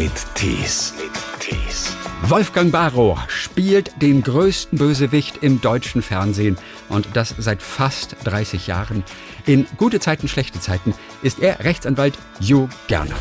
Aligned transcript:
mit 0.00 0.34
Tees. 0.34 0.94
Wolfgang 2.22 2.72
Barrow 2.72 3.18
spielt 3.28 4.00
den 4.00 4.22
größten 4.22 4.78
Bösewicht 4.78 5.42
im 5.42 5.60
deutschen 5.60 6.00
Fernsehen 6.00 6.56
und 6.88 7.06
das 7.12 7.34
seit 7.36 7.62
fast 7.62 8.16
30 8.24 8.66
Jahren. 8.66 9.04
In 9.44 9.66
gute 9.76 10.00
Zeiten, 10.00 10.26
schlechte 10.26 10.58
Zeiten 10.58 10.94
ist 11.20 11.38
er 11.40 11.60
Rechtsanwalt 11.60 12.14
Jo 12.38 12.70
Gerner. 12.86 13.14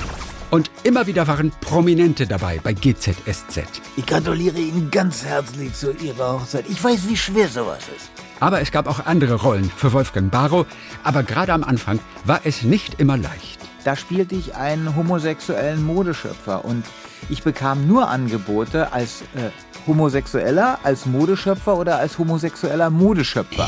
Und 0.52 0.72
immer 0.84 1.06
wieder 1.06 1.28
waren 1.28 1.52
Prominente 1.60 2.26
dabei 2.26 2.62
bei 2.64 2.72
GZSZ. 2.72 3.62
Ich 3.98 4.06
gratuliere 4.06 4.60
Ihnen 4.60 4.90
ganz 4.90 5.26
herzlich 5.26 5.74
zu 5.74 5.92
Ihrer 5.92 6.40
Hochzeit. 6.40 6.64
Ich 6.70 6.82
weiß, 6.82 7.10
wie 7.10 7.18
schwer 7.18 7.50
sowas 7.50 7.84
ist. 7.94 8.10
Aber 8.40 8.62
es 8.62 8.72
gab 8.72 8.88
auch 8.88 9.06
andere 9.06 9.34
Rollen 9.36 9.70
für 9.70 9.92
Wolfgang 9.92 10.32
Barrow, 10.32 10.66
aber 11.04 11.24
gerade 11.24 11.52
am 11.52 11.66
Anfang 11.66 12.00
war 12.24 12.40
es 12.46 12.64
nicht 12.64 13.02
immer 13.02 13.18
leicht. 13.18 13.69
Da 13.84 13.96
spielte 13.96 14.36
ich 14.36 14.56
einen 14.56 14.96
homosexuellen 14.96 15.86
Modeschöpfer 15.86 16.66
und 16.66 16.86
ich 17.30 17.44
bekam 17.44 17.88
nur 17.88 18.10
Angebote 18.10 18.92
als 18.92 19.22
äh, 19.36 19.50
Homosexueller, 19.88 20.80
als 20.84 21.06
Modeschöpfer 21.06 21.78
oder 21.78 21.98
als 21.98 22.18
homosexueller 22.18 22.90
Modeschöpfer. 22.90 23.68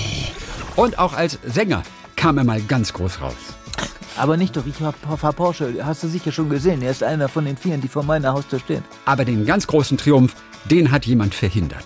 Und 0.75 0.99
auch 0.99 1.13
als 1.13 1.39
Sänger 1.45 1.83
kam 2.15 2.37
er 2.37 2.43
mal 2.43 2.61
ganz 2.61 2.93
groß 2.93 3.21
raus. 3.21 3.33
Aber 4.17 4.37
nicht 4.37 4.55
doch, 4.55 4.65
ich 4.65 4.81
war 4.81 4.93
Porsche, 5.33 5.73
hast 5.83 6.03
du 6.03 6.07
sicher 6.07 6.31
schon 6.31 6.49
gesehen. 6.49 6.81
Er 6.81 6.91
ist 6.91 7.01
einer 7.01 7.29
von 7.29 7.45
den 7.45 7.57
vielen, 7.57 7.81
die 7.81 7.87
vor 7.87 8.03
meiner 8.03 8.33
Haustür 8.33 8.59
stehen. 8.59 8.83
Aber 9.05 9.25
den 9.25 9.45
ganz 9.45 9.67
großen 9.67 9.97
Triumph, 9.97 10.35
den 10.65 10.91
hat 10.91 11.05
jemand 11.05 11.33
verhindert. 11.33 11.85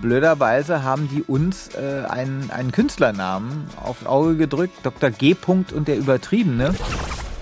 Blöderweise 0.00 0.82
haben 0.82 1.08
die 1.08 1.22
uns 1.22 1.70
äh, 1.74 2.04
einen, 2.08 2.50
einen 2.50 2.72
Künstlernamen 2.72 3.66
aufs 3.82 4.06
Auge 4.06 4.36
gedrückt, 4.36 4.78
Dr. 4.84 5.10
G. 5.10 5.34
Punkt 5.34 5.72
und 5.72 5.88
der 5.88 5.98
Übertriebene. 5.98 6.74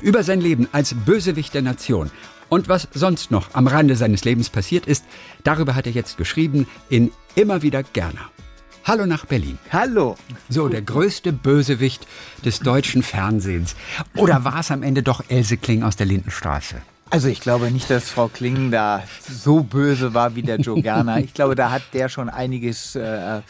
Über 0.05 0.23
sein 0.23 0.43
Leben 0.43 0.69
als 0.71 0.93
Bösewicht 0.93 1.55
der 1.55 1.63
Nation 1.63 2.11
und 2.51 2.69
was 2.69 2.89
sonst 2.93 3.31
noch 3.31 3.55
am 3.55 3.67
Rande 3.67 3.97
seines 3.97 4.23
Lebens 4.27 4.51
passiert 4.51 4.85
ist, 4.85 5.03
darüber 5.45 5.75
hat 5.75 5.87
er 5.87 5.93
jetzt 5.93 6.19
geschrieben 6.19 6.67
in 6.91 7.11
Immer 7.37 7.63
wieder 7.63 7.83
Gerner. 7.83 8.31
Hallo 8.85 9.07
nach 9.07 9.25
Berlin. 9.25 9.59
Hallo. 9.73 10.17
So, 10.51 10.69
der 10.69 10.83
größte 10.83 11.33
Bösewicht 11.33 12.07
des 12.45 12.61
deutschen 12.61 13.03
Fernsehens. 13.03 13.77
Oder 14.15 14.45
war 14.45 14.61
es 14.61 14.71
am 14.71 14.83
Ende 14.83 15.03
doch 15.03 15.25
Else 15.29 15.57
Kling 15.57 15.83
aus 15.83 15.97
der 15.97 16.05
Lindenstraße? 16.05 16.83
Also 17.11 17.29
ich 17.29 17.41
glaube 17.41 17.71
nicht, 17.71 17.91
dass 17.91 18.11
Frau 18.11 18.29
Kling 18.29 18.71
da 18.71 19.05
so 19.21 19.63
böse 19.63 20.15
war 20.15 20.35
wie 20.35 20.43
der 20.43 20.59
Joe 20.59 20.81
Gerner. 20.83 21.19
Ich 21.25 21.35
glaube, 21.35 21.55
da 21.55 21.71
hat 21.71 21.83
der 21.93 22.09
schon 22.09 22.29
einiges, 22.29 22.97
äh, 22.97 23.43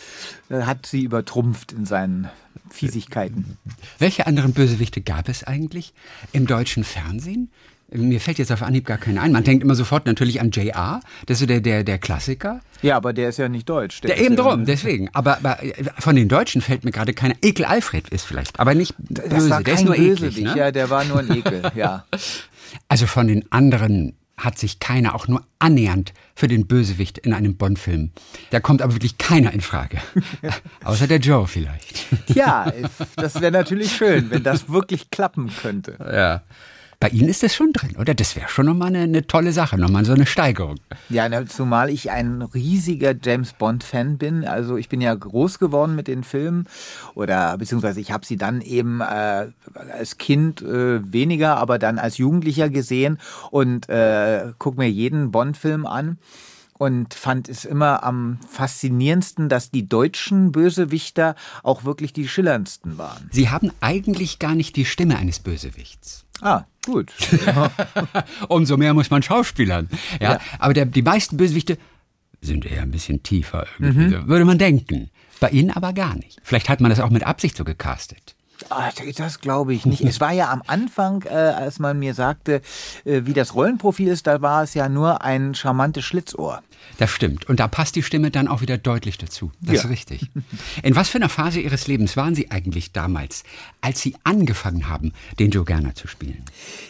hat 0.50 0.86
sie 0.86 1.02
übertrumpft 1.02 1.72
in 1.72 1.86
seinen 1.86 2.28
Fiesigkeiten. 2.70 3.56
Welche 3.98 4.26
anderen 4.26 4.52
Bösewichte 4.52 5.00
gab 5.00 5.28
es 5.28 5.44
eigentlich 5.44 5.94
im 6.32 6.46
deutschen 6.46 6.84
Fernsehen? 6.84 7.50
Mir 7.94 8.20
fällt 8.20 8.38
jetzt 8.38 8.52
auf 8.52 8.62
Anhieb 8.62 8.86
gar 8.86 8.98
keiner 8.98 9.22
ein. 9.22 9.32
Man 9.32 9.44
denkt 9.44 9.62
immer 9.62 9.74
sofort 9.74 10.06
natürlich 10.06 10.40
an 10.40 10.50
J.R., 10.50 11.00
das 11.26 11.36
ist 11.36 11.40
so 11.40 11.46
der, 11.46 11.60
der, 11.60 11.84
der 11.84 11.98
Klassiker. 11.98 12.60
Ja, 12.82 12.96
aber 12.96 13.12
der 13.12 13.28
ist 13.28 13.38
ja 13.38 13.48
nicht 13.48 13.68
deutsch. 13.68 14.00
Der, 14.00 14.14
der 14.14 14.24
eben 14.24 14.36
drum, 14.36 14.60
ja 14.60 14.66
deswegen. 14.66 15.08
Aber, 15.12 15.38
aber, 15.38 15.58
von 15.98 16.16
den 16.16 16.28
Deutschen 16.28 16.60
fällt 16.60 16.84
mir 16.84 16.90
gerade 16.90 17.14
keiner. 17.14 17.34
Ekel 17.42 17.64
Alfred 17.64 18.08
ist 18.08 18.24
vielleicht, 18.24 18.60
aber 18.60 18.74
nicht 18.74 18.94
böse. 18.98 19.28
Das 19.28 19.50
war 19.50 19.62
der 19.62 19.74
ist 19.74 19.84
nur 19.84 19.94
böse 19.94 20.26
eklig, 20.26 20.44
ne? 20.44 20.54
Ja, 20.56 20.70
der 20.70 20.90
war 20.90 21.04
nur 21.04 21.20
ein 21.20 21.30
Ekel, 21.30 21.62
ja. 21.74 22.04
Also 22.88 23.06
von 23.06 23.28
den 23.28 23.50
anderen 23.52 24.14
hat 24.36 24.58
sich 24.58 24.80
keiner 24.80 25.14
auch 25.14 25.28
nur 25.28 25.44
annähernd 25.58 26.12
für 26.34 26.48
den 26.48 26.66
Bösewicht 26.66 27.18
in 27.18 27.32
einem 27.32 27.56
Bond-Film. 27.56 28.10
Da 28.50 28.60
kommt 28.60 28.82
aber 28.82 28.94
wirklich 28.94 29.16
keiner 29.18 29.52
in 29.52 29.60
Frage. 29.60 29.98
Außer 30.84 31.06
der 31.06 31.18
Joe 31.18 31.46
vielleicht. 31.46 32.06
Ja, 32.34 32.72
das 33.16 33.40
wäre 33.40 33.52
natürlich 33.52 33.92
schön, 33.92 34.30
wenn 34.30 34.42
das 34.42 34.68
wirklich 34.68 35.10
klappen 35.10 35.50
könnte. 35.62 35.96
Ja. 36.00 36.42
Bei 37.04 37.10
Ihnen 37.10 37.28
ist 37.28 37.42
das 37.42 37.54
schon 37.54 37.74
drin, 37.74 37.96
oder? 37.98 38.14
Das 38.14 38.34
wäre 38.34 38.48
schon 38.48 38.64
nochmal 38.64 38.88
eine, 38.88 39.00
eine 39.00 39.26
tolle 39.26 39.52
Sache, 39.52 39.76
nochmal 39.76 40.06
so 40.06 40.14
eine 40.14 40.24
Steigerung. 40.24 40.76
Ja, 41.10 41.28
zumal 41.44 41.90
ich 41.90 42.10
ein 42.10 42.40
riesiger 42.40 43.14
James 43.22 43.52
Bond-Fan 43.52 44.16
bin. 44.16 44.48
Also 44.48 44.78
ich 44.78 44.88
bin 44.88 45.02
ja 45.02 45.14
groß 45.14 45.58
geworden 45.58 45.96
mit 45.96 46.08
den 46.08 46.24
Filmen 46.24 46.66
oder 47.14 47.58
beziehungsweise 47.58 48.00
ich 48.00 48.10
habe 48.10 48.24
sie 48.24 48.38
dann 48.38 48.62
eben 48.62 49.02
äh, 49.02 49.48
als 49.92 50.16
Kind 50.16 50.62
äh, 50.62 51.12
weniger, 51.12 51.58
aber 51.58 51.78
dann 51.78 51.98
als 51.98 52.16
Jugendlicher 52.16 52.70
gesehen 52.70 53.18
und 53.50 53.86
äh, 53.90 54.52
gucke 54.58 54.78
mir 54.78 54.88
jeden 54.88 55.30
Bond-Film 55.30 55.84
an 55.84 56.16
und 56.78 57.14
fand 57.14 57.48
es 57.48 57.64
immer 57.64 58.02
am 58.02 58.38
faszinierendsten, 58.48 59.48
dass 59.48 59.70
die 59.70 59.88
deutschen 59.88 60.52
Bösewichter 60.52 61.36
auch 61.62 61.84
wirklich 61.84 62.12
die 62.12 62.28
schillerndsten 62.28 62.98
waren. 62.98 63.28
Sie 63.32 63.48
haben 63.48 63.70
eigentlich 63.80 64.38
gar 64.38 64.54
nicht 64.54 64.76
die 64.76 64.84
Stimme 64.84 65.16
eines 65.16 65.38
Bösewichts. 65.38 66.24
Ah, 66.40 66.64
gut. 66.84 67.12
Umso 68.48 68.76
mehr 68.76 68.92
muss 68.92 69.10
man 69.10 69.22
schauspielern. 69.22 69.88
Ja, 70.20 70.32
ja. 70.34 70.40
aber 70.58 70.74
der, 70.74 70.86
die 70.86 71.02
meisten 71.02 71.36
Bösewichte 71.36 71.78
sind 72.40 72.66
eher 72.66 72.82
ein 72.82 72.90
bisschen 72.90 73.22
tiefer, 73.22 73.66
mhm. 73.78 74.26
würde 74.26 74.44
man 74.44 74.58
denken. 74.58 75.10
Bei 75.40 75.50
Ihnen 75.50 75.70
aber 75.70 75.92
gar 75.92 76.14
nicht. 76.16 76.40
Vielleicht 76.42 76.68
hat 76.68 76.80
man 76.80 76.90
das 76.90 77.00
auch 77.00 77.10
mit 77.10 77.24
Absicht 77.24 77.56
so 77.56 77.64
gecastet. 77.64 78.33
Ah, 78.70 78.90
das 79.16 79.40
glaube 79.40 79.74
ich 79.74 79.86
nicht. 79.86 80.02
Es 80.02 80.20
war 80.20 80.32
ja 80.32 80.50
am 80.50 80.62
Anfang, 80.66 81.22
äh, 81.22 81.28
als 81.28 81.78
man 81.78 81.98
mir 81.98 82.14
sagte, 82.14 82.62
äh, 83.04 83.22
wie 83.24 83.32
das 83.32 83.54
Rollenprofil 83.54 84.08
ist, 84.08 84.26
da 84.26 84.42
war 84.42 84.62
es 84.62 84.74
ja 84.74 84.88
nur 84.88 85.22
ein 85.22 85.54
charmantes 85.54 86.04
Schlitzohr. 86.04 86.62
Das 86.98 87.10
stimmt. 87.10 87.48
Und 87.48 87.60
da 87.60 87.68
passt 87.68 87.96
die 87.96 88.02
Stimme 88.02 88.30
dann 88.30 88.48
auch 88.48 88.60
wieder 88.60 88.78
deutlich 88.78 89.18
dazu. 89.18 89.50
Das 89.60 89.76
ja. 89.76 89.80
ist 89.82 89.88
richtig. 89.88 90.30
In 90.82 90.94
was 90.94 91.08
für 91.08 91.18
einer 91.18 91.28
Phase 91.28 91.60
Ihres 91.60 91.86
Lebens 91.86 92.16
waren 92.16 92.34
Sie 92.34 92.50
eigentlich 92.50 92.92
damals, 92.92 93.42
als 93.80 94.00
Sie 94.00 94.16
angefangen 94.24 94.88
haben, 94.88 95.12
den 95.38 95.50
Joe 95.50 95.64
Gerner 95.64 95.94
zu 95.94 96.06
spielen? 96.06 96.44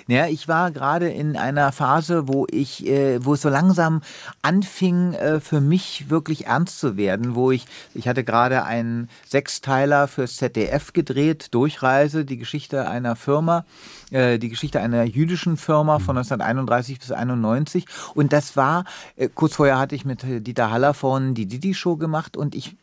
Ja, 0.07 0.27
ich 0.27 0.49
war 0.49 0.71
gerade 0.71 1.09
in 1.09 1.37
einer 1.37 1.73
Phase, 1.73 2.29
wo 2.29 2.47
ich, 2.51 2.87
äh, 2.87 3.25
wo 3.25 3.35
es 3.35 3.43
so 3.43 3.49
langsam 3.49 4.03
anfing, 4.43 5.15
äh, 5.15 5.41
für 5.41 5.61
mich 5.61 6.11
wirklich 6.11 6.47
ernst 6.47 6.81
zu 6.81 6.97
werden, 6.97 7.35
wo 7.35 7.51
ich, 7.51 7.65
ich 7.95 8.07
hatte 8.09 8.25
gerade 8.25 8.65
einen 8.65 9.09
Sechsteiler 9.27 10.09
fürs 10.09 10.37
ZDF 10.37 10.93
gedreht, 10.93 11.49
Durchreise, 11.65 12.27
die 12.27 12.37
Geschichte 12.37 12.87
einer 12.91 13.17
Firma, 13.17 13.65
äh, 14.11 14.39
die 14.39 14.51
Geschichte 14.51 14.81
einer 14.81 15.05
jüdischen 15.05 15.57
Firma 15.57 15.99
von 15.99 16.19
1931 16.19 16.99
bis 16.99 17.11
91. 17.11 17.87
Und 18.15 18.35
das 18.35 18.55
war, 18.55 18.85
äh, 19.17 19.31
kurz 19.35 19.55
vorher 19.55 19.79
hatte 19.79 19.95
ich 19.95 20.05
mit 20.05 20.25
äh, 20.25 20.43
Dieter 20.43 20.71
Haller 20.71 20.93
von 20.93 21.33
die 21.33 21.47
Didi-Show 21.47 21.97
gemacht 21.97 22.37
und 22.37 22.55
ich 22.55 22.77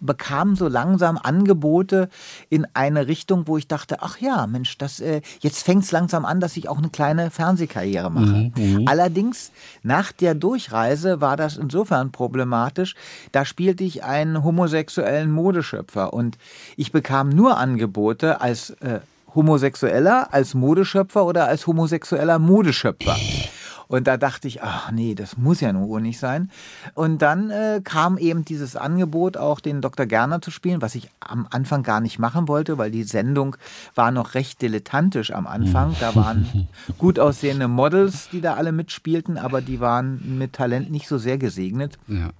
bekam 0.00 0.56
so 0.56 0.68
langsam 0.68 1.18
Angebote 1.22 2.08
in 2.50 2.66
eine 2.74 3.06
Richtung, 3.06 3.46
wo 3.46 3.56
ich 3.56 3.68
dachte, 3.68 4.02
ach 4.02 4.18
ja, 4.18 4.46
Mensch, 4.46 4.78
das, 4.78 5.00
äh, 5.00 5.22
jetzt 5.40 5.62
fängt 5.62 5.84
es 5.84 5.92
langsam 5.92 6.24
an, 6.24 6.40
dass 6.40 6.56
ich 6.56 6.68
auch 6.68 6.78
eine 6.78 6.90
kleine 6.90 7.30
Fernsehkarriere 7.30 8.10
mache. 8.10 8.52
Mhm, 8.56 8.80
mhm. 8.80 8.88
Allerdings, 8.88 9.52
nach 9.82 10.12
der 10.12 10.34
Durchreise 10.34 11.20
war 11.20 11.36
das 11.36 11.56
insofern 11.56 12.12
problematisch, 12.12 12.94
da 13.32 13.44
spielte 13.44 13.84
ich 13.84 14.04
einen 14.04 14.44
homosexuellen 14.44 15.30
Modeschöpfer 15.30 16.12
und 16.12 16.38
ich 16.76 16.92
bekam 16.92 17.28
nur 17.28 17.56
Angebote 17.56 18.40
als 18.40 18.70
äh, 18.80 19.00
Homosexueller, 19.34 20.28
als 20.32 20.54
Modeschöpfer 20.54 21.24
oder 21.24 21.46
als 21.46 21.66
homosexueller 21.66 22.38
Modeschöpfer. 22.38 23.16
Und 23.88 24.06
da 24.06 24.16
dachte 24.16 24.48
ich, 24.48 24.62
ach 24.62 24.90
nee, 24.90 25.14
das 25.14 25.36
muss 25.36 25.60
ja 25.60 25.72
nur 25.72 26.00
nicht 26.00 26.18
sein. 26.18 26.50
Und 26.94 27.22
dann 27.22 27.50
äh, 27.50 27.80
kam 27.82 28.18
eben 28.18 28.44
dieses 28.44 28.76
Angebot, 28.76 29.36
auch 29.36 29.60
den 29.60 29.80
Dr. 29.80 30.06
Gerner 30.06 30.42
zu 30.42 30.50
spielen, 30.50 30.82
was 30.82 30.94
ich 30.94 31.08
am 31.20 31.46
Anfang 31.50 31.82
gar 31.82 32.00
nicht 32.00 32.18
machen 32.18 32.48
wollte, 32.48 32.78
weil 32.78 32.90
die 32.90 33.04
Sendung 33.04 33.56
war 33.94 34.10
noch 34.10 34.34
recht 34.34 34.60
dilettantisch 34.62 35.32
am 35.32 35.46
Anfang. 35.46 35.94
Da 36.00 36.14
waren 36.14 36.68
gut 36.98 37.18
aussehende 37.18 37.68
Models, 37.68 38.28
die 38.30 38.40
da 38.40 38.54
alle 38.54 38.72
mitspielten, 38.72 39.38
aber 39.38 39.60
die 39.60 39.80
waren 39.80 40.38
mit 40.38 40.52
Talent 40.52 40.90
nicht 40.90 41.08
so 41.08 41.18
sehr 41.18 41.38
gesegnet. 41.38 41.98
Ja. 42.08 42.30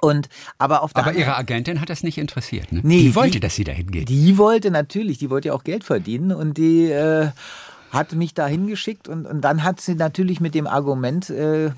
Und, 0.00 0.28
aber 0.58 0.82
auf 0.82 0.94
aber 0.94 1.14
Ihre 1.14 1.36
Agentin 1.36 1.80
hat 1.80 1.88
das 1.88 2.02
nicht 2.02 2.18
interessiert. 2.18 2.70
Ne? 2.70 2.80
Nee, 2.82 3.02
die 3.02 3.14
wollte, 3.14 3.32
die, 3.32 3.40
dass 3.40 3.54
sie 3.54 3.64
dahin 3.64 3.90
geht. 3.90 4.08
Die 4.08 4.36
wollte 4.36 4.70
natürlich, 4.70 5.18
die 5.18 5.30
wollte 5.30 5.48
ja 5.48 5.54
auch 5.54 5.64
Geld 5.64 5.84
verdienen 5.84 6.32
und 6.32 6.58
die 6.58 6.90
äh, 6.90 7.30
hat 7.96 8.12
mich 8.12 8.34
da 8.34 8.46
hingeschickt 8.46 9.08
und, 9.08 9.26
und 9.26 9.40
dann 9.40 9.64
hat 9.64 9.80
sie 9.80 9.94
natürlich 9.94 10.40
mit 10.40 10.54
dem 10.54 10.66
Argument 10.66 11.30
äh, 11.30 11.70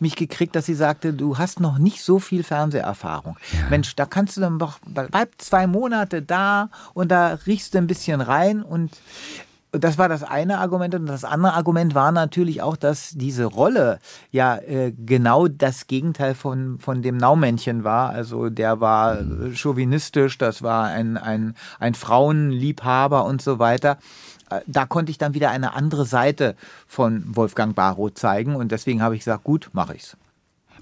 mich 0.00 0.16
gekriegt, 0.16 0.56
dass 0.56 0.66
sie 0.66 0.74
sagte, 0.74 1.12
du 1.12 1.38
hast 1.38 1.60
noch 1.60 1.78
nicht 1.78 2.02
so 2.02 2.18
viel 2.18 2.42
Fernseherfahrung. 2.42 3.36
Ja. 3.52 3.68
Mensch, 3.70 3.94
da 3.96 4.06
kannst 4.06 4.36
du 4.36 4.40
dann 4.40 4.58
doch, 4.58 4.78
bleib 4.86 5.30
zwei 5.38 5.66
Monate 5.66 6.22
da 6.22 6.70
und 6.94 7.10
da 7.10 7.38
riechst 7.46 7.74
du 7.74 7.78
ein 7.78 7.86
bisschen 7.86 8.20
rein 8.20 8.62
und 8.62 8.90
das 9.70 9.98
war 9.98 10.08
das 10.08 10.22
eine 10.22 10.58
Argument 10.58 10.94
und 10.94 11.06
das 11.06 11.24
andere 11.24 11.52
Argument 11.52 11.94
war 11.94 12.10
natürlich 12.10 12.62
auch, 12.62 12.76
dass 12.76 13.10
diese 13.10 13.44
Rolle 13.44 13.98
ja 14.30 14.56
äh, 14.56 14.92
genau 14.92 15.46
das 15.46 15.86
Gegenteil 15.86 16.34
von, 16.34 16.78
von 16.78 17.02
dem 17.02 17.18
Naumännchen 17.18 17.84
war. 17.84 18.10
Also 18.10 18.48
der 18.48 18.80
war 18.80 19.18
chauvinistisch, 19.52 20.38
das 20.38 20.62
war 20.62 20.84
ein, 20.84 21.18
ein, 21.18 21.54
ein 21.78 21.94
Frauenliebhaber 21.94 23.26
und 23.26 23.42
so 23.42 23.58
weiter. 23.58 23.98
Äh, 24.50 24.60
da 24.66 24.86
konnte 24.86 25.10
ich 25.10 25.18
dann 25.18 25.34
wieder 25.34 25.50
eine 25.50 25.74
andere 25.74 26.04
Seite 26.04 26.56
von 26.86 27.24
Wolfgang 27.26 27.74
Barrow 27.74 28.12
zeigen 28.12 28.56
und 28.56 28.72
deswegen 28.72 29.02
habe 29.02 29.14
ich 29.14 29.20
gesagt, 29.20 29.44
gut, 29.44 29.70
mache 29.72 29.94
ich's. 29.94 30.16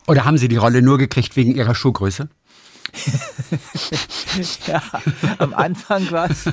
Oder 0.06 0.24
haben 0.24 0.38
Sie 0.38 0.48
die 0.48 0.56
Rolle 0.56 0.82
nur 0.82 0.98
gekriegt 0.98 1.36
wegen 1.36 1.54
Ihrer 1.54 1.74
Schuhgröße? 1.74 2.28
ja, 4.66 4.82
am 5.38 5.54
Anfang 5.54 6.10
war 6.10 6.30
es, 6.30 6.44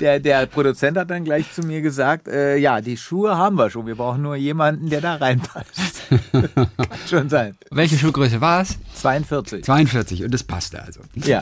der, 0.00 0.20
der 0.20 0.46
Produzent 0.46 0.96
hat 0.96 1.10
dann 1.10 1.24
gleich 1.24 1.52
zu 1.52 1.62
mir 1.62 1.82
gesagt, 1.82 2.28
äh, 2.28 2.56
ja, 2.56 2.80
die 2.80 2.96
Schuhe 2.96 3.36
haben 3.36 3.56
wir 3.56 3.70
schon, 3.70 3.86
wir 3.86 3.94
brauchen 3.94 4.22
nur 4.22 4.36
jemanden, 4.36 4.88
der 4.90 5.00
da 5.00 5.16
reinpasst. 5.16 6.02
Kann 6.32 6.68
schon 7.08 7.28
sein. 7.28 7.56
Welche 7.70 7.98
Schuhgröße 7.98 8.40
war 8.40 8.62
es? 8.62 8.78
42. 8.94 9.64
42 9.64 10.24
und 10.24 10.34
es 10.34 10.42
passte 10.42 10.82
also. 10.82 11.00
Ja. 11.14 11.40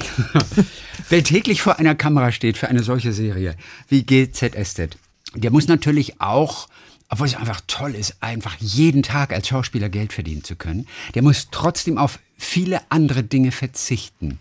Wer 1.08 1.24
täglich 1.24 1.62
vor 1.62 1.78
einer 1.78 1.94
Kamera 1.94 2.32
steht 2.32 2.58
für 2.58 2.68
eine 2.68 2.82
solche 2.82 3.12
Serie 3.12 3.54
wie 3.88 4.04
GZSZ, 4.04 4.96
der 5.34 5.50
muss 5.50 5.68
natürlich 5.68 6.20
auch 6.20 6.68
obwohl 7.12 7.26
es 7.26 7.36
einfach 7.36 7.60
toll 7.66 7.94
ist, 7.94 8.16
einfach 8.22 8.56
jeden 8.58 9.02
Tag 9.02 9.34
als 9.34 9.46
Schauspieler 9.46 9.90
Geld 9.90 10.14
verdienen 10.14 10.44
zu 10.44 10.56
können, 10.56 10.86
der 11.14 11.20
muss 11.20 11.48
trotzdem 11.50 11.98
auf 11.98 12.18
viele 12.42 12.80
andere 12.90 13.22
Dinge 13.22 13.52
verzichten. 13.52 14.38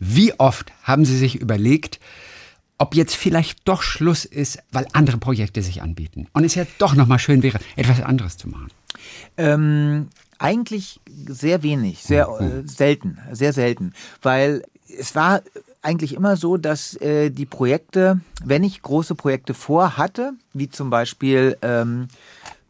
Wie 0.00 0.38
oft 0.38 0.72
haben 0.82 1.04
Sie 1.04 1.16
sich 1.16 1.36
überlegt, 1.36 2.00
ob 2.78 2.94
jetzt 2.94 3.14
vielleicht 3.14 3.68
doch 3.68 3.82
Schluss 3.82 4.24
ist, 4.24 4.58
weil 4.72 4.86
andere 4.92 5.18
Projekte 5.18 5.62
sich 5.62 5.82
anbieten 5.82 6.26
und 6.32 6.44
es 6.44 6.54
ja 6.54 6.66
doch 6.78 6.94
noch 6.94 7.06
mal 7.06 7.18
schön 7.18 7.42
wäre, 7.42 7.60
etwas 7.76 8.00
anderes 8.00 8.36
zu 8.36 8.48
machen? 8.48 8.68
Ähm, 9.36 10.08
eigentlich 10.38 11.00
sehr 11.28 11.62
wenig, 11.62 12.02
sehr 12.02 12.28
äh, 12.40 12.66
selten, 12.66 13.18
sehr 13.30 13.52
selten, 13.52 13.92
weil 14.22 14.64
es 14.98 15.14
war 15.14 15.42
eigentlich 15.82 16.14
immer 16.14 16.36
so, 16.36 16.56
dass 16.56 16.94
äh, 16.96 17.30
die 17.30 17.46
Projekte, 17.46 18.20
wenn 18.44 18.64
ich 18.64 18.82
große 18.82 19.14
Projekte 19.14 19.54
vorhatte, 19.54 20.32
wie 20.52 20.68
zum 20.68 20.90
Beispiel 20.90 21.56
ähm, 21.62 22.08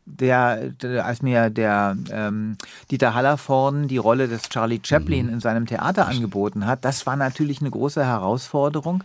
der, 0.05 0.71
der, 0.71 1.07
als 1.07 1.23
mir 1.23 1.51
der 1.51 1.97
ähm, 2.11 2.57
Dieter 2.91 3.15
Hallervorden 3.15 3.89
die 3.89 3.99
Rolle 3.99 4.29
des 4.29 4.49
Charlie 4.49 4.81
Chaplin 4.83 5.27
mhm. 5.27 5.35
in 5.35 5.41
seinem 5.41 5.67
Theater 5.67 6.09
angeboten 6.09 6.67
hat, 6.67 6.85
das 6.85 7.07
war 7.07 7.17
natürlich 7.17 7.61
eine 7.61 7.71
große 7.71 8.05
Herausforderung. 8.05 9.05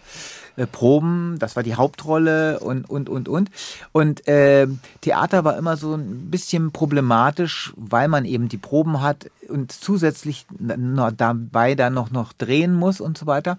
Äh, 0.55 0.65
Proben, 0.65 1.37
das 1.39 1.55
war 1.55 1.63
die 1.63 1.75
Hauptrolle 1.75 2.59
und 2.59 2.89
und 2.89 3.09
und 3.09 3.29
und 3.29 3.51
und 3.91 4.27
äh, 4.27 4.67
Theater 5.01 5.43
war 5.43 5.57
immer 5.57 5.77
so 5.77 5.93
ein 5.93 6.31
bisschen 6.31 6.71
problematisch, 6.71 7.73
weil 7.75 8.07
man 8.07 8.25
eben 8.25 8.49
die 8.49 8.57
Proben 8.57 9.01
hat 9.01 9.29
und 9.49 9.71
zusätzlich 9.71 10.47
dabei 10.59 11.75
dann 11.75 11.93
noch 11.93 12.11
noch 12.11 12.33
drehen 12.33 12.73
muss 12.73 12.99
und 12.99 13.17
so 13.17 13.27
weiter. 13.27 13.57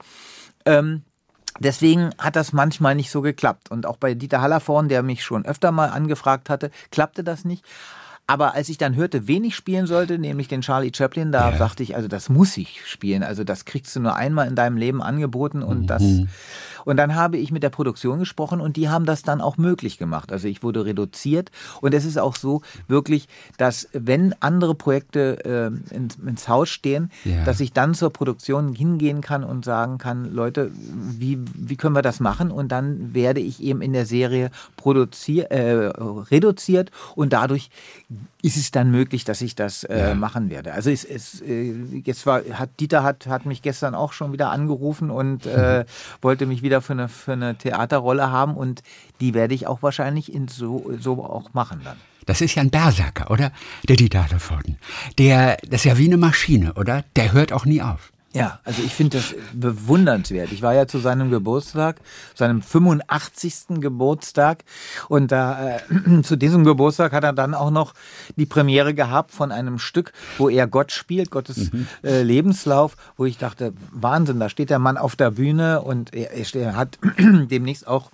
Ähm, 0.67 1.03
Deswegen 1.61 2.11
hat 2.19 2.37
das 2.37 2.53
manchmal 2.53 2.95
nicht 2.95 3.11
so 3.11 3.23
geklappt. 3.23 3.71
Und 3.71 3.87
auch 3.87 3.97
bei 3.97 4.15
Dieter 4.15 4.41
Hallervorn, 4.41 4.89
der 4.89 5.03
mich 5.03 5.25
schon 5.25 5.45
öfter 5.45 5.73
mal 5.73 5.89
angefragt 5.89 6.51
hatte, 6.51 6.71
klappte 6.91 7.25
das 7.25 7.45
nicht. 7.45 7.65
Aber 8.31 8.55
als 8.55 8.69
ich 8.69 8.77
dann 8.77 8.95
hörte, 8.95 9.27
wen 9.27 9.43
ich 9.43 9.57
spielen 9.57 9.87
sollte, 9.87 10.19
nämlich 10.19 10.49
den 10.49 10.61
Charlie 10.61 10.93
Chaplin, 10.95 11.33
da 11.33 11.51
ja. 11.51 11.57
dachte 11.57 11.83
ich, 11.83 11.97
also 11.97 12.09
das 12.09 12.29
muss 12.29 12.59
ich 12.59 12.83
spielen. 12.87 13.23
Also 13.23 13.43
das 13.43 13.65
kriegst 13.65 13.97
du 13.97 14.01
nur 14.01 14.17
einmal 14.17 14.47
in 14.47 14.55
deinem 14.55 14.77
Leben 14.77 15.03
angeboten 15.03 15.63
und 15.63 15.83
mhm. 15.83 15.87
das 15.87 16.03
und 16.89 16.97
dann 16.97 17.15
habe 17.15 17.37
ich 17.37 17.53
mit 17.53 17.63
der 17.63 17.69
Produktion 17.69 18.19
gesprochen 18.19 18.63
und 18.63 18.79
die 18.79 18.89
haben 18.89 19.05
das 19.05 19.23
dann 19.23 19.43
auch 19.43 19.59
möglich 19.59 19.99
gemacht. 19.99 20.33
Also 20.33 20.49
ich 20.49 20.63
wurde 20.63 20.87
reduziert 20.87 21.51
und 21.83 21.93
es 21.93 22.07
ist 22.07 22.19
auch 22.19 22.35
so 22.35 22.63
wirklich, 22.87 23.29
dass 23.59 23.91
wenn 23.93 24.35
andere 24.41 24.75
Projekte 24.75 25.45
äh, 25.45 25.95
ins, 25.95 26.17
ins, 26.17 26.49
Haus 26.49 26.71
stehen, 26.71 27.11
ja. 27.27 27.45
dass 27.45 27.61
ich 27.61 27.75
dann 27.75 27.93
zur 27.93 28.11
Produktion 28.11 28.73
hingehen 28.73 29.21
kann 29.21 29.45
und 29.45 29.67
sagen 29.67 29.99
kann, 29.99 30.33
Leute, 30.33 30.71
wie, 30.73 31.39
wie 31.53 31.77
können 31.77 31.95
wir 31.95 32.01
das 32.01 32.21
machen? 32.21 32.51
Und 32.51 32.73
dann 32.73 33.13
werde 33.13 33.41
ich 33.41 33.63
eben 33.63 33.83
in 33.83 33.93
der 33.93 34.07
Serie 34.07 34.51
produziert, 34.77 35.51
äh, 35.51 35.91
reduziert 36.31 36.91
und 37.15 37.35
dadurch 37.35 37.69
ist 38.43 38.57
es 38.57 38.71
dann 38.71 38.91
möglich, 38.91 39.25
dass 39.25 39.41
ich 39.41 39.55
das 39.55 39.85
äh, 39.85 40.11
ja. 40.11 40.15
machen 40.15 40.49
werde. 40.51 40.73
Also 40.73 40.91
es, 40.91 41.05
es 41.05 41.41
äh, 41.41 41.73
jetzt 42.05 42.25
war 42.25 42.43
hat 42.53 42.71
Dieter 42.79 43.03
hat 43.03 43.27
hat 43.27 43.47
mich 43.47 43.63
gestern 43.63 43.95
auch 43.95 44.13
schon 44.13 44.33
wieder 44.33 44.51
angerufen 44.51 45.11
und 45.11 45.47
äh, 45.47 45.85
wollte 46.23 46.47
mich 46.47 46.63
wieder 46.63 46.81
für 46.81 46.93
eine 46.93 47.09
für 47.09 47.33
eine 47.33 47.57
Theaterrolle 47.57 48.31
haben 48.31 48.57
und 48.57 48.83
die 49.21 49.35
werde 49.35 49.55
ich 49.55 49.67
auch 49.67 49.83
wahrscheinlich 49.83 50.33
in 50.33 50.47
so 50.47 50.93
so 51.01 51.25
auch 51.25 51.53
machen 51.53 51.81
dann. 51.85 51.97
Das 52.27 52.41
ist 52.41 52.55
ja 52.55 52.63
ein 52.63 52.71
Berserker, 52.71 53.31
oder? 53.31 53.53
Der 53.89 53.97
Dieter 53.97 54.25
Hallervorden. 54.25 54.79
Der 55.19 55.57
das 55.69 55.81
ist 55.81 55.85
ja 55.85 55.99
wie 55.99 56.07
eine 56.07 56.19
Maschine, 56.19 56.75
oder? 56.75 57.05
Der 57.17 57.33
hört 57.33 57.53
auch 57.53 57.65
nie 57.65 57.83
auf. 57.83 58.13
Ja, 58.35 58.61
also 58.63 58.83
ich 58.83 58.93
finde 58.93 59.17
das 59.17 59.35
bewundernswert. 59.55 60.53
Ich 60.53 60.61
war 60.61 60.75
ja 60.75 60.87
zu 60.87 60.99
seinem 60.99 61.31
Geburtstag, 61.31 61.97
seinem 62.35 62.61
85. 62.61 63.81
Geburtstag 63.81 64.65
und 65.09 65.33
da 65.33 65.77
äh, 65.77 66.23
zu 66.23 66.37
diesem 66.37 66.63
Geburtstag 66.63 67.13
hat 67.13 67.25
er 67.25 67.33
dann 67.33 67.55
auch 67.55 67.71
noch 67.71 67.95
die 68.37 68.45
Premiere 68.45 68.93
gehabt 68.93 69.33
von 69.33 69.51
einem 69.51 69.79
Stück, 69.79 70.13
wo 70.37 70.51
er 70.51 70.67
Gott 70.67 70.93
spielt, 70.93 71.31
Gottes 71.31 71.73
mhm. 71.73 71.87
äh, 72.05 72.23
Lebenslauf, 72.23 72.97
wo 73.17 73.25
ich 73.25 73.39
dachte, 73.39 73.73
Wahnsinn, 73.93 74.41
da 74.41 74.51
steht 74.51 74.69
der 74.69 74.79
Mann 74.79 74.99
auf 74.99 75.17
der 75.17 75.31
Bühne 75.31 75.81
und 75.81 76.15
er, 76.15 76.31
er 76.33 76.77
hat 76.77 76.99
demnächst 77.19 77.89
auch 77.89 78.11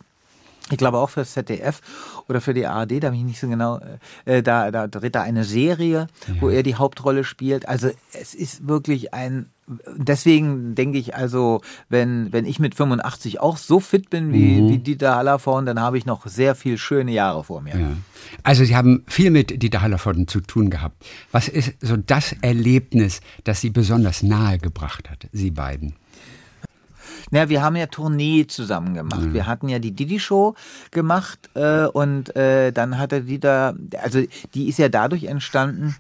ich 0.71 0.79
glaube 0.79 0.99
auch 0.99 1.11
für 1.11 1.21
das 1.21 1.33
ZDF 1.33 1.81
oder 2.29 2.41
für 2.41 2.55
die 2.55 2.67
ARD, 2.67 3.03
da 3.03 3.11
bin 3.11 3.21
ich 3.21 3.25
nicht 3.25 3.41
so 3.41 3.49
genau, 3.49 3.81
äh, 4.25 4.43
da, 4.43 4.71
da 4.71 4.87
dreht 4.87 5.15
er 5.15 5.23
eine 5.23 5.45
Serie, 5.45 6.07
ja. 6.27 6.35
wo 6.41 6.49
er 6.49 6.63
die 6.63 6.77
Hauptrolle 6.77 7.25
spielt. 7.25 7.69
Also 7.69 7.91
es 8.13 8.35
ist 8.35 8.67
wirklich 8.67 9.13
ein 9.13 9.51
deswegen 9.97 10.75
denke 10.75 10.99
ich 10.99 11.15
also, 11.15 11.63
wenn, 11.89 12.33
wenn 12.33 12.45
ich 12.45 12.59
mit 12.59 12.75
85 12.75 13.41
auch 13.41 13.57
so 13.57 13.81
fit 13.81 14.11
bin 14.11 14.33
wie, 14.33 14.61
mhm. 14.61 14.69
wie 14.69 14.79
Dieter 14.79 15.17
Hallervorden, 15.17 15.67
dann 15.67 15.81
habe 15.81 15.97
ich 15.99 16.07
noch 16.07 16.27
sehr 16.27 16.55
viel 16.55 16.77
schöne 16.77 17.13
Jahre 17.13 17.45
vor 17.45 17.63
mir. 17.63 17.79
Ja. 17.79 17.93
Also 18.43 18.65
Sie 18.65 18.77
haben 18.77 19.05
viel 19.07 19.31
mit 19.31 19.63
Dieter 19.63 19.81
Hallervorden 19.81 20.29
zu 20.29 20.41
tun 20.41 20.71
gehabt. 20.71 21.05
Was 21.33 21.49
ist 21.49 21.75
so 21.81 21.97
das 21.97 22.35
Erlebnis, 22.43 23.21
das 23.45 23.61
Sie 23.61 23.71
besonders 23.71 24.23
nahe 24.23 24.59
gebracht 24.59 25.11
hat, 25.11 25.29
Sie 25.33 25.51
beiden? 25.51 25.95
Na, 27.31 27.49
wir 27.49 27.63
haben 27.63 27.77
ja 27.77 27.87
Tournee 27.87 28.47
zusammen 28.47 28.95
gemacht. 28.95 29.23
Mhm. 29.23 29.35
Wir 29.35 29.47
hatten 29.47 29.69
ja 29.69 29.79
die 29.79 29.93
Didi-Show 29.93 30.55
gemacht 30.91 31.51
äh, 31.55 31.87
und 31.87 32.35
äh, 32.37 32.73
dann 32.73 32.99
hatte 32.99 33.23
Dieter, 33.23 33.75
also 34.03 34.23
die 34.55 34.69
ist 34.69 34.79
ja 34.79 34.89
dadurch 34.89 35.25
entstanden, 35.25 35.97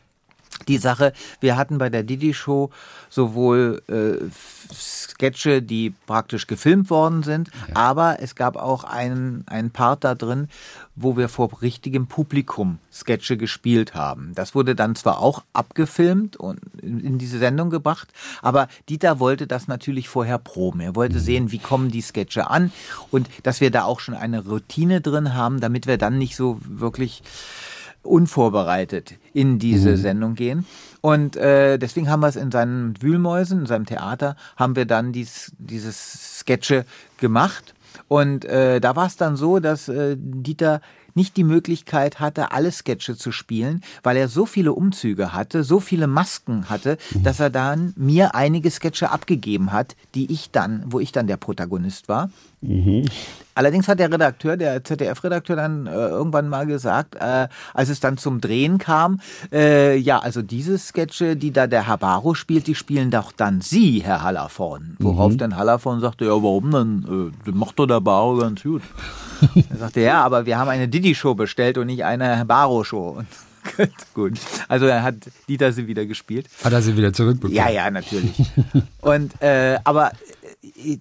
die 0.68 0.78
Sache, 0.78 1.12
wir 1.40 1.56
hatten 1.56 1.78
bei 1.78 1.90
der 1.90 2.02
Didi-Show 2.02 2.70
sowohl 3.10 3.82
äh, 3.88 4.24
Sketche, 4.72 5.62
die 5.62 5.94
praktisch 6.06 6.46
gefilmt 6.46 6.90
worden 6.90 7.22
sind, 7.22 7.50
ja. 7.68 7.76
aber 7.76 8.20
es 8.20 8.34
gab 8.34 8.56
auch 8.56 8.84
einen, 8.84 9.44
einen 9.46 9.70
Part 9.70 10.04
da 10.04 10.14
drin, 10.14 10.48
wo 10.96 11.16
wir 11.16 11.28
vor 11.28 11.50
richtigem 11.60 12.06
Publikum 12.06 12.78
Sketche 12.92 13.36
gespielt 13.36 13.94
haben. 13.94 14.32
Das 14.34 14.54
wurde 14.54 14.74
dann 14.74 14.94
zwar 14.94 15.20
auch 15.20 15.42
abgefilmt 15.52 16.36
und 16.36 16.60
in 16.82 17.18
diese 17.18 17.38
Sendung 17.38 17.70
gebracht, 17.70 18.08
aber 18.42 18.68
Dieter 18.88 19.20
wollte 19.20 19.46
das 19.46 19.68
natürlich 19.68 20.08
vorher 20.08 20.38
proben. 20.38 20.80
Er 20.80 20.94
wollte 20.94 21.16
mhm. 21.16 21.20
sehen, 21.20 21.52
wie 21.52 21.58
kommen 21.58 21.90
die 21.90 22.02
Sketche 22.02 22.48
an 22.48 22.72
und 23.10 23.28
dass 23.42 23.60
wir 23.60 23.70
da 23.70 23.84
auch 23.84 24.00
schon 24.00 24.14
eine 24.14 24.44
Routine 24.44 25.00
drin 25.00 25.34
haben, 25.34 25.60
damit 25.60 25.86
wir 25.86 25.98
dann 25.98 26.18
nicht 26.18 26.36
so 26.36 26.58
wirklich 26.64 27.22
unvorbereitet 28.04 29.14
in 29.32 29.58
diese 29.58 29.92
mhm. 29.92 29.96
Sendung 29.96 30.34
gehen. 30.34 30.66
Und 31.00 31.36
äh, 31.36 31.78
deswegen 31.78 32.08
haben 32.08 32.20
wir 32.20 32.28
es 32.28 32.36
in 32.36 32.50
seinen 32.50 32.94
Wühlmäusen, 33.02 33.60
in 33.60 33.66
seinem 33.66 33.86
Theater, 33.86 34.36
haben 34.56 34.76
wir 34.76 34.86
dann 34.86 35.12
dies, 35.12 35.52
dieses 35.58 36.38
Sketche 36.40 36.84
gemacht. 37.18 37.74
Und 38.08 38.44
äh, 38.44 38.80
da 38.80 38.96
war 38.96 39.06
es 39.06 39.16
dann 39.16 39.36
so, 39.36 39.60
dass 39.60 39.88
äh, 39.88 40.16
Dieter 40.18 40.80
nicht 41.14 41.36
die 41.36 41.44
Möglichkeit 41.44 42.20
hatte, 42.20 42.52
alle 42.52 42.72
Sketche 42.72 43.16
zu 43.16 43.32
spielen, 43.32 43.82
weil 44.02 44.16
er 44.16 44.28
so 44.28 44.46
viele 44.46 44.72
Umzüge 44.72 45.32
hatte, 45.32 45.62
so 45.62 45.80
viele 45.80 46.06
Masken 46.06 46.68
hatte, 46.68 46.98
mhm. 47.12 47.22
dass 47.22 47.40
er 47.40 47.50
dann 47.50 47.92
mir 47.96 48.34
einige 48.34 48.70
Sketche 48.70 49.10
abgegeben 49.10 49.72
hat, 49.72 49.96
die 50.14 50.32
ich 50.32 50.50
dann, 50.50 50.84
wo 50.86 51.00
ich 51.00 51.12
dann 51.12 51.26
der 51.26 51.36
Protagonist 51.36 52.08
war. 52.08 52.30
Mhm. 52.60 53.04
Allerdings 53.54 53.88
hat 53.88 53.98
der 53.98 54.12
Redakteur, 54.12 54.56
der 54.56 54.82
ZDF-Redakteur 54.82 55.56
dann 55.56 55.86
äh, 55.86 55.92
irgendwann 55.92 56.48
mal 56.48 56.66
gesagt, 56.66 57.14
äh, 57.16 57.48
als 57.72 57.88
es 57.88 58.00
dann 58.00 58.16
zum 58.16 58.40
Drehen 58.40 58.78
kam, 58.78 59.20
äh, 59.52 59.96
ja, 59.96 60.18
also 60.18 60.42
diese 60.42 60.78
Sketche, 60.78 61.36
die 61.36 61.52
da 61.52 61.66
der 61.66 61.86
Herr 61.86 61.98
Baro 61.98 62.34
spielt, 62.34 62.66
die 62.66 62.74
spielen 62.74 63.10
doch 63.10 63.32
dann 63.32 63.60
Sie, 63.60 64.02
Herr 64.04 64.22
Hallervorn. 64.22 64.96
Worauf 64.98 65.32
mhm. 65.32 65.38
dann 65.38 65.56
Hallervorn 65.56 66.00
sagte, 66.00 66.24
ja, 66.24 66.32
warum 66.32 66.70
dann? 66.70 67.32
Äh, 67.46 67.50
macht 67.52 67.78
doch 67.78 67.86
der 67.86 68.00
Baro 68.00 68.36
ganz 68.38 68.62
gut. 68.62 68.82
er 69.70 69.76
sagte, 69.76 70.00
ja, 70.00 70.24
aber 70.24 70.46
wir 70.46 70.58
haben 70.58 70.68
eine 70.68 70.88
Didi-Show 70.88 71.34
bestellt 71.34 71.78
und 71.78 71.86
nicht 71.86 72.04
eine 72.04 72.44
Baro-Show. 72.44 73.22
Gut. 74.14 74.38
Also 74.68 74.86
er 74.86 75.02
hat 75.02 75.14
Dieter 75.48 75.72
sie 75.72 75.86
wieder 75.86 76.06
gespielt. 76.06 76.48
Hat 76.62 76.72
er 76.72 76.82
sie 76.82 76.96
wieder 76.96 77.12
zurückbekommen? 77.12 77.56
Ja, 77.56 77.70
ja, 77.70 77.90
natürlich. 77.90 78.34
Und 79.00 79.40
äh, 79.42 79.78
aber 79.84 80.12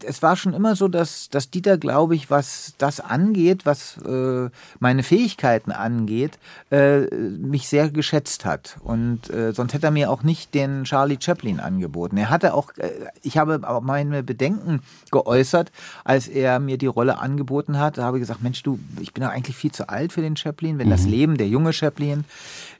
es 0.05 0.22
war 0.22 0.36
schon 0.36 0.53
immer 0.53 0.75
so, 0.75 0.88
dass, 0.88 1.29
dass 1.29 1.50
Dieter, 1.50 1.77
glaube 1.77 2.15
ich, 2.15 2.29
was 2.29 2.74
das 2.77 3.00
angeht, 3.00 3.65
was 3.65 3.98
äh, 4.05 4.50
meine 4.79 5.03
Fähigkeiten 5.03 5.72
angeht, 5.72 6.38
äh, 6.72 7.01
mich 7.15 7.67
sehr 7.67 7.89
geschätzt 7.89 8.46
hat. 8.46 8.77
Und 8.84 9.29
äh, 9.29 9.53
sonst 9.53 9.74
hätte 9.74 9.88
er 9.88 9.91
mir 9.91 10.10
auch 10.10 10.24
nicht 10.24 10.53
den 10.53 10.84
Charlie 10.84 11.17
Chaplin 11.20 11.60
angeboten. 11.60 12.17
Er 12.17 12.29
hatte 12.29 12.53
auch, 12.53 12.72
äh, 12.77 12.91
ich 13.22 13.38
habe 13.38 13.62
auch 13.67 13.82
meine 13.82 14.24
Bedenken 14.24 14.82
geäußert, 15.12 15.72
als 16.03 16.27
er 16.27 16.60
mir 16.60 16.77
die 16.77 16.88
Rolle 16.88 17.20
angeboten 17.20 17.79
hat. 17.79 17.98
Da 17.98 18.03
habe 18.03 18.17
ich 18.17 18.22
gesagt, 18.22 18.43
Mensch, 18.43 18.63
du, 18.63 18.79
ich 19.00 19.13
bin 19.13 19.24
doch 19.24 19.32
eigentlich 19.32 19.55
viel 19.55 19.72
zu 19.72 19.89
alt 19.89 20.13
für 20.13 20.22
den 20.22 20.36
Chaplin, 20.36 20.79
wenn 20.79 20.88
mhm. 20.88 20.91
das 20.91 21.05
Leben, 21.05 21.38
der 21.38 21.48
junge 21.48 21.74
Chaplin, 21.74 22.25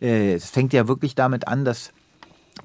äh, 0.02 0.34
es 0.34 0.50
fängt 0.50 0.74
ja 0.74 0.88
wirklich 0.88 1.16
damit 1.16 1.48
an, 1.48 1.66
dass 1.66 1.92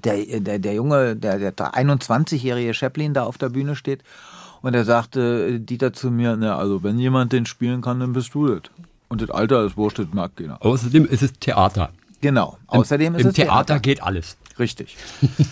der, 0.05 0.41
der, 0.41 0.59
der 0.59 0.75
Junge, 0.75 1.17
der, 1.17 1.39
der 1.39 1.55
21-jährige 1.55 2.75
Chaplin 2.75 3.15
da 3.15 3.25
auf 3.25 3.39
der 3.39 3.49
Bühne 3.49 3.77
steht. 3.77 4.03
Und 4.61 4.75
er 4.75 4.85
sagte 4.85 5.61
Dieter 5.61 5.93
zu 5.93 6.11
mir, 6.11 6.37
na, 6.37 6.59
also 6.59 6.83
wenn 6.83 6.99
jemand 6.99 7.33
den 7.33 7.47
spielen 7.47 7.81
kann, 7.81 8.01
dann 8.01 8.13
bist 8.13 8.35
du 8.35 8.49
das. 8.49 8.71
Und 9.09 9.23
das 9.23 9.31
Alter 9.31 9.65
ist 9.65 9.77
wurscht, 9.77 9.99
das 9.99 10.09
mag 10.13 10.37
keiner. 10.37 10.65
Außerdem 10.65 11.07
ist 11.07 11.23
es 11.23 11.33
Theater. 11.35 11.91
Genau. 12.21 12.59
Außerdem 12.67 13.15
Im, 13.15 13.15
ist 13.15 13.23
im 13.23 13.29
es 13.29 13.35
Theater, 13.37 13.65
Theater. 13.67 13.81
geht 13.81 14.03
alles. 14.03 14.37
Richtig. 14.59 14.97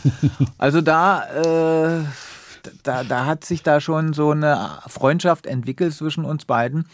also 0.59 0.81
da, 0.81 1.25
äh, 2.01 2.05
da, 2.83 3.05
da 3.05 3.25
hat 3.25 3.45
sich 3.45 3.63
da 3.63 3.81
schon 3.81 4.13
so 4.13 4.33
eine 4.33 4.79
Freundschaft 4.89 5.47
entwickelt 5.47 5.95
zwischen 5.95 6.25
uns 6.25 6.45
beiden. 6.45 6.87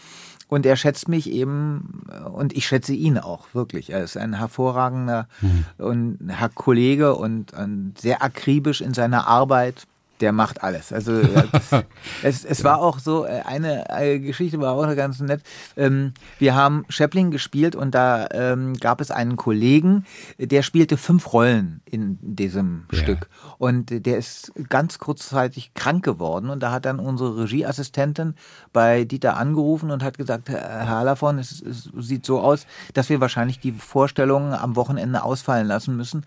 Und 0.53 0.67
er 0.67 0.75
schätzt 0.75 1.09
mich 1.09 1.31
eben 1.31 2.03
und 2.31 2.55
ich 2.55 2.67
schätze 2.67 2.93
ihn 2.93 3.17
auch 3.17 3.47
wirklich. 3.53 3.89
Er 3.89 4.03
ist 4.03 4.17
ein 4.17 4.33
hervorragender 4.37 5.27
mhm. 5.41 5.65
und 5.79 6.19
Herr 6.27 6.49
Kollege 6.49 7.15
und, 7.15 7.53
und 7.53 7.95
sehr 7.97 8.21
akribisch 8.21 8.81
in 8.81 8.93
seiner 8.93 9.25
Arbeit 9.25 9.87
der 10.21 10.31
macht 10.31 10.63
alles. 10.63 10.93
Also 10.93 11.21
das, 11.51 11.83
es, 12.23 12.45
es 12.45 12.63
war 12.63 12.79
auch 12.79 12.99
so, 12.99 13.25
äh, 13.25 13.41
eine, 13.45 13.89
eine, 13.89 14.19
Geschichte 14.19 14.59
war 14.59 14.73
auch 14.73 14.95
ganz 14.95 15.19
nett. 15.19 15.41
Ähm, 15.75 16.13
wir 16.39 16.55
haben 16.55 16.85
Chaplin 16.89 17.31
gespielt 17.31 17.75
und 17.75 17.93
da 17.95 18.27
ähm, 18.31 18.75
gab 18.75 19.01
es 19.01 19.11
einen 19.11 19.35
Kollegen, 19.35 20.05
der 20.37 20.61
spielte 20.61 20.97
fünf 20.97 21.33
Rollen 21.33 21.81
in 21.85 22.17
diesem 22.21 22.85
ja. 22.91 22.99
Stück. 22.99 23.29
Und 23.57 24.05
der 24.05 24.17
ist 24.17 24.53
ganz 24.69 24.99
kurzzeitig 24.99 25.73
krank 25.73 26.03
geworden 26.05 26.49
und 26.49 26.61
da 26.61 26.71
hat 26.71 26.85
dann 26.85 26.99
unsere 26.99 27.43
Regieassistentin 27.43 28.35
bei 28.71 29.03
Dieter 29.03 29.37
angerufen 29.37 29.91
und 29.91 30.03
hat 30.03 30.17
gesagt, 30.17 30.49
Herr 30.49 30.89
Hallervorn, 30.89 31.39
es, 31.39 31.61
es 31.61 31.89
sieht 31.97 32.25
so 32.25 32.39
aus, 32.39 32.65
dass 32.93 33.09
wir 33.09 33.19
wahrscheinlich 33.19 33.59
die 33.59 33.71
Vorstellungen 33.71 34.53
am 34.53 34.75
Wochenende 34.75 35.23
ausfallen 35.23 35.67
lassen 35.67 35.97
müssen, 35.97 36.25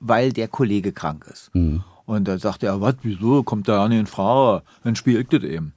weil 0.00 0.32
der 0.32 0.48
Kollege 0.48 0.92
krank 0.92 1.26
ist. 1.30 1.54
Mhm. 1.54 1.84
Und 2.12 2.28
da 2.28 2.38
sagte 2.38 2.66
er, 2.66 2.82
was, 2.82 2.96
wieso, 3.02 3.42
kommt 3.42 3.68
da 3.68 3.88
nicht 3.88 4.00
in 4.00 4.06
Frage, 4.06 4.62
dann 4.84 4.96
spielt 4.96 5.32
das 5.32 5.42
eben. 5.44 5.72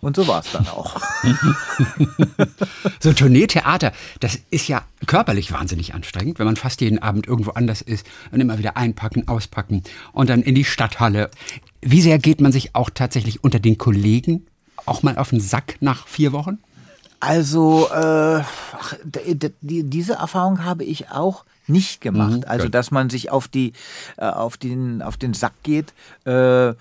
Und 0.00 0.16
so 0.16 0.26
war 0.26 0.40
es 0.40 0.50
dann 0.50 0.66
auch. 0.66 0.98
so 3.00 3.12
Tourneetheater, 3.12 3.92
das 4.18 4.38
ist 4.50 4.66
ja 4.66 4.82
körperlich 5.06 5.52
wahnsinnig 5.52 5.92
anstrengend, 5.92 6.38
wenn 6.38 6.46
man 6.46 6.56
fast 6.56 6.80
jeden 6.80 7.00
Abend 7.00 7.26
irgendwo 7.26 7.50
anders 7.50 7.82
ist 7.82 8.06
und 8.32 8.40
immer 8.40 8.58
wieder 8.58 8.78
einpacken, 8.78 9.28
auspacken 9.28 9.82
und 10.12 10.30
dann 10.30 10.40
in 10.40 10.54
die 10.54 10.64
Stadthalle. 10.64 11.30
Wie 11.82 12.00
sehr 12.00 12.18
geht 12.18 12.40
man 12.40 12.50
sich 12.50 12.74
auch 12.74 12.88
tatsächlich 12.88 13.44
unter 13.44 13.60
den 13.60 13.76
Kollegen 13.76 14.46
auch 14.86 15.02
mal 15.02 15.18
auf 15.18 15.30
den 15.30 15.40
Sack 15.40 15.76
nach 15.80 16.06
vier 16.06 16.32
Wochen? 16.32 16.60
Also, 17.20 17.90
äh, 17.90 18.42
diese 19.60 20.14
Erfahrung 20.14 20.64
habe 20.64 20.84
ich 20.84 21.10
auch 21.10 21.44
nicht 21.66 22.00
gemacht. 22.00 22.40
Mhm, 22.40 22.44
also, 22.46 22.68
dass 22.68 22.90
man 22.90 23.10
sich 23.10 23.30
auf 23.30 23.48
die, 23.48 23.72
äh, 24.16 24.26
auf 24.26 24.56
den, 24.56 25.02
auf 25.02 25.16
den 25.16 25.34
Sack 25.34 25.54
geht. 25.62 25.92
Äh, 26.24 26.74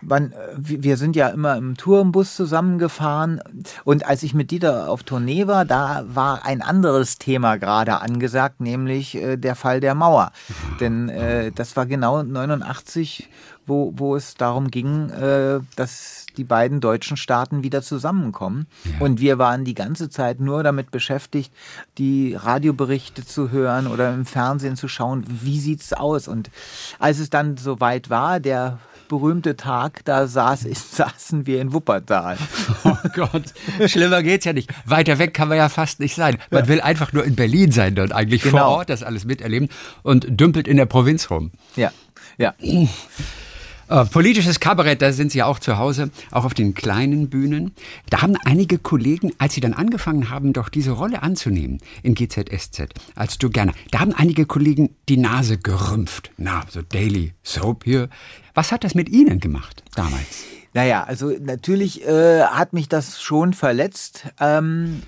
man, 0.00 0.32
wir 0.56 0.96
sind 0.96 1.16
ja 1.16 1.28
immer 1.28 1.56
im 1.56 1.76
Tourenbus 1.76 2.36
zusammengefahren 2.36 3.40
und 3.84 4.06
als 4.06 4.22
ich 4.22 4.34
mit 4.34 4.50
Dieter 4.50 4.88
auf 4.88 5.02
Tournee 5.02 5.46
war, 5.46 5.64
da 5.64 6.04
war 6.06 6.44
ein 6.44 6.62
anderes 6.62 7.18
Thema 7.18 7.56
gerade 7.56 8.00
angesagt, 8.00 8.60
nämlich 8.60 9.16
äh, 9.16 9.36
der 9.36 9.56
Fall 9.56 9.80
der 9.80 9.94
Mauer. 9.94 10.32
Denn 10.80 11.08
äh, 11.08 11.50
das 11.52 11.76
war 11.76 11.86
genau 11.86 12.22
89, 12.22 13.28
wo, 13.66 13.92
wo 13.96 14.16
es 14.16 14.34
darum 14.34 14.70
ging, 14.70 15.10
äh, 15.10 15.60
dass 15.76 16.26
die 16.38 16.44
beiden 16.44 16.80
deutschen 16.80 17.16
Staaten 17.16 17.62
wieder 17.62 17.82
zusammenkommen. 17.82 18.66
Ja. 18.84 19.04
Und 19.04 19.20
wir 19.20 19.38
waren 19.38 19.64
die 19.64 19.74
ganze 19.74 20.08
Zeit 20.08 20.40
nur 20.40 20.62
damit 20.62 20.90
beschäftigt, 20.90 21.52
die 21.98 22.34
Radioberichte 22.34 23.26
zu 23.26 23.50
hören 23.50 23.86
oder 23.88 24.14
im 24.14 24.24
Fernsehen 24.24 24.76
zu 24.76 24.88
schauen, 24.88 25.24
wie 25.26 25.58
sieht's 25.58 25.92
aus. 25.92 26.28
Und 26.28 26.50
als 26.98 27.18
es 27.18 27.28
dann 27.28 27.56
soweit 27.56 28.08
war, 28.08 28.40
der 28.40 28.78
berühmte 29.08 29.56
Tag, 29.56 30.04
da 30.04 30.26
saß 30.26 30.66
ich, 30.66 30.78
saßen 30.78 31.46
wir 31.46 31.60
in 31.60 31.72
Wuppertal. 31.72 32.38
Oh 32.84 32.96
Gott, 33.14 33.54
schlimmer 33.86 34.22
geht's 34.22 34.44
ja 34.44 34.52
nicht. 34.52 34.70
Weiter 34.84 35.18
weg 35.18 35.34
kann 35.34 35.48
man 35.48 35.58
ja 35.58 35.68
fast 35.68 36.00
nicht 36.00 36.14
sein. 36.14 36.38
Man 36.50 36.64
ja. 36.64 36.68
will 36.68 36.80
einfach 36.80 37.12
nur 37.12 37.24
in 37.24 37.34
Berlin 37.34 37.72
sein 37.72 37.98
und 37.98 38.12
eigentlich 38.12 38.42
genau. 38.42 38.58
vor 38.58 38.68
Ort 38.78 38.90
das 38.90 39.02
alles 39.02 39.24
miterleben 39.24 39.68
und 40.02 40.26
dümpelt 40.40 40.68
in 40.68 40.76
der 40.76 40.86
Provinz 40.86 41.30
rum. 41.30 41.50
Ja, 41.76 41.92
ja. 42.38 42.54
Äh, 43.88 44.04
politisches 44.04 44.60
Kabarett, 44.60 45.00
da 45.00 45.12
sind 45.12 45.32
Sie 45.32 45.42
auch 45.42 45.58
zu 45.58 45.78
Hause, 45.78 46.10
auch 46.30 46.44
auf 46.44 46.52
den 46.52 46.74
kleinen 46.74 47.30
Bühnen. 47.30 47.72
Da 48.10 48.20
haben 48.20 48.36
einige 48.44 48.78
Kollegen, 48.78 49.32
als 49.38 49.54
sie 49.54 49.62
dann 49.62 49.72
angefangen 49.72 50.28
haben, 50.28 50.52
doch 50.52 50.68
diese 50.68 50.90
Rolle 50.90 51.22
anzunehmen 51.22 51.80
in 52.02 52.14
GZSZ, 52.14 52.88
als 53.14 53.38
du 53.38 53.48
gerne, 53.48 53.72
da 53.90 54.00
haben 54.00 54.12
einige 54.12 54.44
Kollegen 54.44 54.90
die 55.08 55.16
Nase 55.16 55.56
gerümpft. 55.56 56.30
Na, 56.36 56.62
so 56.68 56.82
Daily 56.82 57.32
Soap 57.42 57.84
hier. 57.84 58.10
Was 58.54 58.72
hat 58.72 58.84
das 58.84 58.94
mit 58.94 59.08
Ihnen 59.08 59.40
gemacht 59.40 59.82
damals? 59.94 60.44
Naja, 60.74 61.04
also 61.04 61.32
natürlich 61.40 62.06
äh, 62.06 62.42
hat 62.42 62.74
mich 62.74 62.88
das 62.88 63.22
schon 63.22 63.54
verletzt. 63.54 64.26
Ähm, 64.38 65.02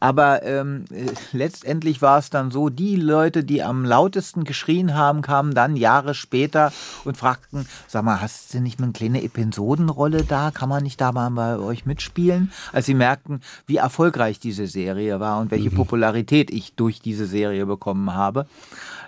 aber 0.00 0.42
ähm, 0.42 0.84
äh, 0.90 1.06
letztendlich 1.32 2.02
war 2.02 2.18
es 2.18 2.30
dann 2.30 2.50
so, 2.50 2.68
die 2.68 2.96
Leute, 2.96 3.44
die 3.44 3.62
am 3.62 3.84
lautesten 3.84 4.44
geschrien 4.44 4.94
haben, 4.94 5.22
kamen 5.22 5.54
dann 5.54 5.76
Jahre 5.76 6.14
später 6.14 6.72
und 7.04 7.16
fragten, 7.16 7.66
sag 7.86 8.04
mal, 8.04 8.20
hast 8.20 8.52
du 8.54 8.60
nicht 8.60 8.80
mal 8.80 8.86
eine 8.86 8.92
kleine 8.92 9.22
Episodenrolle 9.22 10.24
da? 10.24 10.50
Kann 10.50 10.68
man 10.68 10.82
nicht 10.82 11.00
da 11.00 11.12
mal 11.12 11.30
bei 11.30 11.56
euch 11.58 11.86
mitspielen? 11.86 12.52
Als 12.72 12.86
sie 12.86 12.94
merkten, 12.94 13.40
wie 13.66 13.76
erfolgreich 13.76 14.38
diese 14.38 14.66
Serie 14.66 15.20
war 15.20 15.40
und 15.40 15.50
welche 15.50 15.70
mhm. 15.70 15.76
Popularität 15.76 16.50
ich 16.50 16.74
durch 16.74 17.00
diese 17.00 17.26
Serie 17.26 17.66
bekommen 17.66 18.14
habe 18.14 18.46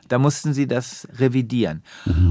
da 0.08 0.18
mussten 0.18 0.54
sie 0.54 0.66
das 0.66 1.08
revidieren. 1.18 1.82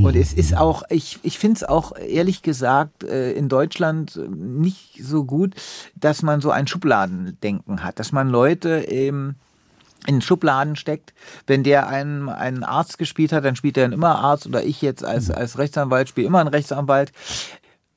Und 0.03 0.15
es 0.15 0.34
ist 0.34 0.55
auch, 0.55 0.84
ich, 0.89 1.20
ich 1.24 1.39
finde 1.39 1.58
es 1.58 1.63
auch 1.63 1.96
ehrlich 1.98 2.41
gesagt 2.41 3.03
äh, 3.03 3.32
in 3.34 3.50
Deutschland 3.50 4.20
nicht 4.29 5.03
so 5.03 5.25
gut, 5.25 5.55
dass 5.96 6.22
man 6.22 6.41
so 6.41 6.51
ein 6.51 6.67
Schubladendenken 6.67 7.84
hat, 7.84 8.00
dass 8.00 8.12
man 8.12 8.29
Leute 8.29 8.88
eben 8.89 9.36
in 10.08 10.22
Schubladen 10.22 10.75
steckt. 10.75 11.13
Wenn 11.48 11.63
der 11.63 11.88
einen, 11.88 12.29
einen 12.29 12.63
Arzt 12.63 12.98
gespielt 12.98 13.32
hat, 13.32 13.46
dann 13.46 13.55
spielt 13.55 13.77
er 13.77 13.91
immer 13.91 14.20
Arzt 14.20 14.48
oder 14.48 14.63
ich 14.63 14.82
jetzt 14.82 15.03
als, 15.03 15.32
als 15.32 15.58
Rechtsanwalt 15.58 16.10
spiele 16.10 16.27
immer 16.27 16.39
einen 16.39 16.50
Rechtsanwalt. 16.50 17.12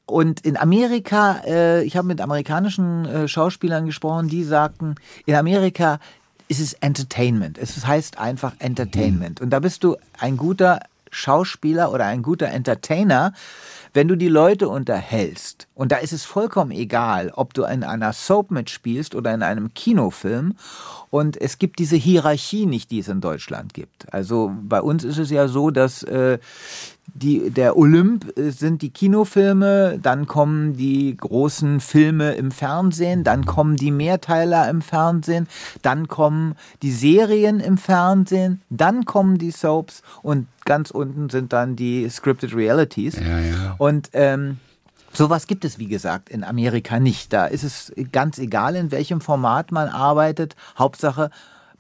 Und 0.06 0.40
in 0.40 0.56
Amerika, 0.56 1.42
äh, 1.46 1.82
ich 1.84 1.96
habe 1.98 2.08
mit 2.08 2.22
amerikanischen 2.22 3.04
äh, 3.04 3.28
Schauspielern 3.28 3.84
gesprochen, 3.84 4.28
die 4.28 4.42
sagten, 4.42 4.94
in 5.26 5.34
Amerika 5.34 5.98
ist 6.48 6.60
es 6.60 6.72
Entertainment. 6.74 7.58
Es 7.58 7.86
heißt 7.86 8.18
einfach 8.18 8.54
Entertainment. 8.58 9.40
Und 9.40 9.50
da 9.50 9.60
bist 9.60 9.84
du 9.84 9.96
ein 10.18 10.36
guter 10.36 10.80
Schauspieler 11.10 11.92
oder 11.92 12.06
ein 12.06 12.22
guter 12.22 12.48
Entertainer, 12.48 13.32
wenn 13.94 14.08
du 14.08 14.16
die 14.16 14.28
Leute 14.28 14.68
unterhältst. 14.68 15.66
Und 15.74 15.92
da 15.92 15.96
ist 15.96 16.12
es 16.12 16.24
vollkommen 16.24 16.70
egal, 16.70 17.32
ob 17.34 17.54
du 17.54 17.64
in 17.64 17.84
einer 17.84 18.12
Soap 18.12 18.50
mitspielst 18.50 19.14
oder 19.14 19.32
in 19.32 19.42
einem 19.42 19.72
Kinofilm. 19.74 20.56
Und 21.10 21.40
es 21.40 21.58
gibt 21.58 21.78
diese 21.78 21.96
Hierarchie 21.96 22.66
nicht, 22.66 22.90
die 22.90 22.98
es 22.98 23.08
in 23.08 23.20
Deutschland 23.20 23.72
gibt. 23.74 24.12
Also 24.12 24.52
bei 24.62 24.80
uns 24.80 25.04
ist 25.04 25.18
es 25.18 25.30
ja 25.30 25.48
so, 25.48 25.70
dass 25.70 26.02
äh, 26.02 26.38
die, 27.14 27.50
der 27.50 27.76
Olymp 27.76 28.36
äh, 28.38 28.50
sind 28.50 28.82
die 28.82 28.90
Kinofilme, 28.90 29.98
dann 30.02 30.26
kommen 30.26 30.76
die 30.76 31.16
großen 31.16 31.80
Filme 31.80 32.32
im 32.32 32.50
Fernsehen, 32.50 33.24
dann 33.24 33.44
kommen 33.44 33.76
die 33.76 33.90
Mehrteiler 33.90 34.68
im 34.68 34.82
Fernsehen, 34.82 35.48
dann 35.82 36.08
kommen 36.08 36.54
die 36.82 36.92
Serien 36.92 37.60
im 37.60 37.78
Fernsehen, 37.78 38.62
dann 38.70 39.04
kommen 39.04 39.38
die 39.38 39.50
Soaps 39.50 40.02
und 40.22 40.46
ganz 40.64 40.90
unten 40.90 41.30
sind 41.30 41.52
dann 41.52 41.76
die 41.76 42.08
Scripted 42.08 42.54
Realities. 42.54 43.18
Ja, 43.18 43.38
ja. 43.40 43.74
Und 43.78 44.10
ähm, 44.12 44.58
Sowas 45.10 45.46
gibt 45.46 45.64
es, 45.64 45.78
wie 45.78 45.88
gesagt, 45.88 46.28
in 46.28 46.44
Amerika 46.44 47.00
nicht. 47.00 47.32
Da 47.32 47.46
ist 47.46 47.62
es 47.64 47.92
ganz 48.12 48.38
egal, 48.38 48.76
in 48.76 48.90
welchem 48.90 49.22
Format 49.22 49.72
man 49.72 49.88
arbeitet. 49.88 50.54
Hauptsache, 50.78 51.30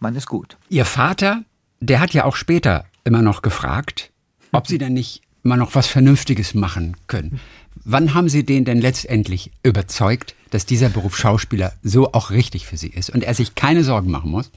man 0.00 0.16
ist 0.16 0.26
gut. 0.26 0.56
Ihr 0.70 0.86
Vater, 0.86 1.42
der 1.78 2.00
hat 2.00 2.14
ja 2.14 2.24
auch 2.24 2.36
später 2.36 2.86
immer 3.04 3.22
noch 3.22 3.42
gefragt, 3.42 4.10
ob 4.52 4.66
Sie 4.66 4.78
denn 4.78 4.94
nicht 4.94 5.22
mal 5.42 5.56
noch 5.56 5.74
was 5.74 5.86
Vernünftiges 5.86 6.54
machen 6.54 6.96
können. 7.06 7.40
Wann 7.84 8.14
haben 8.14 8.28
Sie 8.28 8.44
den 8.44 8.64
denn 8.64 8.80
letztendlich 8.80 9.50
überzeugt, 9.62 10.34
dass 10.50 10.66
dieser 10.66 10.88
Beruf 10.88 11.16
Schauspieler 11.16 11.72
so 11.82 12.12
auch 12.12 12.30
richtig 12.30 12.66
für 12.66 12.76
Sie 12.76 12.88
ist 12.88 13.10
und 13.10 13.24
er 13.24 13.34
sich 13.34 13.54
keine 13.54 13.84
Sorgen 13.84 14.10
machen 14.10 14.30
muss? 14.30 14.50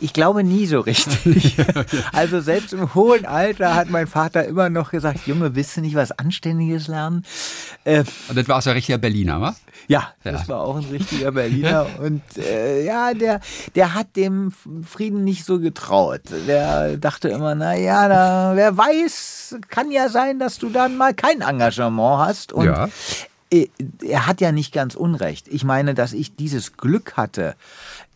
Ich 0.00 0.12
glaube 0.12 0.42
nie 0.42 0.66
so 0.66 0.80
richtig. 0.80 1.56
Also 2.12 2.40
selbst 2.40 2.72
im 2.72 2.94
hohen 2.94 3.24
Alter 3.24 3.74
hat 3.74 3.90
mein 3.90 4.06
Vater 4.06 4.44
immer 4.44 4.68
noch 4.68 4.90
gesagt, 4.90 5.26
Junge, 5.26 5.54
willst 5.54 5.76
du 5.76 5.80
nicht 5.80 5.94
was 5.94 6.12
Anständiges 6.12 6.88
lernen? 6.88 7.24
Äh, 7.84 8.04
und 8.28 8.36
das 8.36 8.48
war 8.48 8.58
auch 8.58 8.62
so 8.62 8.70
ein 8.70 8.76
richtiger 8.76 8.98
Berliner, 8.98 9.40
wa? 9.40 9.54
Ja, 9.88 10.12
ja, 10.24 10.32
das 10.32 10.48
war 10.48 10.60
auch 10.60 10.76
ein 10.76 10.84
richtiger 10.90 11.32
Berliner. 11.32 11.86
Und 12.00 12.22
äh, 12.38 12.84
ja, 12.84 13.12
der, 13.12 13.40
der 13.74 13.94
hat 13.94 14.16
dem 14.16 14.52
Frieden 14.82 15.24
nicht 15.24 15.44
so 15.44 15.60
getraut. 15.60 16.22
Der 16.46 16.96
dachte 16.96 17.28
immer, 17.28 17.54
na 17.54 17.74
ja, 17.74 18.08
da, 18.08 18.52
wer 18.54 18.76
weiß, 18.76 19.56
kann 19.68 19.90
ja 19.90 20.08
sein, 20.08 20.38
dass 20.38 20.58
du 20.58 20.70
dann 20.70 20.96
mal 20.96 21.12
kein 21.12 21.42
Engagement 21.42 22.18
hast. 22.18 22.52
Und 22.52 22.66
ja 22.66 22.88
er 24.02 24.26
hat 24.26 24.40
ja 24.40 24.52
nicht 24.52 24.72
ganz 24.72 24.94
unrecht. 24.94 25.48
Ich 25.48 25.64
meine, 25.64 25.94
dass 25.94 26.12
ich 26.12 26.36
dieses 26.36 26.76
Glück 26.76 27.16
hatte, 27.16 27.54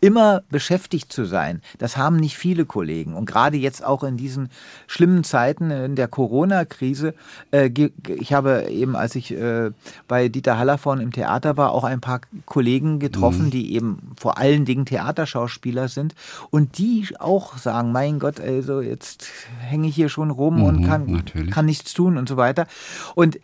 immer 0.01 0.43
beschäftigt 0.49 1.11
zu 1.11 1.25
sein, 1.25 1.61
das 1.77 1.97
haben 1.97 2.17
nicht 2.17 2.37
viele 2.37 2.65
Kollegen. 2.65 3.13
Und 3.13 3.25
gerade 3.25 3.57
jetzt 3.57 3.83
auch 3.83 4.03
in 4.03 4.17
diesen 4.17 4.49
schlimmen 4.87 5.23
Zeiten 5.23 5.71
in 5.71 5.95
der 5.95 6.07
Corona-Krise, 6.07 7.13
äh, 7.51 7.69
ich 8.07 8.33
habe 8.33 8.67
eben, 8.69 8.95
als 8.95 9.15
ich 9.15 9.31
äh, 9.31 9.71
bei 10.07 10.29
Dieter 10.29 10.57
Hallervorn 10.57 11.01
im 11.01 11.11
Theater 11.11 11.57
war, 11.57 11.71
auch 11.71 11.83
ein 11.83 12.01
paar 12.01 12.21
Kollegen 12.45 12.99
getroffen, 12.99 13.45
mhm. 13.45 13.51
die 13.51 13.73
eben 13.73 14.13
vor 14.17 14.37
allen 14.37 14.65
Dingen 14.65 14.85
Theaterschauspieler 14.85 15.89
sind 15.89 16.15
und 16.49 16.77
die 16.77 17.07
auch 17.19 17.57
sagen, 17.57 17.91
mein 17.91 18.19
Gott, 18.19 18.39
also 18.39 18.81
jetzt 18.81 19.27
hänge 19.59 19.87
ich 19.87 19.95
hier 19.95 20.09
schon 20.09 20.31
rum 20.31 20.57
mhm, 20.57 20.63
und 20.63 20.85
kann, 20.85 21.23
kann 21.51 21.65
nichts 21.65 21.93
tun 21.93 22.17
und 22.17 22.29
so 22.29 22.37
weiter. 22.37 22.67
Und 23.15 23.39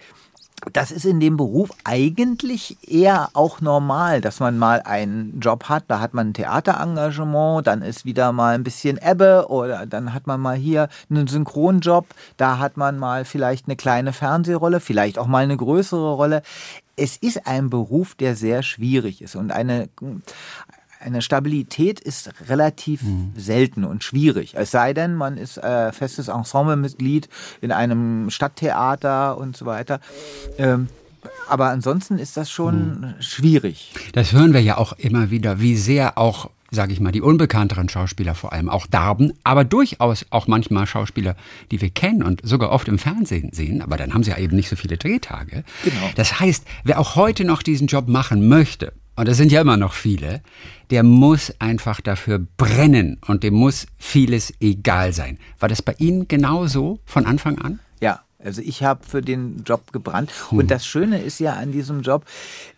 das 0.71 0.91
ist 0.91 1.05
in 1.05 1.19
dem 1.19 1.37
Beruf 1.37 1.69
eigentlich 1.83 2.77
eher 2.89 3.29
auch 3.33 3.61
normal, 3.61 4.21
dass 4.21 4.39
man 4.39 4.57
mal 4.57 4.81
einen 4.81 5.39
Job 5.39 5.65
hat, 5.65 5.83
da 5.87 5.99
hat 5.99 6.13
man 6.13 6.29
ein 6.29 6.33
Theaterengagement, 6.33 7.67
dann 7.67 7.81
ist 7.81 8.05
wieder 8.05 8.31
mal 8.31 8.55
ein 8.55 8.63
bisschen 8.63 8.97
Ebbe 8.97 9.47
oder 9.49 9.85
dann 9.85 10.13
hat 10.13 10.27
man 10.27 10.39
mal 10.39 10.55
hier 10.55 10.89
einen 11.09 11.27
Synchronjob, 11.27 12.07
da 12.37 12.57
hat 12.57 12.77
man 12.77 12.97
mal 12.97 13.25
vielleicht 13.25 13.67
eine 13.67 13.75
kleine 13.75 14.13
Fernsehrolle, 14.13 14.79
vielleicht 14.79 15.19
auch 15.19 15.27
mal 15.27 15.43
eine 15.43 15.57
größere 15.57 16.13
Rolle. 16.13 16.41
Es 16.95 17.17
ist 17.17 17.45
ein 17.45 17.69
Beruf, 17.69 18.15
der 18.15 18.35
sehr 18.35 18.63
schwierig 18.63 19.21
ist 19.21 19.35
und 19.35 19.51
eine, 19.51 19.89
eine 21.05 21.21
Stabilität 21.21 21.99
ist 21.99 22.31
relativ 22.49 23.03
mhm. 23.03 23.33
selten 23.37 23.83
und 23.85 24.03
schwierig. 24.03 24.55
Es 24.55 24.71
sei 24.71 24.93
denn, 24.93 25.15
man 25.15 25.37
ist 25.37 25.57
äh, 25.57 25.91
festes 25.91 26.27
Ensemblemitglied 26.27 27.29
in 27.61 27.71
einem 27.71 28.29
Stadttheater 28.29 29.37
und 29.37 29.55
so 29.55 29.65
weiter. 29.65 29.99
Ähm, 30.57 30.87
aber 31.47 31.69
ansonsten 31.69 32.17
ist 32.17 32.37
das 32.37 32.49
schon 32.49 33.01
mhm. 33.01 33.13
schwierig. 33.19 33.93
Das 34.13 34.33
hören 34.33 34.53
wir 34.53 34.61
ja 34.61 34.77
auch 34.77 34.93
immer 34.93 35.29
wieder, 35.29 35.59
wie 35.59 35.75
sehr 35.75 36.17
auch, 36.17 36.49
sage 36.71 36.93
ich 36.93 36.99
mal, 36.99 37.11
die 37.11 37.21
unbekannteren 37.21 37.87
Schauspieler 37.87 38.35
vor 38.35 38.53
allem 38.53 38.69
auch 38.69 38.87
darben, 38.87 39.33
aber 39.43 39.63
durchaus 39.63 40.25
auch 40.31 40.47
manchmal 40.47 40.87
Schauspieler, 40.87 41.35
die 41.71 41.81
wir 41.81 41.89
kennen 41.89 42.23
und 42.23 42.41
sogar 42.43 42.71
oft 42.71 42.87
im 42.87 42.97
Fernsehen 42.97 43.51
sehen, 43.53 43.81
aber 43.81 43.97
dann 43.97 44.13
haben 44.13 44.23
sie 44.23 44.31
ja 44.31 44.37
eben 44.37 44.55
nicht 44.55 44.69
so 44.69 44.75
viele 44.75 44.97
Drehtage. 44.97 45.63
Genau. 45.83 46.09
Das 46.15 46.39
heißt, 46.39 46.65
wer 46.83 46.99
auch 46.99 47.15
heute 47.15 47.45
noch 47.45 47.61
diesen 47.61 47.87
Job 47.87 48.07
machen 48.07 48.47
möchte, 48.47 48.93
und 49.15 49.27
das 49.27 49.37
sind 49.37 49.51
ja 49.51 49.61
immer 49.61 49.77
noch 49.77 49.93
viele, 49.93 50.41
der 50.89 51.03
muss 51.03 51.53
einfach 51.59 52.01
dafür 52.01 52.39
brennen 52.57 53.19
und 53.27 53.43
dem 53.43 53.53
muss 53.53 53.87
vieles 53.97 54.53
egal 54.59 55.13
sein. 55.13 55.39
War 55.59 55.69
das 55.69 55.81
bei 55.81 55.95
Ihnen 55.97 56.27
genauso 56.27 56.99
von 57.05 57.25
Anfang 57.25 57.57
an? 57.59 57.79
Ja, 58.01 58.21
also 58.43 58.61
ich 58.61 58.83
habe 58.83 59.05
für 59.05 59.21
den 59.21 59.63
Job 59.65 59.91
gebrannt. 59.91 60.31
Hm. 60.49 60.59
Und 60.59 60.71
das 60.71 60.85
Schöne 60.85 61.21
ist 61.21 61.39
ja 61.39 61.53
an 61.53 61.71
diesem 61.71 62.01
Job, 62.01 62.25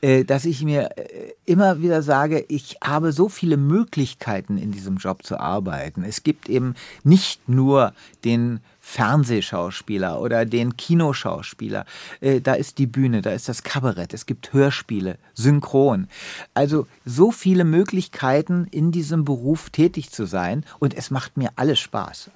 äh, 0.01 0.23
dass 0.23 0.45
ich 0.45 0.63
mir 0.63 0.91
äh, 0.97 1.33
immer 1.45 1.81
wieder 1.81 2.01
sage, 2.03 2.45
ich 2.47 2.77
habe 2.83 3.11
so 3.11 3.27
viele 3.29 3.57
Möglichkeiten 3.57 4.57
in 4.57 4.71
diesem 4.71 4.97
Job 4.97 5.23
zu 5.23 5.39
arbeiten. 5.39 6.03
Es 6.03 6.23
gibt 6.23 6.47
eben 6.49 6.75
nicht 7.03 7.49
nur 7.49 7.93
den 8.23 8.59
Fernsehschauspieler 8.87 10.21
oder 10.21 10.45
den 10.45 10.77
Kinoschauspieler. 10.77 11.85
Äh, 12.21 12.39
da 12.39 12.53
ist 12.53 12.77
die 12.77 12.87
Bühne, 12.87 13.21
da 13.21 13.31
ist 13.31 13.49
das 13.49 13.63
Kabarett, 13.63 14.13
es 14.13 14.25
gibt 14.25 14.53
Hörspiele, 14.53 15.17
Synchron. 15.33 16.07
Also 16.53 16.87
so 17.03 17.31
viele 17.31 17.65
Möglichkeiten 17.65 18.65
in 18.71 18.93
diesem 18.93 19.25
Beruf 19.25 19.71
tätig 19.71 20.11
zu 20.11 20.25
sein 20.25 20.63
und 20.79 20.93
es 20.93 21.11
macht 21.11 21.35
mir 21.35 21.51
alles 21.57 21.79
Spaß. 21.79 22.31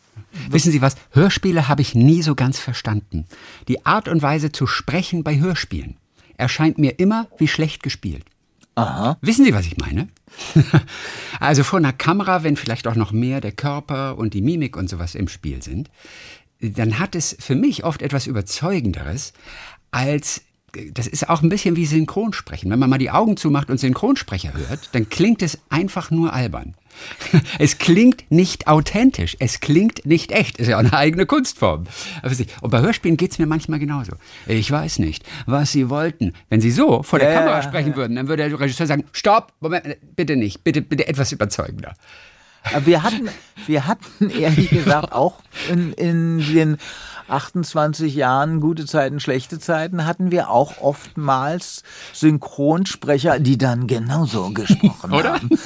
Wissen 0.50 0.74
Sie 0.74 0.82
was? 0.82 0.98
Hörspiele 1.12 1.70
habe 1.70 1.82
ich 1.82 1.96
nie 1.96 2.22
so 2.22 2.36
ganz 2.36 2.60
verstanden. 2.60 3.26
Die 3.70 3.86
Art 3.86 4.10
und 4.10 4.22
Weise 4.22 4.52
zu 4.52 4.68
sprechen 4.68 5.24
bei 5.24 5.40
Hörspielen 5.40 5.96
erscheint 6.36 6.78
mir 6.78 7.00
immer 7.00 7.28
wie 7.38 7.48
schlecht 7.48 7.82
gespielt. 7.82 8.26
Aha. 8.76 9.18
Wissen 9.22 9.46
Sie, 9.46 9.54
was 9.54 9.66
ich 9.66 9.78
meine? 9.78 10.08
also 11.40 11.64
vor 11.64 11.80
einer 11.80 11.94
Kamera, 11.94 12.44
wenn 12.44 12.56
vielleicht 12.56 12.88
auch 12.88 12.96
noch 12.96 13.12
mehr 13.12 13.42
der 13.42 13.52
Körper 13.52 14.18
und 14.18 14.34
die 14.34 14.42
Mimik 14.42 14.78
und 14.78 14.90
sowas 14.90 15.14
im 15.14 15.28
Spiel 15.28 15.62
sind, 15.62 15.90
dann 16.62 17.00
hat 17.00 17.16
es 17.16 17.36
für 17.40 17.56
mich 17.56 17.84
oft 17.84 18.02
etwas 18.02 18.28
Überzeugenderes 18.28 19.34
als 19.92 20.42
das 20.94 21.08
ist 21.08 21.30
auch 21.30 21.42
ein 21.42 21.50
bisschen 21.50 21.76
wie 21.76 21.86
Synchronsprechen. 21.86 22.72
Wenn 22.72 22.80
man 22.80 22.90
mal 22.90 22.98
die 22.98 23.12
Augen 23.12 23.36
zumacht 23.36 23.70
und 23.70 23.78
Synchronsprecher 23.78 24.54
hört, 24.54 24.90
dann 24.94 25.10
klingt 25.10 25.42
es 25.42 25.60
einfach 25.70 26.12
nur 26.12 26.34
albern. 26.34 26.76
Es 27.60 27.78
klingt 27.78 28.30
nicht 28.30 28.68
authentisch, 28.68 29.38
es 29.40 29.62
klingt 29.62 30.06
nicht 30.06 30.32
echt. 30.32 30.58
Ist 30.58 30.68
ja 30.68 30.76
auch 30.76 30.80
eine 30.80 30.94
eigene 30.94 31.26
Kunstform. 31.26 31.86
Und 32.62 32.70
bei 32.70 32.82
Hörspielen 32.82 33.18
geht 33.18 33.32
es 33.32 33.40
mir 33.40 33.46
manchmal 33.46 33.80
genauso. 33.80 34.14
Ich 34.46 34.70
weiß 34.70 35.00
nicht, 35.00 35.24
was 35.46 35.72
Sie 35.72 35.90
wollten. 35.90 36.34
Wenn 36.50 36.60
Sie 36.60 36.72
so 36.72 37.02
vor 37.04 37.20
der 37.20 37.32
ja, 37.32 37.40
Kamera 37.40 37.62
sprechen 37.62 37.96
würden, 37.96 38.16
dann 38.16 38.28
würde 38.28 38.48
der 38.48 38.60
Regisseur 38.60 38.88
sagen, 38.88 39.06
stopp, 39.14 39.54
Moment, 39.62 39.98
bitte 40.16 40.36
nicht, 40.36 40.64
bitte, 40.64 40.82
bitte 40.82 41.08
etwas 41.08 41.32
überzeugender. 41.32 41.94
Wir 42.86 43.04
hatten, 43.04 43.30
wir 43.66 43.88
hatten 43.88 44.30
ehrlich 44.30 44.70
gesagt 44.72 45.12
auch 45.12 45.42
in, 45.70 45.94
in 45.94 46.40
den 46.40 46.78
28 47.28 48.14
Jahren 48.14 48.60
gute 48.60 48.86
Zeiten, 48.86 49.20
schlechte 49.20 49.60
Zeiten 49.60 50.06
hatten 50.06 50.32
wir 50.32 50.50
auch 50.50 50.80
oftmals 50.80 51.84
Synchronsprecher, 52.14 53.40
die 53.40 53.58
dann 53.58 53.88
genauso 53.88 54.52
gesprochen 54.52 55.14
Oder? 55.14 55.34
haben. 55.36 55.50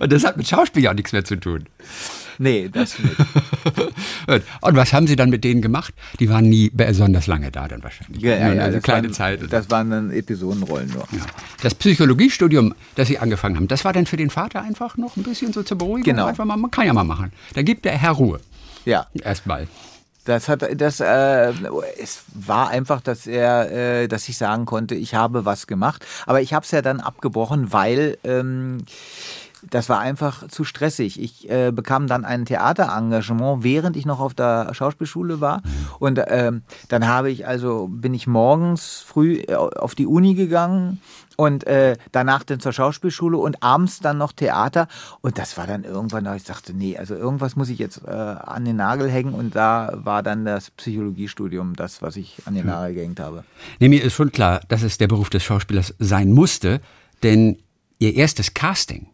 Und 0.00 0.12
das 0.12 0.24
hat 0.24 0.36
mit 0.36 0.48
Schauspiel 0.48 0.84
ja 0.84 0.94
nichts 0.94 1.12
mehr 1.12 1.24
zu 1.24 1.36
tun. 1.36 1.66
Nee, 2.38 2.68
das 2.72 2.98
nicht. 2.98 3.16
Und 4.60 4.76
was 4.76 4.92
haben 4.92 5.06
Sie 5.06 5.16
dann 5.16 5.30
mit 5.30 5.44
denen 5.44 5.60
gemacht? 5.60 5.92
Die 6.20 6.28
waren 6.28 6.48
nie 6.48 6.70
besonders 6.70 7.26
lange 7.26 7.50
da 7.50 7.66
dann 7.66 7.82
wahrscheinlich. 7.82 8.22
Ja, 8.22 8.36
ja, 8.36 8.52
ja 8.54 8.62
also 8.62 8.80
kleine 8.80 9.08
waren, 9.08 9.14
Zeit. 9.14 9.52
Das 9.52 9.70
waren 9.70 9.90
dann 9.90 10.10
Episodenrollen 10.10 10.90
nur. 10.90 11.02
Ja. 11.12 11.26
Das 11.62 11.74
Psychologiestudium, 11.74 12.74
das 12.94 13.08
Sie 13.08 13.18
angefangen 13.18 13.56
haben, 13.56 13.68
das 13.68 13.84
war 13.84 13.92
dann 13.92 14.06
für 14.06 14.16
den 14.16 14.30
Vater 14.30 14.62
einfach 14.62 14.96
noch 14.96 15.16
ein 15.16 15.22
bisschen 15.22 15.52
so 15.52 15.62
zur 15.62 15.78
Beruhigung? 15.78 16.04
Genau. 16.04 16.26
Einfach 16.26 16.44
mal, 16.44 16.56
man 16.56 16.70
kann 16.70 16.86
ja 16.86 16.92
mal 16.92 17.04
machen. 17.04 17.32
Da 17.54 17.62
gibt 17.62 17.84
der 17.84 17.92
Herr 17.92 18.12
Ruhe. 18.12 18.40
Ja. 18.84 19.06
Erstmal. 19.22 19.66
Das 20.24 20.46
hat, 20.48 20.62
das, 20.78 21.00
äh, 21.00 21.54
es 22.02 22.24
war 22.34 22.68
einfach, 22.68 23.00
dass 23.00 23.26
er, 23.26 24.02
äh, 24.02 24.08
dass 24.08 24.28
ich 24.28 24.36
sagen 24.36 24.66
konnte, 24.66 24.94
ich 24.94 25.14
habe 25.14 25.46
was 25.46 25.66
gemacht. 25.66 26.04
Aber 26.26 26.42
ich 26.42 26.52
habe 26.52 26.64
es 26.64 26.70
ja 26.70 26.82
dann 26.82 27.00
abgebrochen, 27.00 27.72
weil 27.72 28.18
ähm, 28.24 28.84
das 29.70 29.88
war 29.88 30.00
einfach 30.00 30.48
zu 30.48 30.64
stressig. 30.64 31.20
Ich 31.20 31.50
äh, 31.50 31.70
bekam 31.72 32.06
dann 32.06 32.24
ein 32.24 32.44
Theaterengagement, 32.44 33.62
während 33.64 33.96
ich 33.96 34.06
noch 34.06 34.20
auf 34.20 34.34
der 34.34 34.72
Schauspielschule 34.72 35.40
war. 35.40 35.62
Und 35.98 36.20
ähm, 36.28 36.62
dann 36.88 37.08
habe 37.08 37.30
ich 37.30 37.46
also 37.46 37.88
bin 37.90 38.14
ich 38.14 38.26
morgens 38.26 39.04
früh 39.06 39.40
äh, 39.40 39.54
auf 39.54 39.94
die 39.94 40.06
Uni 40.06 40.34
gegangen 40.34 41.00
und 41.36 41.66
äh, 41.68 41.96
danach 42.10 42.42
dann 42.42 42.58
zur 42.58 42.72
Schauspielschule 42.72 43.38
und 43.38 43.62
abends 43.62 44.00
dann 44.00 44.18
noch 44.18 44.32
Theater. 44.32 44.88
Und 45.20 45.38
das 45.38 45.56
war 45.56 45.68
dann 45.68 45.84
irgendwann, 45.84 46.24
da 46.24 46.34
ich 46.34 46.42
dachte, 46.42 46.74
nee, 46.74 46.98
also 46.98 47.14
irgendwas 47.14 47.54
muss 47.54 47.68
ich 47.68 47.78
jetzt 47.78 48.02
äh, 48.04 48.10
an 48.10 48.64
den 48.64 48.74
Nagel 48.74 49.08
hängen. 49.08 49.34
Und 49.34 49.54
da 49.54 49.92
war 49.94 50.24
dann 50.24 50.44
das 50.44 50.70
Psychologiestudium 50.72 51.76
das, 51.76 52.02
was 52.02 52.16
ich 52.16 52.42
an 52.46 52.54
den 52.54 52.66
Nagel 52.66 52.94
gehängt 52.94 53.20
habe. 53.20 53.44
Nee, 53.78 53.88
mir 53.88 54.02
ist 54.02 54.14
schon 54.14 54.32
klar, 54.32 54.60
dass 54.66 54.82
es 54.82 54.98
der 54.98 55.06
Beruf 55.06 55.30
des 55.30 55.44
Schauspielers 55.44 55.94
sein 56.00 56.32
musste, 56.32 56.80
denn 57.22 57.58
ihr 58.00 58.14
erstes 58.14 58.52
Casting 58.54 59.06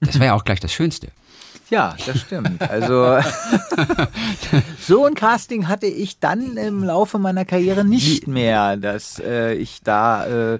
das 0.00 0.18
war 0.18 0.26
ja 0.26 0.34
auch 0.34 0.44
gleich 0.44 0.60
das 0.60 0.72
Schönste. 0.72 1.08
Ja, 1.68 1.96
das 2.06 2.20
stimmt. 2.20 2.62
Also 2.62 3.18
so 4.80 5.04
ein 5.04 5.14
Casting 5.14 5.66
hatte 5.66 5.86
ich 5.86 6.20
dann 6.20 6.56
im 6.56 6.84
Laufe 6.84 7.18
meiner 7.18 7.44
Karriere 7.44 7.84
nicht 7.84 8.28
mehr, 8.28 8.76
dass 8.76 9.18
äh, 9.18 9.54
ich 9.54 9.80
da 9.82 10.52
äh, 10.52 10.58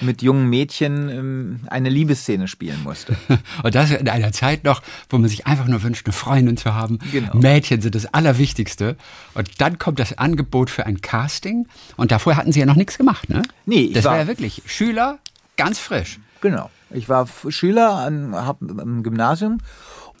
mit 0.00 0.22
jungen 0.22 0.48
Mädchen 0.48 1.08
ähm, 1.08 1.60
eine 1.68 1.88
Liebesszene 1.88 2.48
spielen 2.48 2.82
musste. 2.82 3.16
Und 3.62 3.74
das 3.76 3.92
in 3.92 4.08
einer 4.08 4.32
Zeit 4.32 4.64
noch, 4.64 4.82
wo 5.08 5.18
man 5.18 5.28
sich 5.28 5.46
einfach 5.46 5.66
nur 5.66 5.82
wünscht, 5.84 6.06
eine 6.06 6.12
Freundin 6.12 6.56
zu 6.56 6.74
haben. 6.74 6.98
Genau. 7.12 7.36
Mädchen 7.36 7.80
sind 7.80 7.94
das 7.94 8.12
Allerwichtigste. 8.12 8.96
Und 9.34 9.60
dann 9.60 9.78
kommt 9.78 10.00
das 10.00 10.18
Angebot 10.18 10.68
für 10.68 10.84
ein 10.84 11.00
Casting. 11.00 11.68
Und 11.96 12.10
davor 12.10 12.36
hatten 12.36 12.50
Sie 12.50 12.58
ja 12.58 12.66
noch 12.66 12.76
nichts 12.76 12.98
gemacht, 12.98 13.28
ne? 13.28 13.42
Nee, 13.66 13.82
ich 13.82 13.92
das 13.92 14.04
war 14.04 14.18
ja 14.18 14.26
wirklich 14.26 14.62
Schüler, 14.66 15.18
ganz 15.56 15.78
frisch. 15.78 16.18
Genau. 16.40 16.70
Ich 16.90 17.08
war 17.08 17.26
Schüler 17.48 17.94
an, 17.94 18.34
hab, 18.34 18.60
am 18.62 19.02
Gymnasium. 19.02 19.58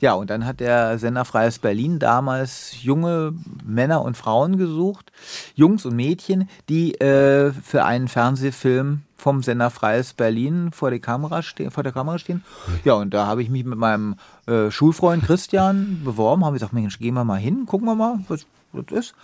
Ja, 0.00 0.14
und 0.14 0.30
dann 0.30 0.46
hat 0.46 0.60
der 0.60 0.98
Sender 0.98 1.26
Freies 1.26 1.58
Berlin 1.58 1.98
damals 1.98 2.82
junge 2.82 3.34
Männer 3.66 4.02
und 4.02 4.16
Frauen 4.16 4.56
gesucht, 4.56 5.12
Jungs 5.54 5.84
und 5.84 5.94
Mädchen, 5.94 6.48
die 6.70 6.94
äh, 7.00 7.52
für 7.52 7.84
einen 7.84 8.08
Fernsehfilm 8.08 9.02
vom 9.18 9.42
Sender 9.42 9.68
Freies 9.68 10.14
Berlin 10.14 10.70
vor 10.72 10.88
der 10.88 11.00
Kamera, 11.00 11.42
vor 11.42 11.82
der 11.82 11.92
Kamera 11.92 12.18
stehen. 12.18 12.42
Ja, 12.84 12.94
und 12.94 13.12
da 13.12 13.26
habe 13.26 13.42
ich 13.42 13.50
mich 13.50 13.64
mit 13.64 13.78
meinem 13.78 14.16
äh, 14.46 14.70
Schulfreund 14.70 15.22
Christian 15.22 16.00
beworben, 16.02 16.46
habe 16.46 16.54
gesagt, 16.54 16.72
Mensch, 16.72 16.98
gehen 16.98 17.12
wir 17.14 17.24
mal 17.24 17.38
hin, 17.38 17.66
gucken 17.66 17.86
wir 17.86 17.94
mal, 17.94 18.20
was 18.28 18.46
das 18.72 18.98
ist. 18.98 19.14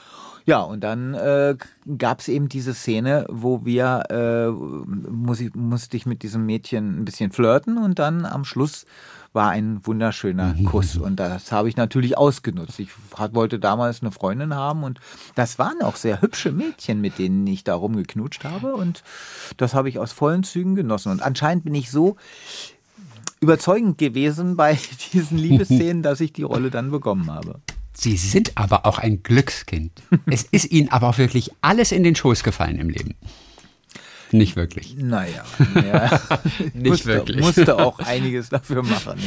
Ja, 0.46 0.60
und 0.60 0.84
dann 0.84 1.14
äh, 1.14 1.56
gab 1.98 2.20
es 2.20 2.28
eben 2.28 2.48
diese 2.48 2.72
Szene, 2.72 3.26
wo 3.28 3.64
wir, 3.64 4.04
äh, 4.10 4.48
muss 4.48 5.40
ich, 5.40 5.54
musste 5.56 5.96
ich 5.96 6.06
mit 6.06 6.22
diesem 6.22 6.46
Mädchen 6.46 7.00
ein 7.00 7.04
bisschen 7.04 7.32
flirten 7.32 7.78
und 7.78 7.98
dann 7.98 8.24
am 8.24 8.44
Schluss 8.44 8.86
war 9.32 9.50
ein 9.50 9.84
wunderschöner 9.84 10.54
Kuss. 10.64 10.96
Und 10.96 11.16
das 11.16 11.52
habe 11.52 11.68
ich 11.68 11.76
natürlich 11.76 12.16
ausgenutzt. 12.16 12.78
Ich 12.78 12.90
wollte 13.32 13.58
damals 13.58 14.02
eine 14.02 14.12
Freundin 14.12 14.54
haben 14.54 14.84
und 14.84 15.00
das 15.34 15.58
waren 15.58 15.82
auch 15.82 15.96
sehr 15.96 16.22
hübsche 16.22 16.52
Mädchen, 16.52 17.00
mit 17.00 17.18
denen 17.18 17.46
ich 17.46 17.64
da 17.64 17.74
rumgeknutscht 17.74 18.44
habe. 18.44 18.74
Und 18.74 19.02
das 19.56 19.74
habe 19.74 19.88
ich 19.88 19.98
aus 19.98 20.12
vollen 20.12 20.44
Zügen 20.44 20.76
genossen. 20.76 21.10
Und 21.12 21.22
anscheinend 21.22 21.64
bin 21.64 21.74
ich 21.74 21.90
so 21.90 22.16
überzeugend 23.40 23.98
gewesen 23.98 24.56
bei 24.56 24.78
diesen 25.12 25.38
Liebesszenen, 25.38 26.02
dass 26.02 26.20
ich 26.20 26.32
die 26.32 26.44
Rolle 26.44 26.70
dann 26.70 26.90
bekommen 26.90 27.30
habe. 27.30 27.60
Sie 27.96 28.16
sind 28.16 28.52
aber 28.56 28.86
auch 28.86 28.98
ein 28.98 29.22
Glückskind. 29.22 30.02
es 30.26 30.42
ist 30.44 30.70
Ihnen 30.70 30.90
aber 30.90 31.08
auch 31.08 31.18
wirklich 31.18 31.50
alles 31.62 31.92
in 31.92 32.02
den 32.02 32.14
Schoß 32.14 32.42
gefallen 32.42 32.78
im 32.78 32.90
Leben. 32.90 33.14
Nicht 34.32 34.56
wirklich. 34.56 34.96
Naja, 34.98 35.44
ja. 35.74 36.20
nicht 36.74 36.86
musste, 36.86 37.06
wirklich. 37.06 37.40
Musste 37.40 37.78
auch 37.78 38.00
einiges 38.00 38.48
dafür 38.48 38.82
machen. 38.82 39.20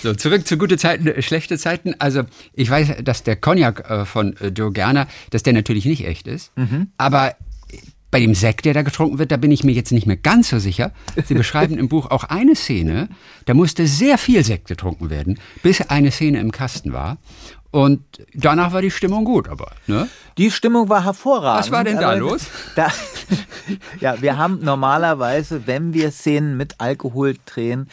So, 0.00 0.14
zurück 0.14 0.46
zu 0.46 0.56
gute 0.58 0.78
Zeiten, 0.78 1.08
äh, 1.08 1.20
schlechte 1.22 1.58
Zeiten. 1.58 1.94
Also, 1.98 2.22
ich 2.54 2.70
weiß, 2.70 3.02
dass 3.02 3.24
der 3.24 3.36
Cognac 3.36 3.90
äh, 3.90 4.04
von 4.04 4.36
äh, 4.36 4.48
Joe 4.48 4.72
Gerner, 4.72 5.08
dass 5.30 5.42
der 5.42 5.52
natürlich 5.52 5.86
nicht 5.86 6.06
echt 6.06 6.28
ist. 6.28 6.56
Mhm. 6.56 6.92
Aber 6.98 7.34
bei 8.12 8.20
dem 8.20 8.34
Sekt, 8.34 8.66
der 8.66 8.74
da 8.74 8.82
getrunken 8.82 9.18
wird, 9.18 9.32
da 9.32 9.38
bin 9.38 9.50
ich 9.50 9.64
mir 9.64 9.72
jetzt 9.72 9.90
nicht 9.90 10.06
mehr 10.06 10.18
ganz 10.18 10.50
so 10.50 10.58
sicher. 10.58 10.92
Sie 11.24 11.34
beschreiben 11.34 11.78
im 11.78 11.88
Buch 11.88 12.10
auch 12.10 12.24
eine 12.24 12.54
Szene, 12.54 13.08
da 13.46 13.54
musste 13.54 13.86
sehr 13.86 14.18
viel 14.18 14.44
Sekt 14.44 14.68
getrunken 14.68 15.08
werden, 15.08 15.40
bis 15.62 15.80
eine 15.80 16.10
Szene 16.10 16.38
im 16.38 16.52
Kasten 16.52 16.92
war. 16.92 17.16
Und 17.72 18.02
danach 18.34 18.72
war 18.74 18.82
die 18.82 18.90
Stimmung 18.90 19.24
gut, 19.24 19.48
aber, 19.48 19.72
ne? 19.86 20.06
Die 20.36 20.50
Stimmung 20.50 20.90
war 20.90 21.04
hervorragend. 21.04 21.64
Was 21.64 21.70
war 21.70 21.84
denn 21.84 21.98
da 21.98 22.12
los? 22.14 22.42
Da, 22.76 22.88
ja, 24.00 24.20
wir 24.20 24.36
haben 24.36 24.60
normalerweise, 24.62 25.66
wenn 25.66 25.94
wir 25.94 26.10
Szenen 26.10 26.56
mit 26.56 26.80
Alkohol 26.80 27.36
drehen, 27.46 27.88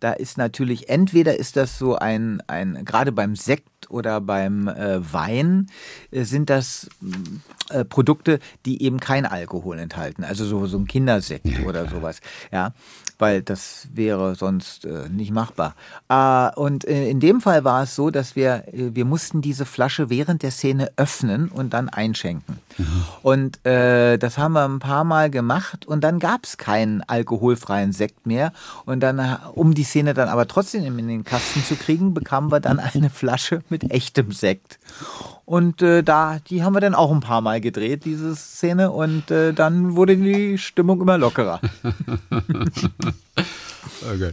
da 0.00 0.12
ist 0.12 0.38
natürlich, 0.38 0.88
entweder 0.88 1.36
ist 1.36 1.56
das 1.56 1.78
so 1.78 1.96
ein, 1.96 2.42
ein 2.46 2.84
gerade 2.84 3.10
beim 3.10 3.36
Sekt 3.36 3.90
oder 3.90 4.20
beim 4.20 4.68
äh, 4.68 5.12
Wein, 5.12 5.68
äh, 6.10 6.24
sind 6.24 6.50
das 6.50 6.88
äh, 7.70 7.84
Produkte, 7.84 8.38
die 8.66 8.82
eben 8.82 9.00
kein 9.00 9.26
Alkohol 9.26 9.78
enthalten. 9.78 10.24
Also 10.24 10.44
so, 10.44 10.66
so 10.66 10.78
ein 10.78 10.86
Kindersekt 10.86 11.64
oder 11.66 11.88
sowas. 11.88 12.20
Ja, 12.52 12.72
weil 13.18 13.42
das 13.42 13.88
wäre 13.92 14.34
sonst 14.34 14.84
äh, 14.84 15.08
nicht 15.08 15.30
machbar. 15.30 15.74
Äh, 16.08 16.54
und 16.58 16.84
äh, 16.84 17.08
in 17.08 17.20
dem 17.20 17.40
Fall 17.40 17.64
war 17.64 17.82
es 17.82 17.94
so, 17.94 18.10
dass 18.10 18.36
wir, 18.36 18.64
äh, 18.72 18.94
wir 18.94 19.04
mussten 19.04 19.42
diese 19.42 19.64
Flasche 19.64 20.10
während 20.10 20.42
der 20.42 20.50
Szene 20.50 20.90
öffnen 20.96 21.48
und 21.48 21.74
dann 21.74 21.88
einschenken. 21.88 22.58
Und 23.22 23.64
äh, 23.66 24.18
das 24.18 24.38
haben 24.38 24.52
wir 24.52 24.64
ein 24.64 24.78
paar 24.78 25.04
Mal 25.04 25.30
gemacht 25.30 25.86
und 25.86 26.02
dann 26.02 26.18
gab 26.18 26.44
es 26.44 26.56
keinen 26.56 27.02
alkoholfreien 27.02 27.92
Sekt 27.92 28.26
mehr. 28.26 28.52
Und 28.84 29.00
dann, 29.00 29.18
äh, 29.18 29.36
um 29.52 29.74
die 29.74 29.84
Szene 29.84 30.14
dann 30.14 30.28
aber 30.28 30.48
trotzdem 30.48 30.98
in 30.98 31.08
den 31.08 31.24
Kasten 31.24 31.62
zu 31.62 31.76
kriegen, 31.76 32.14
bekamen 32.14 32.50
wir 32.50 32.60
dann 32.60 32.78
eine 32.94 33.10
Flasche 33.10 33.62
mit 33.68 33.90
echtem 33.90 34.32
Sekt. 34.32 34.78
Und 35.46 35.82
äh, 35.82 36.02
da, 36.02 36.38
die 36.48 36.62
haben 36.62 36.74
wir 36.74 36.80
dann 36.80 36.94
auch 36.94 37.12
ein 37.12 37.20
paar 37.20 37.40
Mal 37.40 37.60
gedreht, 37.60 38.04
diese 38.04 38.34
Szene, 38.34 38.90
und 38.90 39.30
äh, 39.30 39.52
dann 39.52 39.94
wurde 39.96 40.16
die 40.16 40.58
Stimmung 40.58 41.00
immer 41.00 41.18
lockerer. 41.18 41.60
Oh. 44.02 44.30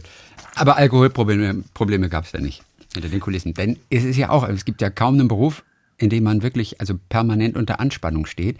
Aber 0.54 0.76
Alkoholprobleme 0.76 1.64
Probleme 1.74 2.08
gab 2.08 2.24
es 2.24 2.32
ja 2.32 2.40
nicht 2.40 2.62
hinter 2.94 3.08
den 3.08 3.20
Kulissen. 3.20 3.54
Denn 3.54 3.78
es 3.90 4.04
ist 4.04 4.16
ja 4.16 4.30
auch, 4.30 4.48
es 4.48 4.64
gibt 4.64 4.80
ja 4.80 4.90
kaum 4.90 5.14
einen 5.14 5.28
Beruf, 5.28 5.62
in 5.98 6.10
dem 6.10 6.24
man 6.24 6.42
wirklich 6.42 6.80
also 6.80 6.98
permanent 7.08 7.56
unter 7.56 7.80
Anspannung 7.80 8.26
steht, 8.26 8.58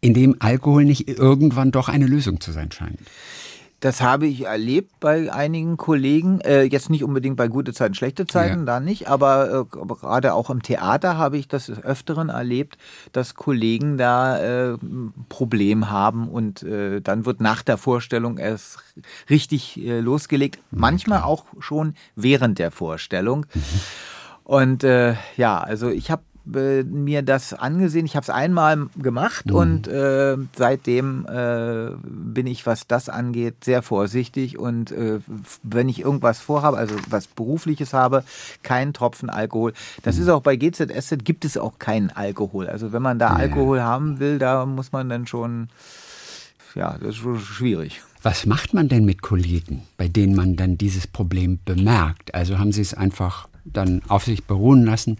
in 0.00 0.14
dem 0.14 0.36
Alkohol 0.38 0.84
nicht 0.84 1.08
irgendwann 1.08 1.70
doch 1.70 1.88
eine 1.88 2.06
Lösung 2.06 2.40
zu 2.40 2.52
sein 2.52 2.70
scheint. 2.70 2.98
Das 3.80 4.00
habe 4.02 4.26
ich 4.26 4.44
erlebt 4.46 4.90
bei 4.98 5.32
einigen 5.32 5.76
Kollegen. 5.76 6.40
Äh, 6.40 6.62
jetzt 6.64 6.90
nicht 6.90 7.04
unbedingt 7.04 7.36
bei 7.36 7.46
gute 7.46 7.72
Zeiten, 7.72 7.94
schlechte 7.94 8.26
Zeiten, 8.26 8.60
Ja. 8.60 8.64
da 8.64 8.80
nicht. 8.80 9.06
Aber, 9.08 9.66
äh, 9.70 9.76
gerade 9.94 10.34
auch 10.34 10.50
im 10.50 10.62
Theater 10.62 11.16
habe 11.16 11.38
ich 11.38 11.46
das 11.46 11.70
Öfteren 11.70 12.28
erlebt, 12.28 12.76
dass 13.12 13.36
Kollegen 13.36 13.96
da 13.96 14.72
äh, 14.72 14.76
Problem 15.28 15.90
haben 15.90 16.28
und 16.28 16.64
äh, 16.64 17.00
dann 17.00 17.24
wird 17.24 17.40
nach 17.40 17.62
der 17.62 17.76
Vorstellung 17.78 18.38
erst 18.38 18.78
richtig 19.30 19.78
äh, 19.80 20.00
losgelegt. 20.00 20.58
Manchmal 20.72 21.22
auch 21.22 21.44
schon 21.60 21.94
während 22.16 22.58
der 22.58 22.72
Vorstellung. 22.72 23.46
Und 24.42 24.82
äh, 24.82 25.14
ja, 25.36 25.60
also 25.60 25.88
ich 25.90 26.10
habe 26.10 26.22
äh, 26.54 26.82
mir 26.84 27.22
das 27.22 27.52
angesehen. 27.54 28.06
Ich 28.06 28.16
habe 28.16 28.24
es 28.24 28.30
einmal 28.30 28.86
gemacht 28.96 29.50
und 29.50 29.88
äh, 29.88 30.36
seitdem 30.56 31.26
äh, 31.26 31.90
bin 32.02 32.46
ich, 32.46 32.66
was 32.66 32.86
das 32.86 33.08
angeht, 33.08 33.64
sehr 33.64 33.82
vorsichtig. 33.82 34.58
Und 34.58 34.92
äh, 34.92 35.20
wenn 35.62 35.88
ich 35.88 36.00
irgendwas 36.00 36.40
vorhabe, 36.40 36.76
also 36.76 36.94
was 37.08 37.26
Berufliches 37.26 37.92
habe, 37.92 38.24
keinen 38.62 38.92
Tropfen 38.92 39.30
Alkohol. 39.30 39.72
Das 40.02 40.18
ist 40.18 40.28
auch 40.28 40.42
bei 40.42 40.56
GZSZ 40.56 41.24
gibt 41.24 41.44
es 41.44 41.56
auch 41.56 41.78
keinen 41.78 42.10
Alkohol. 42.10 42.68
Also 42.68 42.92
wenn 42.92 43.02
man 43.02 43.18
da 43.18 43.28
Alkohol 43.28 43.82
haben 43.82 44.18
will, 44.18 44.38
da 44.38 44.66
muss 44.66 44.92
man 44.92 45.08
dann 45.08 45.26
schon, 45.26 45.68
ja, 46.74 46.96
das 46.98 47.10
ist 47.10 47.16
schon 47.16 47.38
schwierig. 47.40 48.02
Was 48.22 48.46
macht 48.46 48.74
man 48.74 48.88
denn 48.88 49.04
mit 49.04 49.22
Kollegen, 49.22 49.82
bei 49.96 50.08
denen 50.08 50.34
man 50.34 50.56
dann 50.56 50.76
dieses 50.76 51.06
Problem 51.06 51.60
bemerkt? 51.64 52.34
Also 52.34 52.58
haben 52.58 52.72
Sie 52.72 52.82
es 52.82 52.92
einfach 52.94 53.48
dann 53.64 54.02
auf 54.08 54.24
sich 54.24 54.44
beruhen 54.44 54.84
lassen? 54.84 55.18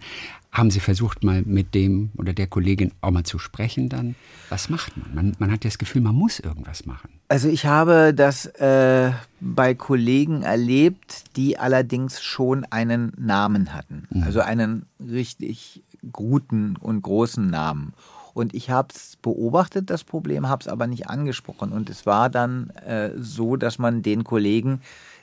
Haben 0.51 0.71
Sie 0.71 0.79
versucht, 0.79 1.23
mal 1.23 1.43
mit 1.43 1.75
dem 1.75 2.09
oder 2.17 2.33
der 2.33 2.47
Kollegin 2.47 2.91
auch 3.01 3.11
mal 3.11 3.23
zu 3.23 3.37
sprechen 3.37 3.87
dann? 3.87 4.15
Was 4.49 4.69
macht 4.69 4.97
man? 4.97 5.13
Man, 5.13 5.35
man 5.37 5.51
hat 5.51 5.63
das 5.63 5.77
Gefühl, 5.77 6.01
man 6.01 6.15
muss 6.15 6.39
irgendwas 6.39 6.87
machen. 6.87 7.09
Also 7.27 7.47
ich 7.47 7.67
habe 7.67 8.13
das 8.15 8.47
äh, 8.47 9.11
bei 9.39 9.75
Kollegen 9.75 10.41
erlebt, 10.41 11.35
die 11.35 11.59
allerdings 11.59 12.23
schon 12.23 12.65
einen 12.71 13.13
Namen 13.17 13.73
hatten. 13.73 14.07
Also 14.23 14.41
einen 14.41 14.87
richtig 14.99 15.83
guten 16.11 16.75
und 16.77 17.03
großen 17.03 17.47
Namen. 17.47 17.93
Und 18.33 18.53
ich 18.53 18.69
habe 18.69 18.87
es 18.95 19.17
beobachtet, 19.21 19.89
das 19.89 20.03
Problem, 20.03 20.47
habe 20.47 20.61
es 20.61 20.67
aber 20.67 20.87
nicht 20.87 21.09
angesprochen. 21.09 21.71
Und 21.71 21.89
es 21.89 22.05
war 22.05 22.29
dann 22.29 22.69
äh, 22.85 23.11
so, 23.17 23.55
dass 23.55 23.79
man 23.79 24.01
den 24.01 24.23
Kollegen 24.23 24.81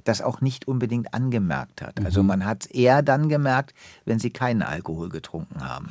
das 0.08 0.22
auch 0.22 0.40
nicht 0.40 0.68
unbedingt 0.68 1.12
angemerkt 1.14 1.82
hat. 1.82 2.04
Also 2.04 2.22
man 2.22 2.44
hat 2.44 2.64
es 2.64 2.70
eher 2.70 3.02
dann 3.02 3.28
gemerkt, 3.28 3.74
wenn 4.04 4.18
sie 4.18 4.30
keinen 4.30 4.62
Alkohol 4.62 5.08
getrunken 5.08 5.62
haben. 5.62 5.90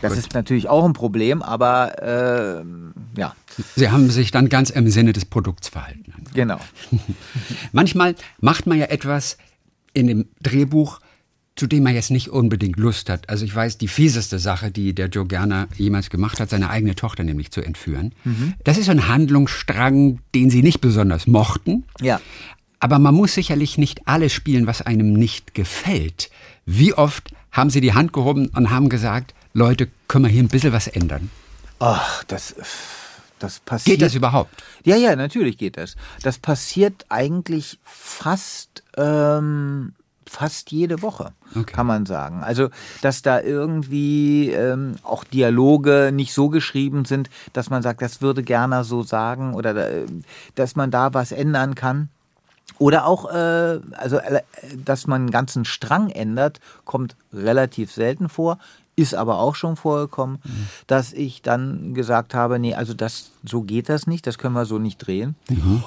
Das 0.00 0.16
ist 0.16 0.32
natürlich 0.32 0.68
auch 0.68 0.84
ein 0.84 0.94
Problem, 0.94 1.42
aber 1.42 2.02
äh, 2.02 2.64
ja, 3.18 3.34
Sie 3.76 3.90
haben 3.90 4.08
sich 4.10 4.30
dann 4.30 4.48
ganz 4.48 4.70
im 4.70 4.88
Sinne 4.88 5.12
des 5.12 5.26
Produkts 5.26 5.68
verhalten. 5.68 6.14
genau. 6.32 6.58
Manchmal 7.72 8.14
macht 8.40 8.66
man 8.66 8.78
ja 8.78 8.86
etwas 8.86 9.36
in 9.92 10.06
dem 10.06 10.28
Drehbuch, 10.42 11.00
zu 11.56 11.66
dem 11.66 11.82
man 11.82 11.94
jetzt 11.94 12.10
nicht 12.10 12.30
unbedingt 12.30 12.78
Lust 12.78 13.10
hat. 13.10 13.28
Also 13.28 13.44
ich 13.44 13.54
weiß, 13.54 13.76
die 13.76 13.88
fieseste 13.88 14.38
Sache, 14.38 14.70
die 14.70 14.94
der 14.94 15.08
Joe 15.08 15.26
Gerner 15.26 15.68
jemals 15.76 16.08
gemacht 16.08 16.40
hat, 16.40 16.48
seine 16.48 16.70
eigene 16.70 16.94
Tochter 16.94 17.22
nämlich 17.22 17.50
zu 17.50 17.60
entführen. 17.60 18.14
Das 18.64 18.78
ist 18.78 18.88
ein 18.88 19.08
Handlungsstrang, 19.08 20.20
den 20.34 20.48
sie 20.48 20.62
nicht 20.62 20.80
besonders 20.80 21.26
mochten. 21.26 21.84
Ja. 22.00 22.20
Aber 22.80 22.98
man 22.98 23.14
muss 23.14 23.34
sicherlich 23.34 23.76
nicht 23.78 24.08
alles 24.08 24.32
spielen, 24.32 24.66
was 24.66 24.82
einem 24.82 25.12
nicht 25.12 25.54
gefällt. 25.54 26.30
Wie 26.64 26.94
oft 26.94 27.32
haben 27.52 27.70
Sie 27.70 27.80
die 27.80 27.92
Hand 27.94 28.12
gehoben 28.12 28.48
und 28.48 28.70
haben 28.70 28.88
gesagt, 28.88 29.34
Leute, 29.52 29.88
können 30.08 30.24
wir 30.24 30.30
hier 30.30 30.42
ein 30.42 30.48
bisschen 30.48 30.72
was 30.72 30.86
ändern? 30.86 31.30
Ach, 31.78 32.24
das, 32.24 32.54
das 33.38 33.58
passiert. 33.60 33.98
Geht 33.98 34.02
das 34.06 34.14
überhaupt? 34.14 34.62
Ja, 34.84 34.96
ja, 34.96 35.14
natürlich 35.16 35.58
geht 35.58 35.76
das. 35.76 35.96
Das 36.22 36.38
passiert 36.38 37.04
eigentlich 37.08 37.78
fast, 37.82 38.82
ähm, 38.96 39.92
fast 40.26 40.70
jede 40.70 41.02
Woche, 41.02 41.32
Okay. 41.56 41.72
kann 41.72 41.86
man 41.86 42.06
sagen. 42.06 42.42
Also, 42.42 42.68
dass 43.02 43.22
da 43.22 43.40
irgendwie 43.40 44.50
ähm, 44.50 44.94
auch 45.02 45.24
Dialoge 45.24 46.12
nicht 46.14 46.32
so 46.32 46.48
geschrieben 46.48 47.04
sind, 47.04 47.28
dass 47.52 47.68
man 47.68 47.82
sagt, 47.82 48.00
das 48.02 48.22
würde 48.22 48.42
gerne 48.42 48.84
so 48.84 49.02
sagen 49.02 49.54
oder 49.54 49.74
äh, 49.90 50.06
dass 50.54 50.76
man 50.76 50.90
da 50.90 51.12
was 51.12 51.32
ändern 51.32 51.74
kann. 51.74 52.08
Oder 52.78 53.06
auch, 53.06 53.30
äh, 53.30 53.80
also, 53.92 54.16
äh, 54.16 54.42
dass 54.84 55.06
man 55.06 55.22
einen 55.22 55.30
ganzen 55.30 55.64
Strang 55.64 56.10
ändert, 56.10 56.60
kommt 56.84 57.16
relativ 57.32 57.92
selten 57.92 58.28
vor, 58.28 58.58
ist 58.96 59.14
aber 59.14 59.38
auch 59.38 59.54
schon 59.54 59.76
vorgekommen, 59.76 60.40
dass 60.86 61.12
ich 61.14 61.40
dann 61.40 61.94
gesagt 61.94 62.34
habe, 62.34 62.58
nee, 62.58 62.74
also 62.74 62.92
das, 62.92 63.30
so 63.42 63.62
geht 63.62 63.88
das 63.88 64.06
nicht, 64.06 64.26
das 64.26 64.36
können 64.36 64.54
wir 64.54 64.66
so 64.66 64.78
nicht 64.78 64.98
drehen. 64.98 65.36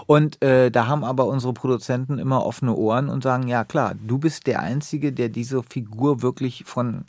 Und 0.08 0.41
äh, 0.41 0.72
da 0.72 0.88
haben 0.88 1.04
aber 1.04 1.28
unsere 1.28 1.54
Produzenten 1.54 2.17
immer 2.17 2.43
offene 2.43 2.74
Ohren 2.74 3.10
und 3.10 3.22
sagen, 3.22 3.48
ja 3.48 3.65
klar, 3.65 3.93
du 4.08 4.17
bist 4.17 4.48
der 4.48 4.62
Einzige, 4.62 5.13
der 5.13 5.30
diese 5.30 5.62
Figur 5.62 6.24
wirklich 6.24 6.63
von 6.65 7.06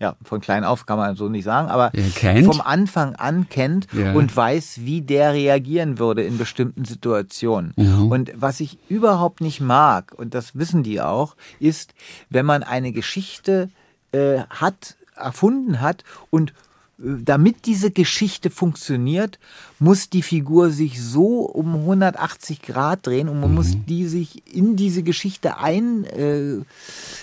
ja, 0.00 0.14
von 0.22 0.40
klein 0.40 0.62
auf 0.64 0.86
kann 0.86 0.96
man 0.98 1.16
so 1.16 1.28
nicht 1.28 1.44
sagen, 1.44 1.68
aber 1.68 1.90
Ja, 1.94 2.42
vom 2.44 2.60
Anfang 2.60 3.16
an 3.16 3.48
kennt 3.48 3.88
Ja. 3.92 4.12
und 4.12 4.34
weiß, 4.34 4.80
wie 4.82 5.00
der 5.02 5.32
reagieren 5.32 5.98
würde 5.98 6.22
in 6.22 6.38
bestimmten 6.38 6.84
Situationen. 6.84 7.72
Und 8.10 8.30
was 8.36 8.60
ich 8.60 8.78
überhaupt 8.88 9.40
nicht 9.40 9.60
mag, 9.60 10.12
und 10.16 10.34
das 10.34 10.56
wissen 10.56 10.82
die 10.82 11.00
auch, 11.00 11.34
ist, 11.58 11.94
wenn 12.30 12.46
man 12.46 12.62
eine 12.62 12.92
Geschichte 12.92 13.70
äh, 14.12 14.38
hat, 14.50 14.96
erfunden 15.16 15.80
hat 15.80 16.04
und 16.30 16.52
damit 16.98 17.66
diese 17.66 17.92
Geschichte 17.92 18.50
funktioniert, 18.50 19.38
muss 19.78 20.10
die 20.10 20.22
Figur 20.22 20.70
sich 20.70 21.00
so 21.00 21.42
um 21.42 21.76
180 21.76 22.60
Grad 22.60 23.06
drehen 23.06 23.28
und 23.28 23.40
man 23.40 23.50
mhm. 23.50 23.54
muss 23.56 23.76
die 23.86 24.06
sich 24.06 24.42
in 24.52 24.74
diese 24.74 25.04
Geschichte 25.04 25.58
ein, 25.58 26.04
äh, 26.04 26.58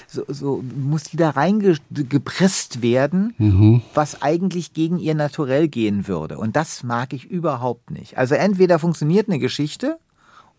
so, 0.07 0.23
so, 0.29 0.63
muss 0.77 1.03
die 1.03 1.17
da 1.17 1.31
reingepresst 1.31 2.81
werden, 2.81 3.33
mhm. 3.37 3.81
was 3.93 4.21
eigentlich 4.21 4.73
gegen 4.73 4.97
ihr 4.97 5.13
Naturell 5.13 5.67
gehen 5.67 6.07
würde. 6.07 6.37
Und 6.37 6.55
das 6.55 6.83
mag 6.83 7.11
ich 7.11 7.25
überhaupt 7.25 7.91
nicht. 7.91 8.17
Also 8.17 8.35
entweder 8.35 8.79
funktioniert 8.79 9.27
eine 9.27 9.39
Geschichte 9.39 9.97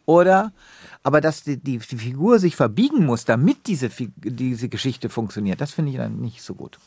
oder 0.05 0.53
aber 1.03 1.21
dass 1.21 1.45
die, 1.45 1.57
die, 1.57 1.79
die, 1.79 1.97
Figur 1.97 2.41
sich 2.41 2.57
verbiegen 2.57 3.07
muss, 3.07 3.25
damit 3.25 3.69
diese, 3.69 3.91
diese 4.17 4.69
Geschichte 4.69 5.09
funktioniert, 5.09 5.61
das 5.61 5.73
finde 5.73 5.93
ich 5.93 5.97
dann 5.97 6.21
nicht 6.21 6.43
so 6.43 6.55
gut. 6.55 6.79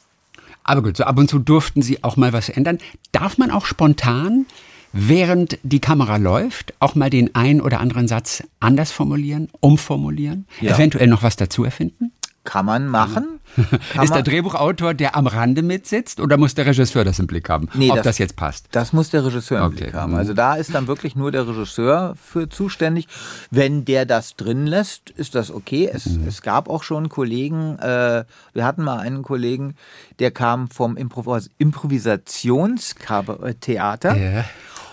Aber 0.69 0.83
gut, 0.83 0.97
so 0.97 1.03
ab 1.03 1.17
und 1.17 1.27
zu 1.27 1.39
durften 1.39 1.81
Sie 1.81 2.03
auch 2.03 2.15
mal 2.15 2.31
was 2.31 2.47
ändern. 2.47 2.77
Darf 3.11 3.39
man 3.39 3.49
auch 3.49 3.65
spontan, 3.65 4.45
während 4.93 5.57
die 5.63 5.79
Kamera 5.79 6.17
läuft, 6.17 6.75
auch 6.79 6.93
mal 6.93 7.09
den 7.09 7.33
einen 7.33 7.59
oder 7.59 7.79
anderen 7.79 8.07
Satz 8.07 8.43
anders 8.59 8.91
formulieren, 8.91 9.49
umformulieren, 9.61 10.45
ja. 10.61 10.75
eventuell 10.75 11.07
noch 11.07 11.23
was 11.23 11.37
dazu 11.37 11.63
erfinden? 11.63 12.11
Kann 12.43 12.65
man 12.65 12.87
machen. 12.87 13.39
Kann 13.93 14.03
ist 14.03 14.13
der 14.13 14.23
Drehbuchautor, 14.23 14.93
der 14.93 15.15
am 15.15 15.27
Rande 15.27 15.61
mitsitzt, 15.61 16.19
oder 16.19 16.37
muss 16.37 16.55
der 16.55 16.65
Regisseur 16.65 17.03
das 17.03 17.19
im 17.19 17.27
Blick 17.27 17.49
haben, 17.49 17.69
nee, 17.73 17.89
ob 17.89 17.97
das, 17.97 18.05
das, 18.05 18.17
jetzt 18.17 18.35
passt? 18.35 18.67
Das 18.71 18.93
muss 18.93 19.09
der 19.09 19.25
Regisseur 19.25 19.59
im 19.59 19.65
okay. 19.65 19.83
Blick 19.83 19.93
haben. 19.93 20.15
Also 20.15 20.33
da 20.33 20.55
ist 20.55 20.73
dann 20.73 20.87
wirklich 20.87 21.15
nur 21.15 21.31
der 21.31 21.47
Regisseur 21.47 22.15
für 22.21 22.49
zuständig. 22.49 23.07
Wenn 23.51 23.85
der 23.85 24.05
das 24.05 24.35
drin 24.35 24.67
lässt, 24.67 25.09
ist 25.11 25.35
das 25.35 25.51
okay. 25.51 25.89
Es, 25.91 26.05
mhm. 26.05 26.27
es 26.27 26.41
gab 26.41 26.69
auch 26.69 26.83
schon 26.83 27.09
Kollegen, 27.09 27.77
äh, 27.79 28.25
wir 28.53 28.65
hatten 28.65 28.83
mal 28.83 28.99
einen 28.99 29.23
Kollegen, 29.23 29.75
der 30.19 30.31
kam 30.31 30.69
vom 30.69 30.97
Improvis 30.97 31.49
Improvisationstheater. 31.57 34.15
Yeah. 34.15 34.45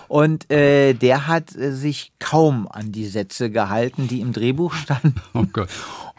Und 0.07 0.49
äh, 0.51 0.93
der 0.93 1.27
hat 1.27 1.55
äh, 1.55 1.73
sich 1.73 2.11
kaum 2.19 2.67
an 2.69 2.91
die 2.91 3.07
Sätze 3.07 3.49
gehalten, 3.49 4.07
die 4.07 4.21
im 4.21 4.33
Drehbuch 4.33 4.73
standen. 4.73 5.15
Oh 5.33 5.45
Gott. 5.51 5.69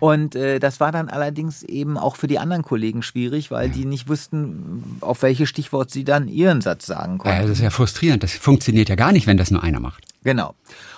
Und 0.01 0.35
äh, 0.37 0.59
das 0.59 0.81
war 0.81 0.93
dann 0.93 1.09
allerdings 1.09 1.63
eben 1.63 1.99
auch 1.99 2.17
für 2.17 2.29
die 2.29 2.39
anderen 2.39 2.63
Kollegen 2.63 3.03
schwierig, 3.03 3.51
weil 3.51 3.69
die 3.69 3.85
nicht 3.85 4.09
wussten, 4.09 4.99
auf 5.01 5.23
welches 5.23 5.49
Stichwort 5.49 5.91
sie 5.91 6.05
dann 6.05 6.29
ihren 6.29 6.61
Satz 6.61 6.87
sagen 6.87 7.19
konnten. 7.19 7.37
Ja, 7.37 7.43
das 7.43 7.53
ist 7.53 7.63
ja 7.63 7.71
frustrierend. 7.71 8.23
Das 8.23 8.33
funktioniert 8.33 8.89
ja 8.89 8.95
gar 8.95 9.13
nicht, 9.13 9.27
wenn 9.27 9.37
das 9.37 9.51
nur 9.51 9.63
einer 9.63 9.81
macht. 9.81 10.05
Genau. 10.23 10.55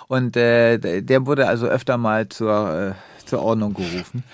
Und 0.08 0.36
äh, 0.36 1.02
der 1.02 1.26
wurde 1.26 1.46
also 1.46 1.66
öfter 1.66 1.96
mal 1.96 2.28
zur, 2.28 2.94
äh, 2.94 3.26
zur 3.26 3.42
Ordnung 3.42 3.74
gerufen. 3.74 4.24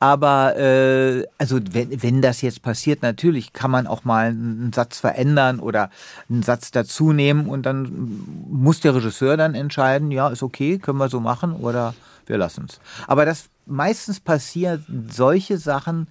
Aber 0.00 0.56
äh, 0.56 1.26
also 1.38 1.58
wenn, 1.72 2.02
wenn 2.02 2.22
das 2.22 2.40
jetzt 2.40 2.62
passiert, 2.62 3.02
natürlich 3.02 3.52
kann 3.52 3.70
man 3.70 3.88
auch 3.88 4.04
mal 4.04 4.28
einen 4.28 4.72
Satz 4.72 5.00
verändern 5.00 5.58
oder 5.58 5.90
einen 6.30 6.44
Satz 6.44 6.70
dazu 6.70 7.12
nehmen 7.12 7.46
und 7.48 7.66
dann 7.66 8.24
muss 8.48 8.80
der 8.80 8.94
Regisseur 8.94 9.36
dann 9.36 9.54
entscheiden, 9.56 10.12
ja, 10.12 10.28
ist 10.28 10.44
okay, 10.44 10.78
können 10.78 10.98
wir 10.98 11.08
so 11.08 11.18
machen 11.18 11.52
oder 11.52 11.94
wir 12.26 12.38
lassen 12.38 12.66
es. 12.68 12.80
Aber 13.08 13.24
das 13.24 13.48
meistens 13.68 14.20
passieren 14.20 15.08
solche 15.10 15.58
Sachen 15.58 16.08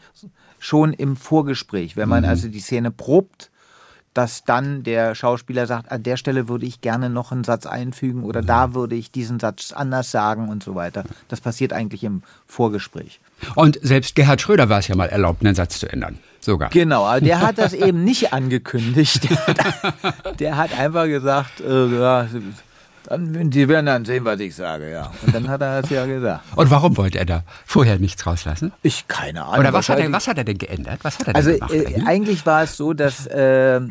schon 0.60 0.94
im 0.94 1.16
Vorgespräch, 1.16 1.96
wenn 1.98 2.10
man 2.10 2.24
mhm. 2.24 2.30
also 2.30 2.48
die 2.48 2.60
Szene 2.60 2.92
probt 2.92 3.52
dass 4.18 4.44
dann 4.44 4.82
der 4.82 5.14
Schauspieler 5.14 5.68
sagt, 5.68 5.92
an 5.92 6.02
der 6.02 6.18
Stelle 6.18 6.48
würde 6.48 6.66
ich 6.66 6.82
gerne 6.82 7.08
noch 7.08 7.32
einen 7.32 7.44
Satz 7.44 7.68
einfügen 7.68 8.24
oder 8.24 8.42
da 8.42 8.74
würde 8.74 8.96
ich 8.96 9.12
diesen 9.12 9.40
Satz 9.40 9.72
anders 9.72 10.10
sagen 10.10 10.50
und 10.50 10.64
so 10.64 10.74
weiter. 10.74 11.04
Das 11.28 11.40
passiert 11.40 11.72
eigentlich 11.72 12.04
im 12.04 12.24
Vorgespräch. 12.48 13.20
Und 13.54 13.78
selbst 13.84 14.16
Gerhard 14.16 14.42
Schröder 14.42 14.70
war 14.70 14.80
es 14.80 14.88
ja 14.88 14.96
mal 14.96 15.10
erlaubt, 15.10 15.46
einen 15.46 15.54
Satz 15.54 15.78
zu 15.78 15.88
ändern. 15.88 16.18
Sogar. 16.40 16.70
Genau, 16.70 17.06
aber 17.06 17.22
der 17.22 17.42
hat 17.42 17.60
das 17.60 17.74
eben 17.74 18.04
nicht 18.04 18.34
angekündigt. 18.34 19.30
Der 19.30 19.48
hat, 19.48 20.40
der 20.40 20.58
hat 20.58 20.80
einfach 20.80 21.06
gesagt, 21.06 21.62
äh, 21.62 21.86
ja, 21.86 22.28
dann, 23.08 23.50
die 23.50 23.68
werden 23.68 23.86
dann 23.86 24.06
sehen, 24.06 24.26
was 24.26 24.40
ich 24.40 24.56
sage, 24.56 24.92
ja. 24.92 25.12
Und 25.26 25.34
dann 25.34 25.48
hat 25.48 25.62
er 25.62 25.82
das 25.82 25.90
ja 25.90 26.06
gesagt. 26.06 26.44
Und 26.56 26.70
warum 26.70 26.98
wollte 26.98 27.20
er 27.20 27.26
da 27.26 27.44
vorher 27.66 28.00
nichts 28.00 28.26
rauslassen? 28.26 28.72
Ich 28.84 29.08
keine 29.08 29.46
Ahnung. 29.46 29.60
Oder 29.60 29.74
was 29.74 29.90
hat 29.90 30.00
er, 30.00 30.12
was 30.12 30.28
hat 30.28 30.38
er 30.38 30.44
denn 30.44 30.58
geändert? 30.58 31.00
Was 31.04 31.20
hat 31.20 31.30
er 31.30 31.36
also 31.36 31.52
gemacht, 31.52 31.74
äh, 31.74 32.02
eigentlich 32.06 32.46
war 32.46 32.64
es 32.64 32.78
so, 32.78 32.94
dass 32.94 33.26
äh, 33.28 33.82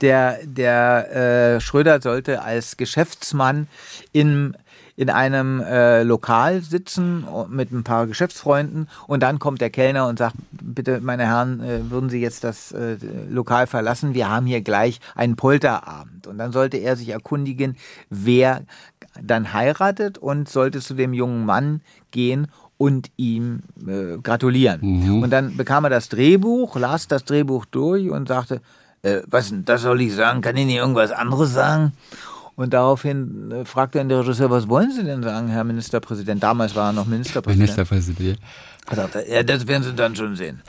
der, 0.00 0.38
der 0.44 1.56
äh, 1.56 1.60
Schröder 1.60 2.00
sollte 2.00 2.42
als 2.42 2.76
Geschäftsmann 2.76 3.68
in 4.12 4.56
in 5.00 5.08
einem 5.08 5.62
äh, 5.62 6.02
Lokal 6.02 6.60
sitzen 6.60 7.24
mit 7.48 7.72
ein 7.72 7.84
paar 7.84 8.06
Geschäftsfreunden 8.06 8.86
und 9.06 9.22
dann 9.22 9.38
kommt 9.38 9.62
der 9.62 9.70
Kellner 9.70 10.06
und 10.06 10.18
sagt, 10.18 10.36
bitte 10.50 11.00
meine 11.00 11.24
Herren, 11.24 11.62
äh, 11.62 11.90
würden 11.90 12.10
Sie 12.10 12.20
jetzt 12.20 12.44
das 12.44 12.72
äh, 12.72 12.98
Lokal 13.30 13.66
verlassen? 13.66 14.12
Wir 14.12 14.28
haben 14.28 14.44
hier 14.44 14.60
gleich 14.60 15.00
einen 15.14 15.36
Polterabend. 15.36 16.26
Und 16.26 16.36
dann 16.36 16.52
sollte 16.52 16.76
er 16.76 16.96
sich 16.96 17.08
erkundigen, 17.08 17.78
wer 18.10 18.60
dann 19.22 19.54
heiratet 19.54 20.18
und 20.18 20.50
sollte 20.50 20.80
zu 20.80 20.92
dem 20.92 21.14
jungen 21.14 21.46
Mann 21.46 21.80
gehen 22.10 22.48
und 22.76 23.10
ihm 23.16 23.60
äh, 23.86 24.18
gratulieren. 24.22 24.80
Mhm. 24.82 25.22
Und 25.22 25.30
dann 25.30 25.56
bekam 25.56 25.84
er 25.84 25.90
das 25.90 26.10
Drehbuch, 26.10 26.76
las 26.76 27.08
das 27.08 27.24
Drehbuch 27.24 27.64
durch 27.64 28.10
und 28.10 28.28
sagte, 28.28 28.60
äh, 29.00 29.22
was 29.26 29.50
das 29.64 29.80
soll 29.80 30.02
ich 30.02 30.14
sagen? 30.14 30.42
Kann 30.42 30.58
ich 30.58 30.66
nicht 30.66 30.76
irgendwas 30.76 31.10
anderes 31.10 31.54
sagen? 31.54 31.92
Und 32.60 32.74
daraufhin 32.74 33.50
äh, 33.52 33.64
fragte 33.64 33.96
dann 33.96 34.10
der 34.10 34.20
Regisseur, 34.20 34.50
was 34.50 34.68
wollen 34.68 34.92
Sie 34.92 35.02
denn 35.02 35.22
sagen, 35.22 35.48
Herr 35.48 35.64
Ministerpräsident? 35.64 36.42
Damals 36.42 36.74
war 36.74 36.90
er 36.90 36.92
noch 36.92 37.06
Ministerpräsident. 37.06 37.58
Ministerpräsident. 37.58 38.38
Er 38.90 38.96
sagte, 38.96 39.24
ja, 39.26 39.42
das 39.42 39.66
werden 39.66 39.82
Sie 39.82 39.94
dann 39.94 40.14
schon 40.14 40.36
sehen. 40.36 40.60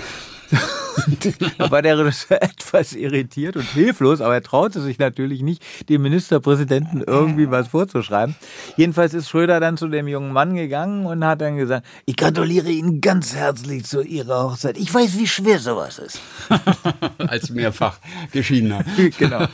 da 1.57 1.71
war 1.71 1.81
der 1.81 1.97
Regisseur 1.97 2.41
etwas 2.41 2.93
irritiert 2.93 3.55
und 3.55 3.63
hilflos, 3.63 4.21
aber 4.21 4.35
er 4.35 4.43
traute 4.43 4.81
sich 4.81 4.99
natürlich 4.99 5.41
nicht, 5.41 5.63
dem 5.89 6.01
Ministerpräsidenten 6.01 7.03
irgendwie 7.05 7.49
was 7.49 7.69
vorzuschreiben. 7.69 8.35
Jedenfalls 8.77 9.13
ist 9.13 9.29
Schröder 9.29 9.59
dann 9.59 9.77
zu 9.77 9.87
dem 9.87 10.07
jungen 10.07 10.33
Mann 10.33 10.55
gegangen 10.55 11.05
und 11.05 11.25
hat 11.25 11.41
dann 11.41 11.57
gesagt, 11.57 11.85
ich 12.05 12.15
gratuliere 12.15 12.69
Ihnen 12.69 13.01
ganz 13.01 13.35
herzlich 13.35 13.85
zu 13.85 14.01
Ihrer 14.01 14.43
Hochzeit. 14.43 14.77
Ich 14.77 14.93
weiß, 14.93 15.17
wie 15.17 15.27
schwer 15.27 15.59
sowas 15.59 15.99
ist. 15.99 16.19
Als 17.17 17.49
mehrfach 17.49 17.99
geschiedener. 18.31 18.83
genau. 19.17 19.45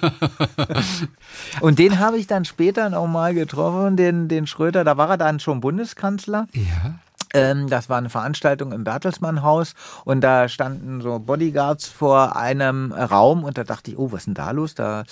Und 1.61 1.79
den 1.79 1.99
habe 1.99 2.17
ich 2.17 2.27
dann 2.27 2.45
später 2.45 2.89
noch 2.89 3.07
mal 3.07 3.33
getroffen, 3.33 3.97
den, 3.97 4.27
den 4.27 4.47
Schröder, 4.47 4.83
da 4.83 4.97
war 4.97 5.09
er 5.11 5.17
dann 5.17 5.39
schon 5.39 5.61
Bundeskanzler. 5.61 6.47
Ja. 6.53 6.99
Ähm, 7.33 7.69
das 7.69 7.89
war 7.89 7.97
eine 7.97 8.09
Veranstaltung 8.09 8.71
im 8.71 8.83
Bertelsmann-Haus 8.83 9.73
und 10.05 10.21
da 10.21 10.47
standen 10.47 11.01
so 11.01 11.19
Bodyguards 11.19 11.87
vor 11.87 12.35
einem 12.35 12.91
Raum 12.91 13.43
und 13.43 13.57
da 13.57 13.63
dachte 13.63 13.91
ich, 13.91 13.97
oh, 13.97 14.11
was 14.11 14.21
ist 14.21 14.25
denn 14.27 14.33
da 14.33 14.51
los? 14.51 14.75
Da 14.75 15.03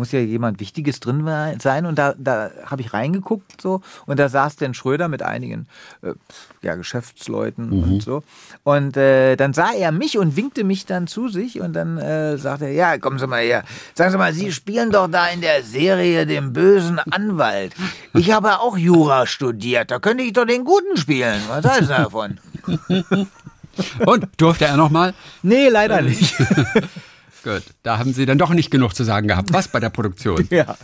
muss 0.00 0.12
ja 0.12 0.20
jemand 0.20 0.60
Wichtiges 0.60 0.98
drin 0.98 1.28
sein. 1.60 1.84
Und 1.84 1.98
da, 1.98 2.14
da 2.16 2.50
habe 2.64 2.80
ich 2.80 2.94
reingeguckt 2.94 3.60
so 3.60 3.82
und 4.06 4.18
da 4.18 4.28
saß 4.28 4.56
denn 4.56 4.72
Schröder 4.72 5.08
mit 5.08 5.22
einigen 5.22 5.66
äh, 6.02 6.14
ja, 6.62 6.74
Geschäftsleuten 6.74 7.68
mhm. 7.68 7.82
und 7.82 8.02
so. 8.02 8.22
Und 8.64 8.96
äh, 8.96 9.36
dann 9.36 9.52
sah 9.52 9.72
er 9.72 9.92
mich 9.92 10.16
und 10.16 10.36
winkte 10.36 10.64
mich 10.64 10.86
dann 10.86 11.06
zu 11.06 11.28
sich 11.28 11.60
und 11.60 11.74
dann 11.74 11.98
äh, 11.98 12.38
sagte 12.38 12.64
er, 12.64 12.72
ja, 12.72 12.98
kommen 12.98 13.18
Sie 13.18 13.26
mal 13.26 13.42
her. 13.42 13.64
Sagen 13.94 14.10
Sie 14.10 14.18
mal, 14.18 14.32
Sie 14.32 14.52
spielen 14.52 14.90
doch 14.90 15.08
da 15.08 15.28
in 15.28 15.42
der 15.42 15.62
Serie 15.62 16.26
den 16.26 16.54
bösen 16.54 16.98
Anwalt. 16.98 17.74
Ich 18.14 18.32
habe 18.32 18.60
auch 18.60 18.78
Jura 18.78 19.26
studiert, 19.26 19.90
da 19.90 19.98
könnte 19.98 20.24
ich 20.24 20.32
doch 20.32 20.46
den 20.46 20.64
Guten 20.64 20.96
spielen. 20.96 21.42
Was 21.48 21.64
heißt 21.64 21.90
davon? 21.90 22.40
Und 24.04 24.28
durfte 24.36 24.64
er 24.64 24.76
noch 24.76 24.90
mal? 24.90 25.14
Nee, 25.42 25.68
leider 25.68 26.02
nicht. 26.02 26.34
Gut, 27.42 27.62
da 27.82 27.98
haben 27.98 28.12
Sie 28.12 28.26
dann 28.26 28.38
doch 28.38 28.50
nicht 28.50 28.70
genug 28.70 28.94
zu 28.94 29.04
sagen 29.04 29.28
gehabt. 29.28 29.52
Was 29.52 29.68
bei 29.68 29.80
der 29.80 29.90
Produktion? 29.90 30.46
ja. 30.50 30.76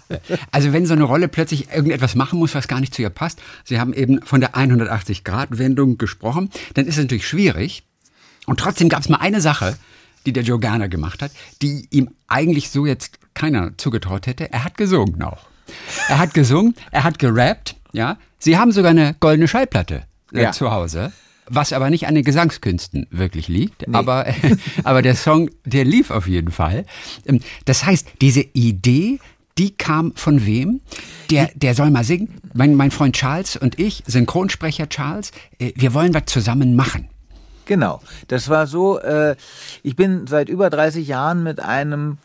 Also 0.51 0.73
wenn 0.73 0.87
so 0.87 0.95
eine 0.95 1.05
Rolle 1.05 1.29
plötzlich 1.29 1.71
irgendetwas 1.71 2.15
machen 2.15 2.39
muss, 2.39 2.55
was 2.55 2.69
gar 2.69 2.81
nicht 2.81 2.95
zu 2.95 3.03
ihr 3.03 3.11
passt, 3.11 3.41
Sie 3.65 3.79
haben 3.79 3.93
eben 3.93 4.23
von 4.23 4.41
der 4.41 4.55
180-Grad-Wendung 4.55 5.99
gesprochen, 5.99 6.51
dann 6.75 6.87
ist 6.87 6.97
es 6.97 7.03
natürlich 7.03 7.29
schwierig. 7.29 7.85
Und 8.47 8.61
trotzdem 8.61 8.89
gab 8.89 9.01
es 9.01 9.09
mal 9.09 9.19
eine 9.19 9.41
Sache, 9.41 9.77
die 10.25 10.33
der 10.33 10.43
Joe 10.43 10.59
Garner 10.59 10.89
gemacht 10.89 11.23
hat, 11.23 11.33
die 11.63 11.87
ihm 11.91 12.11
eigentlich 12.29 12.71
so 12.71 12.87
jetzt 12.87 13.19
keiner 13.35 13.77
zugetraut 13.77 14.27
hätte. 14.27 14.53
Er 14.53 14.65
hat 14.65 14.77
gesungen 14.77 15.23
auch. 15.23 15.47
Er 16.09 16.19
hat 16.19 16.33
gesungen, 16.35 16.75
er 16.91 17.05
hat 17.05 17.19
gerappt, 17.19 17.77
ja. 17.93 18.19
Sie 18.39 18.57
haben 18.57 18.73
sogar 18.73 18.91
eine 18.91 19.17
goldene 19.19 19.49
Schallplatte 19.49 20.05
äh, 20.33 20.43
ja. 20.43 20.53
zu 20.53 20.71
Hause 20.71 21.13
was 21.49 21.73
aber 21.73 21.91
nicht 21.91 22.07
an 22.07 22.15
den 22.15 22.25
Gesangskünsten 22.25 23.07
wirklich 23.11 23.49
liegt. 23.49 23.87
Nee. 23.87 23.95
Aber, 23.95 24.27
aber 24.85 25.03
der 25.03 25.15
Song, 25.15 25.51
der 25.65 25.85
lief 25.85 26.11
auf 26.11 26.27
jeden 26.27 26.51
Fall. 26.51 26.85
Ähm, 27.25 27.41
das 27.65 27.85
heißt, 27.85 28.09
diese 28.21 28.41
Idee, 28.41 29.19
die 29.59 29.77
kam 29.77 30.13
von 30.15 30.45
wem? 30.45 30.81
Der, 31.31 31.51
der 31.55 31.75
soll 31.75 31.91
mal 31.91 32.05
singen. 32.05 32.41
Mein, 32.55 32.75
mein 32.75 32.91
Freund 32.91 33.17
Charles 33.17 33.57
und 33.57 33.79
ich, 33.79 34.03
Synchronsprecher 34.07 34.89
Charles, 34.89 35.33
äh, 35.59 35.73
wir 35.75 35.95
wollen 35.95 36.15
was 36.15 36.27
zusammen 36.27 36.77
machen. 36.77 37.09
Genau, 37.65 38.01
das 38.29 38.49
war 38.49 38.69
so, 38.69 39.01
äh, 39.01 39.35
ich 39.83 39.97
bin 39.97 40.29
seit 40.29 40.49
über 40.49 40.71
30 40.71 41.09
Jahren 41.09 41.43
mit 41.43 41.59
einem 41.59 42.19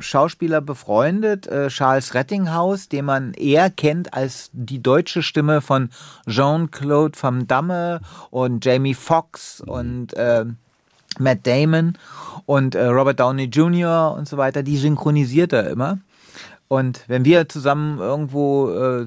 Schauspieler 0.00 0.60
befreundet, 0.60 1.46
äh, 1.46 1.68
Charles 1.68 2.14
Rettinghaus, 2.14 2.88
den 2.88 3.04
man 3.04 3.34
eher 3.34 3.70
kennt 3.70 4.14
als 4.14 4.50
die 4.52 4.82
deutsche 4.82 5.22
Stimme 5.22 5.60
von 5.60 5.90
Jean-Claude 6.28 7.18
Van 7.20 7.46
Damme 7.46 8.00
und 8.30 8.64
Jamie 8.64 8.94
Foxx 8.94 9.60
und 9.60 10.14
äh, 10.14 10.44
Matt 11.18 11.46
Damon 11.46 11.96
und 12.46 12.74
äh, 12.74 12.86
Robert 12.86 13.20
Downey 13.20 13.44
Jr. 13.44 14.14
und 14.16 14.28
so 14.28 14.36
weiter, 14.36 14.62
die 14.62 14.76
synchronisiert 14.76 15.52
er 15.52 15.70
immer. 15.70 15.98
Und 16.68 17.04
wenn 17.08 17.24
wir 17.24 17.48
zusammen 17.48 17.98
irgendwo 17.98 18.70
äh, 18.70 19.06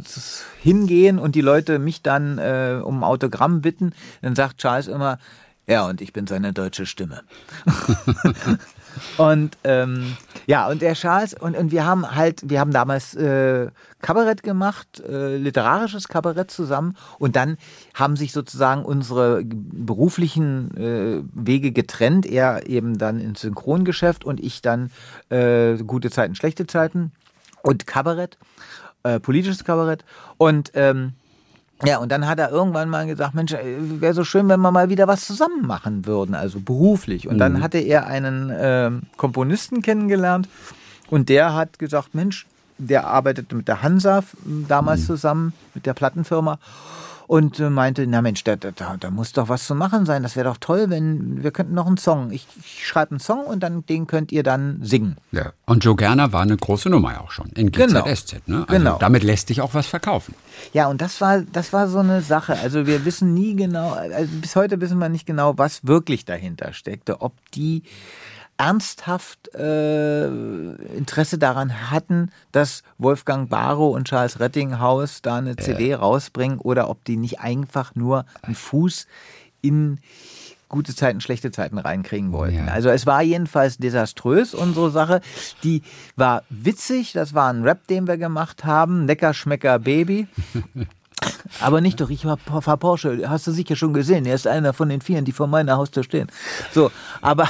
hingehen 0.61 1.19
und 1.19 1.35
die 1.35 1.41
Leute 1.41 1.77
mich 1.77 2.01
dann 2.01 2.39
äh, 2.39 2.79
um 2.83 3.03
Autogramm 3.03 3.61
bitten, 3.61 3.93
dann 4.23 4.35
sagt 4.35 4.57
Charles 4.57 4.87
immer, 4.87 5.19
ja, 5.67 5.85
und 5.85 6.01
ich 6.01 6.11
bin 6.11 6.25
seine 6.25 6.53
deutsche 6.53 6.87
Stimme. 6.87 7.21
und 9.17 9.57
ähm, 9.63 10.17
ja, 10.47 10.67
und 10.67 10.81
der 10.81 10.93
Charles, 10.93 11.33
und, 11.33 11.55
und 11.55 11.71
wir 11.71 11.85
haben 11.85 12.15
halt, 12.15 12.49
wir 12.49 12.59
haben 12.59 12.71
damals 12.71 13.15
äh, 13.15 13.69
Kabarett 14.01 14.43
gemacht, 14.43 15.01
äh, 15.07 15.37
literarisches 15.37 16.07
Kabarett 16.07 16.51
zusammen. 16.51 16.97
Und 17.19 17.35
dann 17.35 17.57
haben 17.93 18.15
sich 18.15 18.31
sozusagen 18.31 18.83
unsere 18.83 19.43
beruflichen 19.45 20.75
äh, 20.75 21.23
Wege 21.33 21.71
getrennt. 21.71 22.25
Er 22.25 22.67
eben 22.67 22.97
dann 22.97 23.19
ins 23.19 23.41
Synchrongeschäft 23.41 24.25
und 24.25 24.39
ich 24.39 24.61
dann 24.61 24.91
äh, 25.29 25.75
gute 25.77 26.09
Zeiten, 26.09 26.35
schlechte 26.35 26.67
Zeiten 26.67 27.11
und 27.61 27.87
Kabarett, 27.87 28.37
äh, 29.03 29.19
politisches 29.19 29.63
Kabarett. 29.63 30.03
Und 30.37 30.71
ähm, 30.73 31.13
ja, 31.85 31.97
und 31.97 32.11
dann 32.11 32.27
hat 32.27 32.39
er 32.39 32.51
irgendwann 32.51 32.89
mal 32.89 33.05
gesagt, 33.07 33.33
Mensch, 33.33 33.53
äh, 33.53 34.01
wäre 34.01 34.13
so 34.13 34.23
schön, 34.23 34.47
wenn 34.49 34.59
wir 34.59 34.71
mal 34.71 34.89
wieder 34.89 35.07
was 35.07 35.25
zusammen 35.25 35.65
machen 35.65 36.05
würden, 36.05 36.35
also 36.35 36.59
beruflich. 36.59 37.27
Und 37.27 37.37
dann 37.37 37.53
mhm. 37.53 37.63
hatte 37.63 37.79
er 37.79 38.07
einen 38.07 38.49
äh, 38.49 38.91
Komponisten 39.17 39.81
kennengelernt 39.81 40.47
und 41.09 41.29
der 41.29 41.53
hat 41.53 41.79
gesagt, 41.79 42.13
Mensch, 42.15 42.45
der 42.77 43.07
arbeitete 43.07 43.55
mit 43.55 43.67
der 43.67 43.81
Hansa 43.83 44.23
damals 44.67 45.01
mhm. 45.01 45.05
zusammen, 45.05 45.53
mit 45.73 45.85
der 45.85 45.93
Plattenfirma 45.93 46.57
und 47.31 47.61
äh, 47.61 47.69
meinte, 47.69 48.05
na 48.07 48.21
Mensch, 48.21 48.43
da, 48.43 48.57
da, 48.57 48.71
da 48.99 49.09
muss 49.09 49.31
doch 49.31 49.47
was 49.47 49.65
zu 49.65 49.73
machen 49.73 50.05
sein. 50.05 50.21
Das 50.21 50.35
wäre 50.35 50.49
doch 50.49 50.57
toll, 50.57 50.89
wenn 50.89 51.41
wir 51.41 51.51
könnten 51.51 51.73
noch 51.73 51.87
einen 51.87 51.95
Song. 51.95 52.29
Ich, 52.31 52.45
ich 52.59 52.85
schreibe 52.85 53.11
einen 53.11 53.19
Song 53.21 53.45
und 53.45 53.61
dann 53.63 53.85
den 53.85 54.05
könnt 54.05 54.33
ihr 54.33 54.43
dann 54.43 54.79
singen. 54.81 55.15
Ja. 55.31 55.53
Und 55.65 55.85
Joe 55.85 55.95
Gerner 55.95 56.33
war 56.33 56.41
eine 56.41 56.57
große 56.57 56.89
Nummer 56.89 57.21
auch 57.21 57.31
schon 57.31 57.47
in 57.51 57.71
GZSZ. 57.71 58.41
Genau. 58.45 58.57
Ne? 58.59 58.65
Also 58.67 58.77
genau. 58.77 58.97
Damit 58.97 59.23
lässt 59.23 59.47
sich 59.47 59.61
auch 59.61 59.73
was 59.73 59.87
verkaufen. 59.87 60.35
Ja, 60.73 60.89
und 60.89 60.99
das 60.99 61.21
war, 61.21 61.39
das 61.39 61.71
war 61.71 61.87
so 61.87 61.99
eine 61.99 62.21
Sache. 62.21 62.59
Also 62.59 62.85
wir 62.85 63.05
wissen 63.05 63.33
nie 63.33 63.55
genau, 63.55 63.93
also 63.93 64.29
bis 64.41 64.57
heute 64.57 64.81
wissen 64.81 64.97
wir 64.97 65.07
nicht 65.07 65.25
genau, 65.25 65.57
was 65.57 65.87
wirklich 65.87 66.25
dahinter 66.25 66.73
steckte. 66.73 67.21
Ob 67.21 67.31
die 67.53 67.83
ernsthaft 68.57 69.55
äh, 69.55 70.27
Interesse 71.01 71.39
daran 71.39 71.89
hatten, 71.89 72.29
dass 72.51 72.83
Wolfgang 72.99 73.49
Barrow 73.49 73.95
und 73.95 74.07
Charles 74.07 74.39
Rettinghaus 74.39 75.23
da 75.23 75.37
eine 75.37 75.55
CD 75.55 75.95
rausbringen 75.95 76.59
oder 76.59 76.89
ob 76.89 77.03
die 77.05 77.17
nicht 77.17 77.39
einfach 77.39 77.95
nur 77.95 78.25
einen 78.43 78.53
Fuß 78.53 79.07
in 79.61 79.97
gute 80.69 80.95
Zeiten, 80.95 81.19
schlechte 81.19 81.49
Zeiten 81.49 81.79
reinkriegen 81.79 82.31
wollten. 82.31 82.67
Ja. 82.67 82.71
Also 82.71 82.89
es 82.89 83.07
war 83.07 83.23
jedenfalls 83.23 83.79
desaströs, 83.79 84.53
unsere 84.53 84.91
Sache. 84.91 85.21
Die 85.63 85.81
war 86.15 86.43
witzig, 86.49 87.13
das 87.13 87.33
war 87.33 87.51
ein 87.51 87.63
Rap, 87.63 87.87
den 87.87 88.07
wir 88.07 88.17
gemacht 88.17 88.63
haben, 88.63 89.07
Lecker 89.07 89.33
Schmecker 89.33 89.79
Baby. 89.79 90.27
Aber 91.59 91.81
nicht 91.81 91.99
doch, 91.99 92.11
ich 92.11 92.25
war, 92.25 92.37
war 92.45 92.77
Porsche, 92.77 93.27
hast 93.27 93.47
du 93.47 93.51
sicher 93.51 93.75
schon 93.75 93.93
gesehen. 93.93 94.25
Er 94.27 94.35
ist 94.35 94.45
einer 94.45 94.73
von 94.73 94.89
den 94.89 95.01
vielen, 95.01 95.25
die 95.25 95.31
vor 95.31 95.47
meiner 95.47 95.77
Haustür 95.77 96.03
stehen. 96.03 96.27
So, 96.71 96.91
aber 97.21 97.47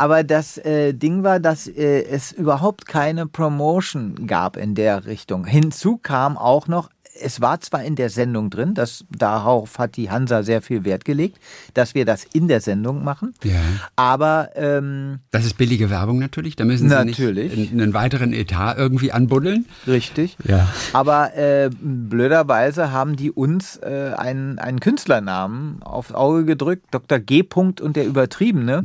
aber 0.00 0.24
das 0.24 0.56
äh, 0.56 0.94
Ding 0.94 1.24
war, 1.24 1.40
dass 1.40 1.68
äh, 1.68 2.04
es 2.04 2.32
überhaupt 2.32 2.86
keine 2.86 3.26
Promotion 3.26 4.26
gab 4.26 4.56
in 4.56 4.74
der 4.74 5.04
Richtung. 5.04 5.44
Hinzu 5.44 5.98
kam 5.98 6.38
auch 6.38 6.68
noch 6.68 6.88
es 7.20 7.40
war 7.40 7.60
zwar 7.60 7.84
in 7.84 7.96
der 7.96 8.10
Sendung 8.10 8.50
drin, 8.50 8.74
das, 8.74 9.04
darauf 9.10 9.78
hat 9.78 9.96
die 9.96 10.10
Hansa 10.10 10.42
sehr 10.42 10.62
viel 10.62 10.84
Wert 10.84 11.04
gelegt, 11.04 11.38
dass 11.74 11.94
wir 11.94 12.04
das 12.04 12.24
in 12.32 12.48
der 12.48 12.60
Sendung 12.60 13.04
machen. 13.04 13.34
Ja. 13.44 13.60
Aber 13.96 14.50
ähm, 14.54 15.18
das 15.30 15.44
ist 15.44 15.58
billige 15.58 15.90
Werbung 15.90 16.18
natürlich. 16.18 16.56
Da 16.56 16.64
müssen 16.64 16.88
Sie 16.88 16.94
natürlich. 16.94 17.54
nicht 17.56 17.72
einen 17.72 17.94
weiteren 17.94 18.32
Etat 18.32 18.76
irgendwie 18.78 19.12
anbuddeln. 19.12 19.66
Richtig. 19.86 20.36
Ja. 20.44 20.68
Aber 20.92 21.36
äh, 21.36 21.70
blöderweise 21.80 22.92
haben 22.92 23.16
die 23.16 23.30
uns 23.30 23.76
äh, 23.76 24.12
einen, 24.16 24.58
einen 24.58 24.80
Künstlernamen 24.80 25.82
aufs 25.82 26.12
Auge 26.12 26.44
gedrückt, 26.44 26.86
Dr. 26.90 27.18
G. 27.18 27.44
und 27.54 27.96
der 27.96 28.06
Übertriebene. 28.06 28.84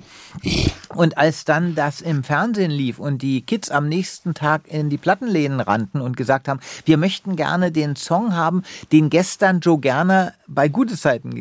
Und 0.96 1.18
als 1.18 1.46
dann 1.46 1.76
das 1.76 2.02
im 2.02 2.24
Fernsehen 2.24 2.72
lief 2.72 3.00
und 3.00 3.22
die 3.22 3.42
Kids 3.42 3.70
am 3.70 3.88
nächsten 3.88 4.34
Tag 4.34 4.68
in 4.68 4.90
die 4.90 4.98
Plattenläden 4.98 5.60
rannten 5.60 6.02
und 6.02 6.18
gesagt 6.18 6.48
haben, 6.48 6.60
wir 6.86 6.98
möchten 6.98 7.36
gerne 7.36 7.72
den 7.72 7.96
Song 7.96 8.36
haben, 8.36 8.64
den 8.92 9.10
gestern 9.10 9.60
Joe 9.60 9.80
Gerner 9.80 10.34
bei 10.48 10.68
Gute 10.68 10.98
Zeiten 10.98 11.36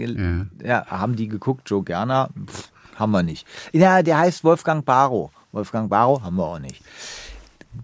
ja. 0.62 0.67
ja. 0.67 0.87
haben 0.87 1.17
die 1.17 1.29
geguckt. 1.29 1.69
Joe 1.71 1.83
Gerner 1.83 2.31
Pff, 2.47 2.71
haben 2.97 3.12
wir 3.12 3.23
nicht. 3.23 3.47
Ja, 3.73 4.03
der 4.03 4.19
heißt 4.19 4.45
Wolfgang 4.45 4.85
Barrow. 4.85 5.31
Wolfgang 5.53 5.88
Barrow 5.88 6.21
haben 6.23 6.37
wir 6.37 6.45
auch 6.45 6.59
nicht. 6.59 6.83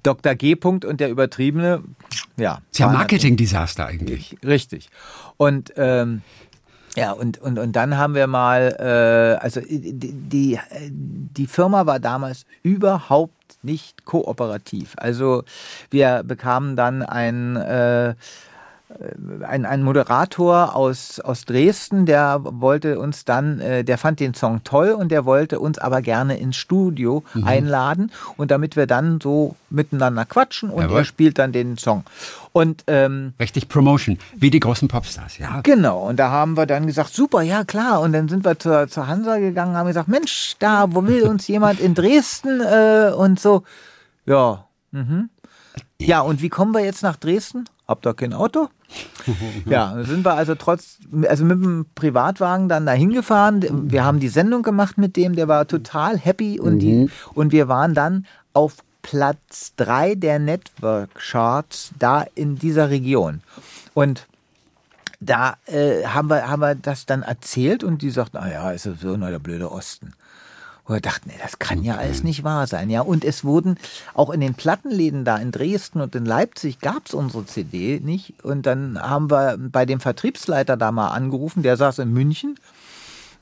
Dr. 0.03 0.35
G. 0.35 0.55
-Punkt 0.55 0.87
und 0.87 1.01
der 1.01 1.11
Übertriebene, 1.11 1.83
ja. 2.37 2.61
ist 2.71 2.79
ja 2.79 2.89
Marketing-Desaster 2.89 3.87
eigentlich. 3.87 4.37
Richtig. 4.45 4.89
Und 5.37 5.73
ähm, 5.77 6.23
ja, 6.97 7.13
und, 7.13 7.39
und, 7.39 7.59
und 7.59 7.77
dann 7.77 7.97
haben 7.97 8.15
wir 8.15 8.27
mal, 8.27 8.77
äh, 8.79 9.43
also 9.43 9.61
die, 9.61 9.93
die, 9.93 10.59
die 10.91 11.47
Firma 11.47 11.87
war 11.87 12.01
damals 12.01 12.47
überhaupt 12.63 13.35
nicht 13.63 14.05
kooperativ. 14.05 14.95
Also 14.97 15.45
wir 15.91 16.23
bekamen 16.25 16.77
dann 16.77 17.03
ein 17.03 17.57
äh, 17.57 18.11
äh, 18.11 18.15
ein, 19.47 19.65
ein 19.65 19.83
Moderator 19.83 20.75
aus, 20.75 21.21
aus 21.21 21.45
Dresden, 21.45 22.07
der 22.07 22.41
wollte 22.43 22.99
uns 22.99 23.25
dann, 23.25 23.61
äh, 23.61 23.85
der 23.85 23.99
fand 23.99 24.21
den 24.21 24.35
Song 24.35 24.63
toll 24.65 24.91
und 24.91 25.11
der 25.11 25.25
wollte 25.25 25.61
uns 25.61 25.79
aber 25.79 26.03
gerne 26.03 26.39
ins 26.39 26.57
Studio 26.57 27.23
mhm. 27.35 27.45
einladen 27.45 28.13
und 28.37 28.51
damit 28.51 28.77
wir 28.77 28.87
dann 28.87 29.21
so 29.21 29.57
miteinander 29.71 30.25
quatschen 30.25 30.71
und 30.71 30.83
Jawohl. 30.83 30.99
er 30.99 31.05
spielt 31.05 31.39
dann 31.39 31.53
den 31.53 31.79
Song. 31.79 32.05
Und 32.53 32.85
ähm, 32.89 33.33
richtig 33.39 33.69
Promotion, 33.69 34.19
wie 34.35 34.51
die 34.51 34.61
großen 34.61 34.89
Popstars, 34.89 35.39
ja. 35.39 35.61
Genau, 35.63 36.09
und 36.09 36.17
da 36.17 36.31
haben 36.31 36.57
wir 36.57 36.67
dann 36.67 36.87
gesagt, 36.87 37.15
super, 37.15 37.43
ja 37.43 37.63
klar. 37.63 38.01
Und 38.01 38.13
dann 38.13 38.29
sind 38.29 38.45
wir 38.45 38.59
zur, 38.59 38.89
zur 38.89 39.07
Hansa 39.07 39.39
gegangen, 39.39 39.77
haben 39.77 39.87
gesagt, 39.87 40.09
Mensch, 40.09 40.57
da, 40.59 40.87
wo 40.91 41.07
will 41.07 41.23
uns 41.23 41.47
jemand 41.47 41.79
in 41.79 41.95
Dresden 41.95 42.61
äh, 42.61 43.13
und 43.17 43.39
so. 43.39 43.63
Ja, 44.27 44.65
mhm. 44.91 45.31
Ja, 45.99 46.21
und 46.21 46.43
wie 46.43 46.49
kommen 46.49 46.73
wir 46.73 46.85
jetzt 46.85 47.03
nach 47.03 47.17
Dresden? 47.17 47.65
Habt 47.87 48.07
ihr 48.07 48.15
kein 48.15 48.33
Auto? 48.33 48.69
ja, 49.67 50.03
sind 50.03 50.25
wir 50.25 50.35
also 50.35 50.55
trotz, 50.55 50.99
also 51.29 51.45
mit 51.45 51.63
dem 51.63 51.87
Privatwagen 51.95 52.69
dann 52.69 52.87
dahin 52.87 53.13
gefahren. 53.13 53.91
Wir 53.91 54.05
haben 54.05 54.21
die 54.21 54.29
Sendung 54.29 54.63
gemacht 54.63 54.99
mit 54.99 55.17
dem, 55.17 55.37
der 55.37 55.49
war 55.49 55.67
total 55.67 56.19
happy 56.19 56.59
und, 56.59 56.75
mhm. 56.75 56.79
die, 56.79 57.11
und 57.35 57.53
wir 57.53 57.69
waren 57.69 57.95
dann 57.95 58.27
auf 58.53 58.79
Platz 59.03 59.75
3 59.77 60.15
der 60.15 60.39
Network 60.39 61.15
Charts 61.15 61.91
da 61.99 62.25
in 62.35 62.57
dieser 62.57 62.91
Region. 62.91 63.43
Und 63.95 64.27
da 65.21 65.57
äh, 65.67 66.05
haben, 66.05 66.29
wir, 66.29 66.49
haben 66.49 66.61
wir 66.61 66.75
das 66.75 67.07
dann 67.07 67.23
erzählt 67.23 67.85
und 67.85 68.03
die 68.03 68.11
sagten, 68.11 68.39
ah 68.39 68.51
ja, 68.51 68.71
ist 68.73 68.85
so 68.85 69.17
nur 69.17 69.31
der 69.31 69.39
blöde 69.39 69.71
Osten. 69.71 70.13
Und 70.91 70.97
wir 70.97 71.01
dachten, 71.01 71.29
nee, 71.29 71.39
das 71.41 71.61
kann 71.61 71.85
ja 71.85 71.99
alles 71.99 72.25
nicht 72.25 72.43
wahr 72.43 72.67
sein. 72.67 72.91
Ja, 72.91 73.03
und 73.03 73.25
es 73.25 73.45
wurden 73.45 73.77
auch 74.13 74.29
in 74.29 74.41
den 74.41 74.55
Plattenläden 74.55 75.25
da 75.25 75.37
in 75.37 75.53
Dresden 75.53 76.01
und 76.01 76.17
in 76.17 76.25
Leipzig 76.25 76.81
gab 76.81 77.07
es 77.07 77.15
unsere 77.15 77.47
CD 77.47 78.01
nicht. 78.03 78.35
Und 78.43 78.67
dann 78.67 79.01
haben 79.01 79.31
wir 79.31 79.57
bei 79.57 79.87
dem 79.87 80.01
Vertriebsleiter 80.01 80.77
da 80.77 80.91
mal 80.91 81.11
angerufen, 81.11 81.63
der 81.63 81.77
saß 81.77 82.01
in 82.01 82.13
München. 82.13 82.57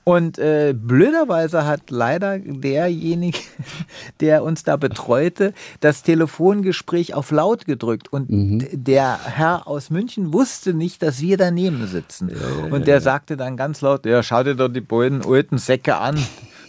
Und 0.05 0.39
äh, 0.39 0.75
blöderweise 0.77 1.65
hat 1.65 1.91
leider 1.91 2.39
derjenige, 2.39 3.39
der 4.21 4.43
uns 4.43 4.63
da 4.63 4.77
betreute, 4.77 5.55
das 5.81 6.03
Telefongespräch 6.03 7.15
auf 7.15 7.31
laut 7.31 7.65
gedrückt. 7.65 8.13
Und 8.13 8.29
mhm. 8.29 8.69
der 8.73 9.19
Herr 9.25 9.67
aus 9.67 9.89
München 9.89 10.35
wusste 10.35 10.75
nicht, 10.75 11.03
dass 11.03 11.23
wir 11.23 11.39
daneben 11.39 11.87
sitzen. 11.87 12.29
Ja, 12.29 12.75
und 12.75 12.87
der 12.87 12.97
ja. 12.97 13.01
sagte 13.01 13.39
dann 13.39 13.57
ganz 13.57 13.81
laut, 13.81 14.05
ja, 14.05 14.23
schau 14.23 14.43
dir 14.45 14.55
doch 14.55 14.69
die 14.69 14.83
beiden 14.83 15.25
alten 15.25 15.57
Säcke 15.57 15.97
an 15.97 16.19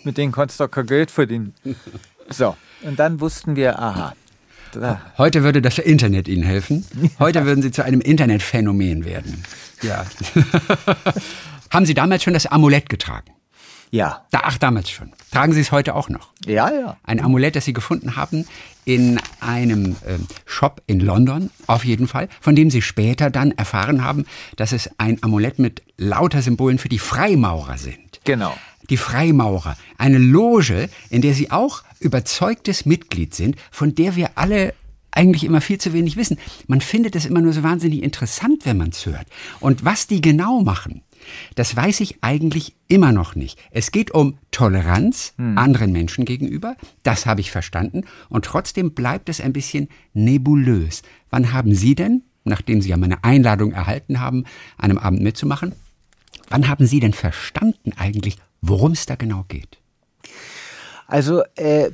mit 0.03 0.17
denen 0.17 0.31
kannst 0.31 0.59
du 0.59 0.67
kein 0.67 0.85
Geld 0.85 1.11
verdienen. 1.11 1.53
So, 2.29 2.55
und 2.83 2.99
dann 2.99 3.19
wussten 3.19 3.55
wir, 3.55 3.79
aha. 3.79 4.13
Da. 4.71 5.01
Heute 5.17 5.43
würde 5.43 5.61
das 5.63 5.79
Internet 5.79 6.27
Ihnen 6.27 6.43
helfen. 6.43 6.85
Heute 7.17 7.43
würden 7.45 7.63
Sie 7.63 7.71
zu 7.71 7.83
einem 7.83 8.01
Internetphänomen 8.01 9.03
werden. 9.03 9.43
Ja. 9.81 10.05
Haben 11.71 11.85
Sie 11.87 11.95
damals 11.95 12.23
schon 12.23 12.33
das 12.33 12.45
Amulett 12.45 12.87
getragen? 12.87 13.31
Ja. 13.91 14.25
Da, 14.29 14.41
ach, 14.43 14.59
damals 14.59 14.91
schon. 14.91 15.11
Tragen 15.31 15.53
Sie 15.53 15.61
es 15.61 15.71
heute 15.71 15.95
auch 15.95 16.09
noch? 16.09 16.29
Ja, 16.45 16.71
ja. 16.71 16.97
Ein 17.03 17.19
Amulett, 17.19 17.55
das 17.55 17.65
Sie 17.65 17.73
gefunden 17.73 18.15
haben 18.15 18.45
in 18.85 19.19
einem 19.39 19.95
äh, 20.05 20.19
Shop 20.45 20.83
in 20.85 20.99
London, 20.99 21.49
auf 21.65 21.83
jeden 21.83 22.07
Fall, 22.07 22.29
von 22.39 22.55
dem 22.55 22.69
Sie 22.69 22.83
später 22.83 23.31
dann 23.31 23.51
erfahren 23.51 24.03
haben, 24.03 24.25
dass 24.55 24.71
es 24.71 24.91
ein 24.99 25.17
Amulett 25.23 25.57
mit 25.57 25.81
lauter 25.97 26.43
Symbolen 26.43 26.77
für 26.77 26.89
die 26.89 26.99
Freimaurer 26.99 27.79
sind. 27.79 28.19
Genau 28.23 28.53
die 28.89 28.97
Freimaurer, 28.97 29.77
eine 29.97 30.17
Loge, 30.17 30.89
in 31.09 31.21
der 31.21 31.33
sie 31.33 31.51
auch 31.51 31.83
überzeugtes 31.99 32.85
Mitglied 32.85 33.33
sind, 33.35 33.55
von 33.71 33.95
der 33.95 34.15
wir 34.15 34.31
alle 34.35 34.73
eigentlich 35.11 35.43
immer 35.43 35.61
viel 35.61 35.79
zu 35.79 35.93
wenig 35.93 36.17
wissen. 36.17 36.37
Man 36.67 36.81
findet 36.81 37.15
es 37.15 37.25
immer 37.25 37.41
nur 37.41 37.53
so 37.53 37.63
wahnsinnig 37.63 38.03
interessant, 38.03 38.65
wenn 38.65 38.77
man 38.77 38.89
es 38.89 39.05
hört. 39.05 39.27
Und 39.59 39.83
was 39.83 40.07
die 40.07 40.21
genau 40.21 40.61
machen, 40.61 41.01
Das 41.55 41.75
weiß 41.75 41.99
ich 41.99 42.19
eigentlich 42.21 42.75
immer 42.87 43.11
noch 43.11 43.35
nicht. 43.35 43.59
Es 43.71 43.91
geht 43.91 44.11
um 44.11 44.37
Toleranz 44.51 45.33
hm. 45.37 45.57
anderen 45.57 45.91
Menschen 45.91 46.25
gegenüber. 46.25 46.75
Das 47.03 47.25
habe 47.25 47.41
ich 47.41 47.51
verstanden. 47.51 48.05
Und 48.29 48.45
trotzdem 48.45 48.93
bleibt 48.93 49.29
es 49.29 49.41
ein 49.41 49.53
bisschen 49.53 49.89
nebulös. 50.13 51.01
Wann 51.29 51.51
haben 51.51 51.75
Sie 51.75 51.95
denn, 51.95 52.23
nachdem 52.45 52.81
Sie 52.81 52.89
ja 52.89 52.97
meine 52.97 53.23
Einladung 53.23 53.71
erhalten 53.73 54.19
haben, 54.19 54.45
einem 54.77 54.97
Abend 54.97 55.21
mitzumachen, 55.21 55.73
wann 56.49 56.67
haben 56.67 56.87
Sie 56.87 56.99
denn 56.99 57.13
verstanden 57.13 57.91
eigentlich, 57.97 58.37
worum 58.61 58.93
es 58.93 59.05
da 59.05 59.15
genau 59.15 59.45
geht? 59.47 59.77
Also 61.09 61.41
äh, 61.55 61.89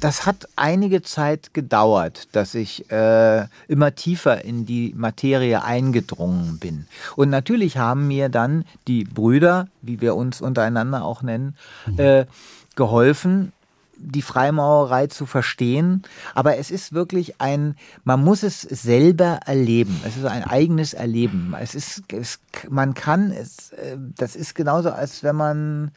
das 0.00 0.24
hat 0.24 0.48
einige 0.56 1.02
Zeit 1.02 1.52
gedauert, 1.52 2.28
dass 2.32 2.54
ich 2.54 2.90
äh, 2.90 3.46
immer 3.68 3.94
tiefer 3.94 4.42
in 4.42 4.64
die 4.64 4.94
Materie 4.96 5.62
eingedrungen 5.62 6.58
bin. 6.58 6.86
Und 7.14 7.28
natürlich 7.28 7.76
haben 7.76 8.08
mir 8.08 8.30
dann 8.30 8.64
die 8.86 9.04
Brüder, 9.04 9.68
wie 9.82 10.00
wir 10.00 10.16
uns 10.16 10.40
untereinander 10.40 11.04
auch 11.04 11.20
nennen, 11.20 11.56
mhm. 11.86 11.98
äh, 11.98 12.26
geholfen, 12.74 13.52
die 13.98 14.22
Freimaurerei 14.22 15.08
zu 15.08 15.26
verstehen. 15.26 16.02
Aber 16.34 16.56
es 16.56 16.70
ist 16.70 16.92
wirklich 16.92 17.40
ein, 17.40 17.74
man 18.04 18.22
muss 18.22 18.42
es 18.42 18.62
selber 18.62 19.40
erleben. 19.44 20.00
Es 20.06 20.16
ist 20.16 20.24
ein 20.24 20.44
eigenes 20.44 20.94
Erleben. 20.94 21.54
Es 21.60 21.74
ist, 21.74 22.02
es, 22.12 22.40
man 22.68 22.94
kann 22.94 23.30
es, 23.30 23.72
äh, 23.72 23.96
das 24.16 24.36
ist 24.36 24.54
genauso, 24.54 24.90
als 24.90 25.22
wenn 25.22 25.36
man 25.36 25.90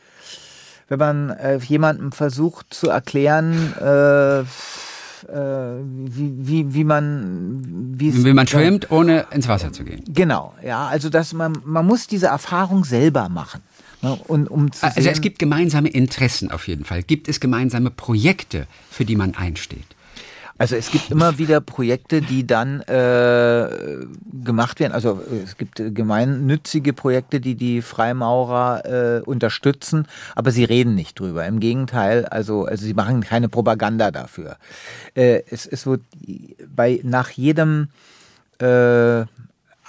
wenn 0.87 0.99
man 0.99 1.29
äh, 1.29 1.57
jemandem 1.59 2.11
versucht 2.11 2.73
zu 2.73 2.89
erklären, 2.89 3.73
äh, 3.79 4.41
äh, 4.41 4.45
wie, 5.25 6.33
wie, 6.37 6.73
wie 6.73 6.83
man 6.83 7.93
wie, 7.95 8.25
wie 8.25 8.33
man 8.33 8.45
schwimmt, 8.45 8.91
ohne 8.91 9.25
ins 9.31 9.47
Wasser 9.47 9.71
zu 9.71 9.85
gehen. 9.85 10.03
Genau, 10.07 10.53
ja, 10.63 10.87
also 10.87 11.09
dass 11.09 11.31
man 11.31 11.57
man 11.63 11.85
muss 11.85 12.07
diese 12.07 12.27
Erfahrung 12.27 12.83
selber 12.83 13.29
machen. 13.29 13.61
Ne, 14.01 14.17
und, 14.27 14.49
um 14.49 14.71
zu 14.71 14.83
also 14.83 15.01
sehen, 15.01 15.11
es 15.11 15.21
gibt 15.21 15.39
gemeinsame 15.39 15.89
Interessen 15.89 16.51
auf 16.51 16.67
jeden 16.67 16.85
Fall. 16.85 17.03
Gibt 17.03 17.27
es 17.27 17.39
gemeinsame 17.39 17.91
Projekte, 17.91 18.67
für 18.89 19.05
die 19.05 19.15
man 19.15 19.35
einsteht? 19.35 19.85
Also 20.61 20.75
es 20.75 20.91
gibt 20.91 21.09
immer 21.09 21.39
wieder 21.39 21.59
Projekte, 21.59 22.21
die 22.21 22.45
dann 22.45 22.81
äh, 22.81 24.05
gemacht 24.43 24.79
werden. 24.79 24.93
Also 24.93 25.19
es 25.43 25.57
gibt 25.57 25.81
gemeinnützige 25.83 26.93
Projekte, 26.93 27.39
die 27.39 27.55
die 27.55 27.81
Freimaurer 27.81 28.85
äh, 28.85 29.21
unterstützen, 29.21 30.07
aber 30.35 30.51
sie 30.51 30.63
reden 30.63 30.93
nicht 30.93 31.19
drüber. 31.19 31.47
Im 31.47 31.59
Gegenteil, 31.59 32.25
also, 32.25 32.65
also 32.65 32.85
sie 32.85 32.93
machen 32.93 33.21
keine 33.21 33.49
Propaganda 33.49 34.11
dafür. 34.11 34.57
Äh, 35.15 35.41
es, 35.49 35.65
es 35.65 35.87
wird 35.87 36.03
bei 36.75 36.99
nach 37.03 37.31
jedem 37.31 37.87
äh, 38.59 39.25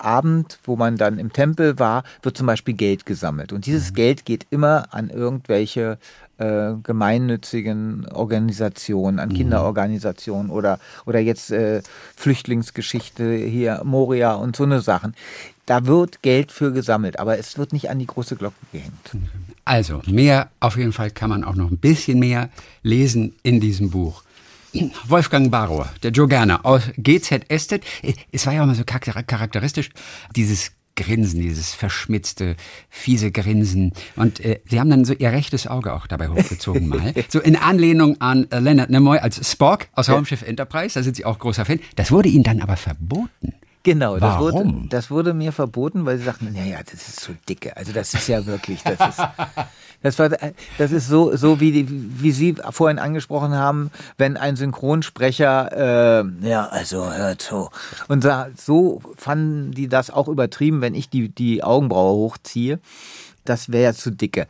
Abend, 0.02 0.58
wo 0.64 0.76
man 0.76 0.96
dann 0.96 1.18
im 1.18 1.32
Tempel 1.32 1.78
war, 1.78 2.04
wird 2.22 2.36
zum 2.36 2.46
Beispiel 2.46 2.74
Geld 2.74 3.06
gesammelt. 3.06 3.52
Und 3.52 3.66
dieses 3.66 3.90
mhm. 3.90 3.94
Geld 3.94 4.24
geht 4.24 4.46
immer 4.50 4.92
an 4.92 5.10
irgendwelche 5.10 5.98
äh, 6.38 6.72
gemeinnützigen 6.82 8.06
Organisationen, 8.08 9.18
an 9.18 9.28
mhm. 9.28 9.34
Kinderorganisationen 9.34 10.50
oder, 10.50 10.80
oder 11.06 11.20
jetzt 11.20 11.50
äh, 11.50 11.82
Flüchtlingsgeschichte 12.16 13.34
hier, 13.34 13.82
Moria 13.84 14.34
und 14.34 14.56
so 14.56 14.64
eine 14.64 14.80
Sachen. 14.80 15.14
Da 15.66 15.86
wird 15.86 16.22
Geld 16.22 16.50
für 16.50 16.72
gesammelt, 16.72 17.20
aber 17.20 17.38
es 17.38 17.56
wird 17.56 17.72
nicht 17.72 17.88
an 17.90 17.98
die 17.98 18.06
große 18.06 18.34
Glocke 18.36 18.56
gehängt. 18.72 19.16
Also, 19.64 20.02
mehr, 20.06 20.50
auf 20.58 20.76
jeden 20.76 20.92
Fall 20.92 21.12
kann 21.12 21.30
man 21.30 21.44
auch 21.44 21.54
noch 21.54 21.70
ein 21.70 21.78
bisschen 21.78 22.18
mehr 22.18 22.48
lesen 22.82 23.36
in 23.44 23.60
diesem 23.60 23.90
Buch. 23.90 24.24
Wolfgang 25.06 25.50
Barrow, 25.50 25.86
der 26.02 26.10
Joe 26.10 26.28
Gerner 26.28 26.64
aus 26.64 26.82
GZ 26.96 27.44
Estet. 27.48 27.84
Es 28.30 28.46
war 28.46 28.54
ja 28.54 28.62
auch 28.62 28.66
mal 28.66 28.74
so 28.74 28.84
charakteristisch, 28.84 29.90
dieses 30.34 30.72
Grinsen, 30.94 31.40
dieses 31.40 31.74
verschmitzte, 31.74 32.56
fiese 32.90 33.30
Grinsen. 33.30 33.92
Und 34.16 34.40
äh, 34.40 34.60
sie 34.66 34.78
haben 34.78 34.90
dann 34.90 35.04
so 35.04 35.14
ihr 35.14 35.32
rechtes 35.32 35.66
Auge 35.66 35.92
auch 35.94 36.06
dabei 36.06 36.28
hochgezogen 36.28 36.88
mal. 36.88 37.14
so 37.28 37.40
in 37.40 37.56
Anlehnung 37.56 38.20
an 38.20 38.46
äh, 38.50 38.58
Leonard 38.58 38.90
Nimoy 38.90 39.18
als 39.18 39.50
Spock 39.50 39.86
aus 39.94 40.08
Raumschiff 40.10 40.42
Enterprise, 40.42 40.94
da 40.94 41.02
sind 41.02 41.16
sie 41.16 41.24
auch 41.24 41.38
großer 41.38 41.64
Fan. 41.64 41.80
Das 41.96 42.12
wurde 42.12 42.28
ihnen 42.28 42.44
dann 42.44 42.60
aber 42.60 42.76
verboten. 42.76 43.54
Genau, 43.84 44.18
das 44.18 44.38
wurde, 44.38 44.74
das 44.88 45.10
wurde, 45.10 45.34
mir 45.34 45.52
verboten, 45.52 46.06
weil 46.06 46.18
sie 46.18 46.24
sagten, 46.24 46.52
naja, 46.52 46.78
das 46.84 46.94
ist 46.94 47.20
so 47.20 47.32
dicke. 47.48 47.76
Also 47.76 47.92
das 47.92 48.14
ist 48.14 48.28
ja 48.28 48.46
wirklich, 48.46 48.82
das 48.84 48.94
ist, 49.08 49.18
das 50.02 50.18
war, 50.20 50.28
das 50.78 50.92
ist 50.92 51.08
so, 51.08 51.34
so 51.36 51.60
wie, 51.60 51.86
wie 51.88 52.30
Sie 52.30 52.54
vorhin 52.70 53.00
angesprochen 53.00 53.54
haben, 53.54 53.90
wenn 54.18 54.36
ein 54.36 54.54
Synchronsprecher, 54.54 56.20
äh, 56.22 56.48
ja, 56.48 56.66
also 56.66 57.12
hört 57.12 57.42
so. 57.42 57.70
Und 58.06 58.24
so 58.56 59.02
fanden 59.16 59.72
die 59.72 59.88
das 59.88 60.10
auch 60.10 60.28
übertrieben, 60.28 60.80
wenn 60.80 60.94
ich 60.94 61.10
die, 61.10 61.28
die 61.28 61.64
Augenbraue 61.64 62.14
hochziehe. 62.14 62.78
Das 63.44 63.72
wäre 63.72 63.84
ja 63.84 63.92
zu 63.92 64.12
dicke. 64.12 64.46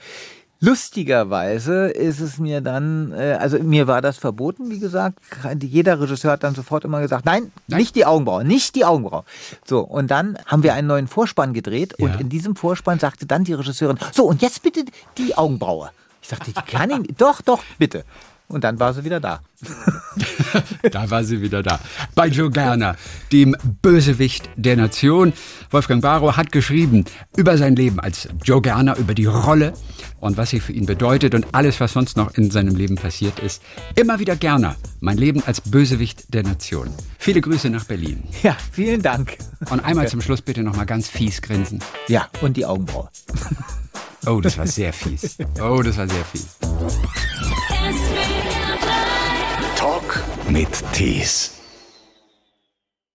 Lustigerweise 0.65 1.89
ist 1.89 2.21
es 2.21 2.39
mir 2.39 2.61
dann, 2.61 3.11
äh, 3.11 3.37
also 3.41 3.59
mir 3.59 3.89
war 3.89 4.01
das 4.01 4.17
verboten, 4.17 4.71
wie 4.71 4.79
gesagt. 4.79 5.19
Jeder 5.61 6.01
Regisseur 6.01 6.31
hat 6.31 6.45
dann 6.45 6.55
sofort 6.55 6.85
immer 6.85 7.01
gesagt, 7.01 7.27
nein, 7.27 7.51
nein. 7.67 7.81
nicht 7.81 7.97
die 7.97 8.07
Augenbraue, 8.07 8.45
nicht 8.45 8.77
die 8.77 8.85
Augenbraue. 8.85 9.25
So, 9.65 9.81
und 9.81 10.09
dann 10.13 10.39
haben 10.47 10.63
wir 10.63 10.75
einen 10.75 10.87
neuen 10.87 11.09
Vorspann 11.09 11.53
gedreht 11.53 11.95
ja. 11.99 12.07
und 12.07 12.21
in 12.21 12.29
diesem 12.29 12.55
Vorspann 12.55 13.01
sagte 13.01 13.27
dann 13.27 13.43
die 13.43 13.55
Regisseurin, 13.55 13.99
so, 14.13 14.27
und 14.27 14.41
jetzt 14.41 14.63
bitte 14.63 14.85
die 15.19 15.37
Augenbraue. 15.37 15.91
Ich 16.23 16.29
sagte, 16.29 16.53
die 16.53 16.63
kann 16.63 16.91
ich, 16.91 17.17
doch, 17.17 17.43
doch, 17.43 17.65
bitte. 17.79 18.05
Und 18.53 18.65
dann 18.65 18.79
war 18.79 18.93
sie 18.93 19.03
wieder 19.03 19.19
da. 19.19 19.41
da 20.91 21.11
war 21.11 21.25
sie 21.25 21.41
wieder 21.41 21.63
da. 21.63 21.81
Bei 22.15 22.27
Joe 22.27 22.51
Gerner, 22.51 22.97
dem 23.33 23.57
Bösewicht 23.81 24.51
der 24.57 24.77
Nation. 24.77 25.33
Wolfgang 25.71 26.03
Barrow 26.03 26.37
hat 26.37 26.53
geschrieben 26.53 27.07
über 27.35 27.57
sein 27.57 27.77
Leben 27.77 27.99
als 27.99 28.29
Joe 28.45 28.61
Gerner, 28.61 28.99
über 28.99 29.15
die 29.15 29.25
Rolle 29.25 29.73
und 30.21 30.37
was 30.37 30.51
sie 30.51 30.61
für 30.61 30.73
ihn 30.73 30.85
bedeutet 30.85 31.35
und 31.35 31.47
alles, 31.53 31.81
was 31.81 31.95
sonst 31.95 32.19
noch 32.19 32.35
in 32.35 32.51
seinem 32.51 32.77
Leben 32.77 32.97
passiert 32.97 33.39
ist. 33.39 33.63
Immer 33.95 34.19
wieder 34.19 34.37
Gerner, 34.37 34.77
mein 35.01 35.17
Leben 35.17 35.43
als 35.47 35.63
Bösewicht 35.63 36.35
der 36.35 36.43
Nation. 36.43 36.91
Viele 37.19 37.41
Grüße 37.41 37.71
nach 37.71 37.85
Berlin. 37.85 38.23
Ja, 38.43 38.55
vielen 38.71 39.01
Dank. 39.01 39.39
Und 39.71 39.81
einmal 39.81 40.09
zum 40.09 40.21
Schluss 40.21 40.43
bitte 40.43 40.63
nochmal 40.63 40.87
ganz 40.87 41.09
fies 41.09 41.41
grinsen. 41.41 41.81
Ja, 42.07 42.29
und 42.43 42.59
die 42.59 42.67
Augenbraue. 42.67 43.09
Oh, 44.27 44.41
das 44.41 44.59
war 44.59 44.67
sehr 44.67 44.93
fies. 44.93 45.39
Oh, 45.61 45.83
das 45.83 45.97
war 45.97 46.09
sehr 46.09 46.25
fies. 46.25 46.57
Mit 50.53 50.69
Tees. 50.93 51.62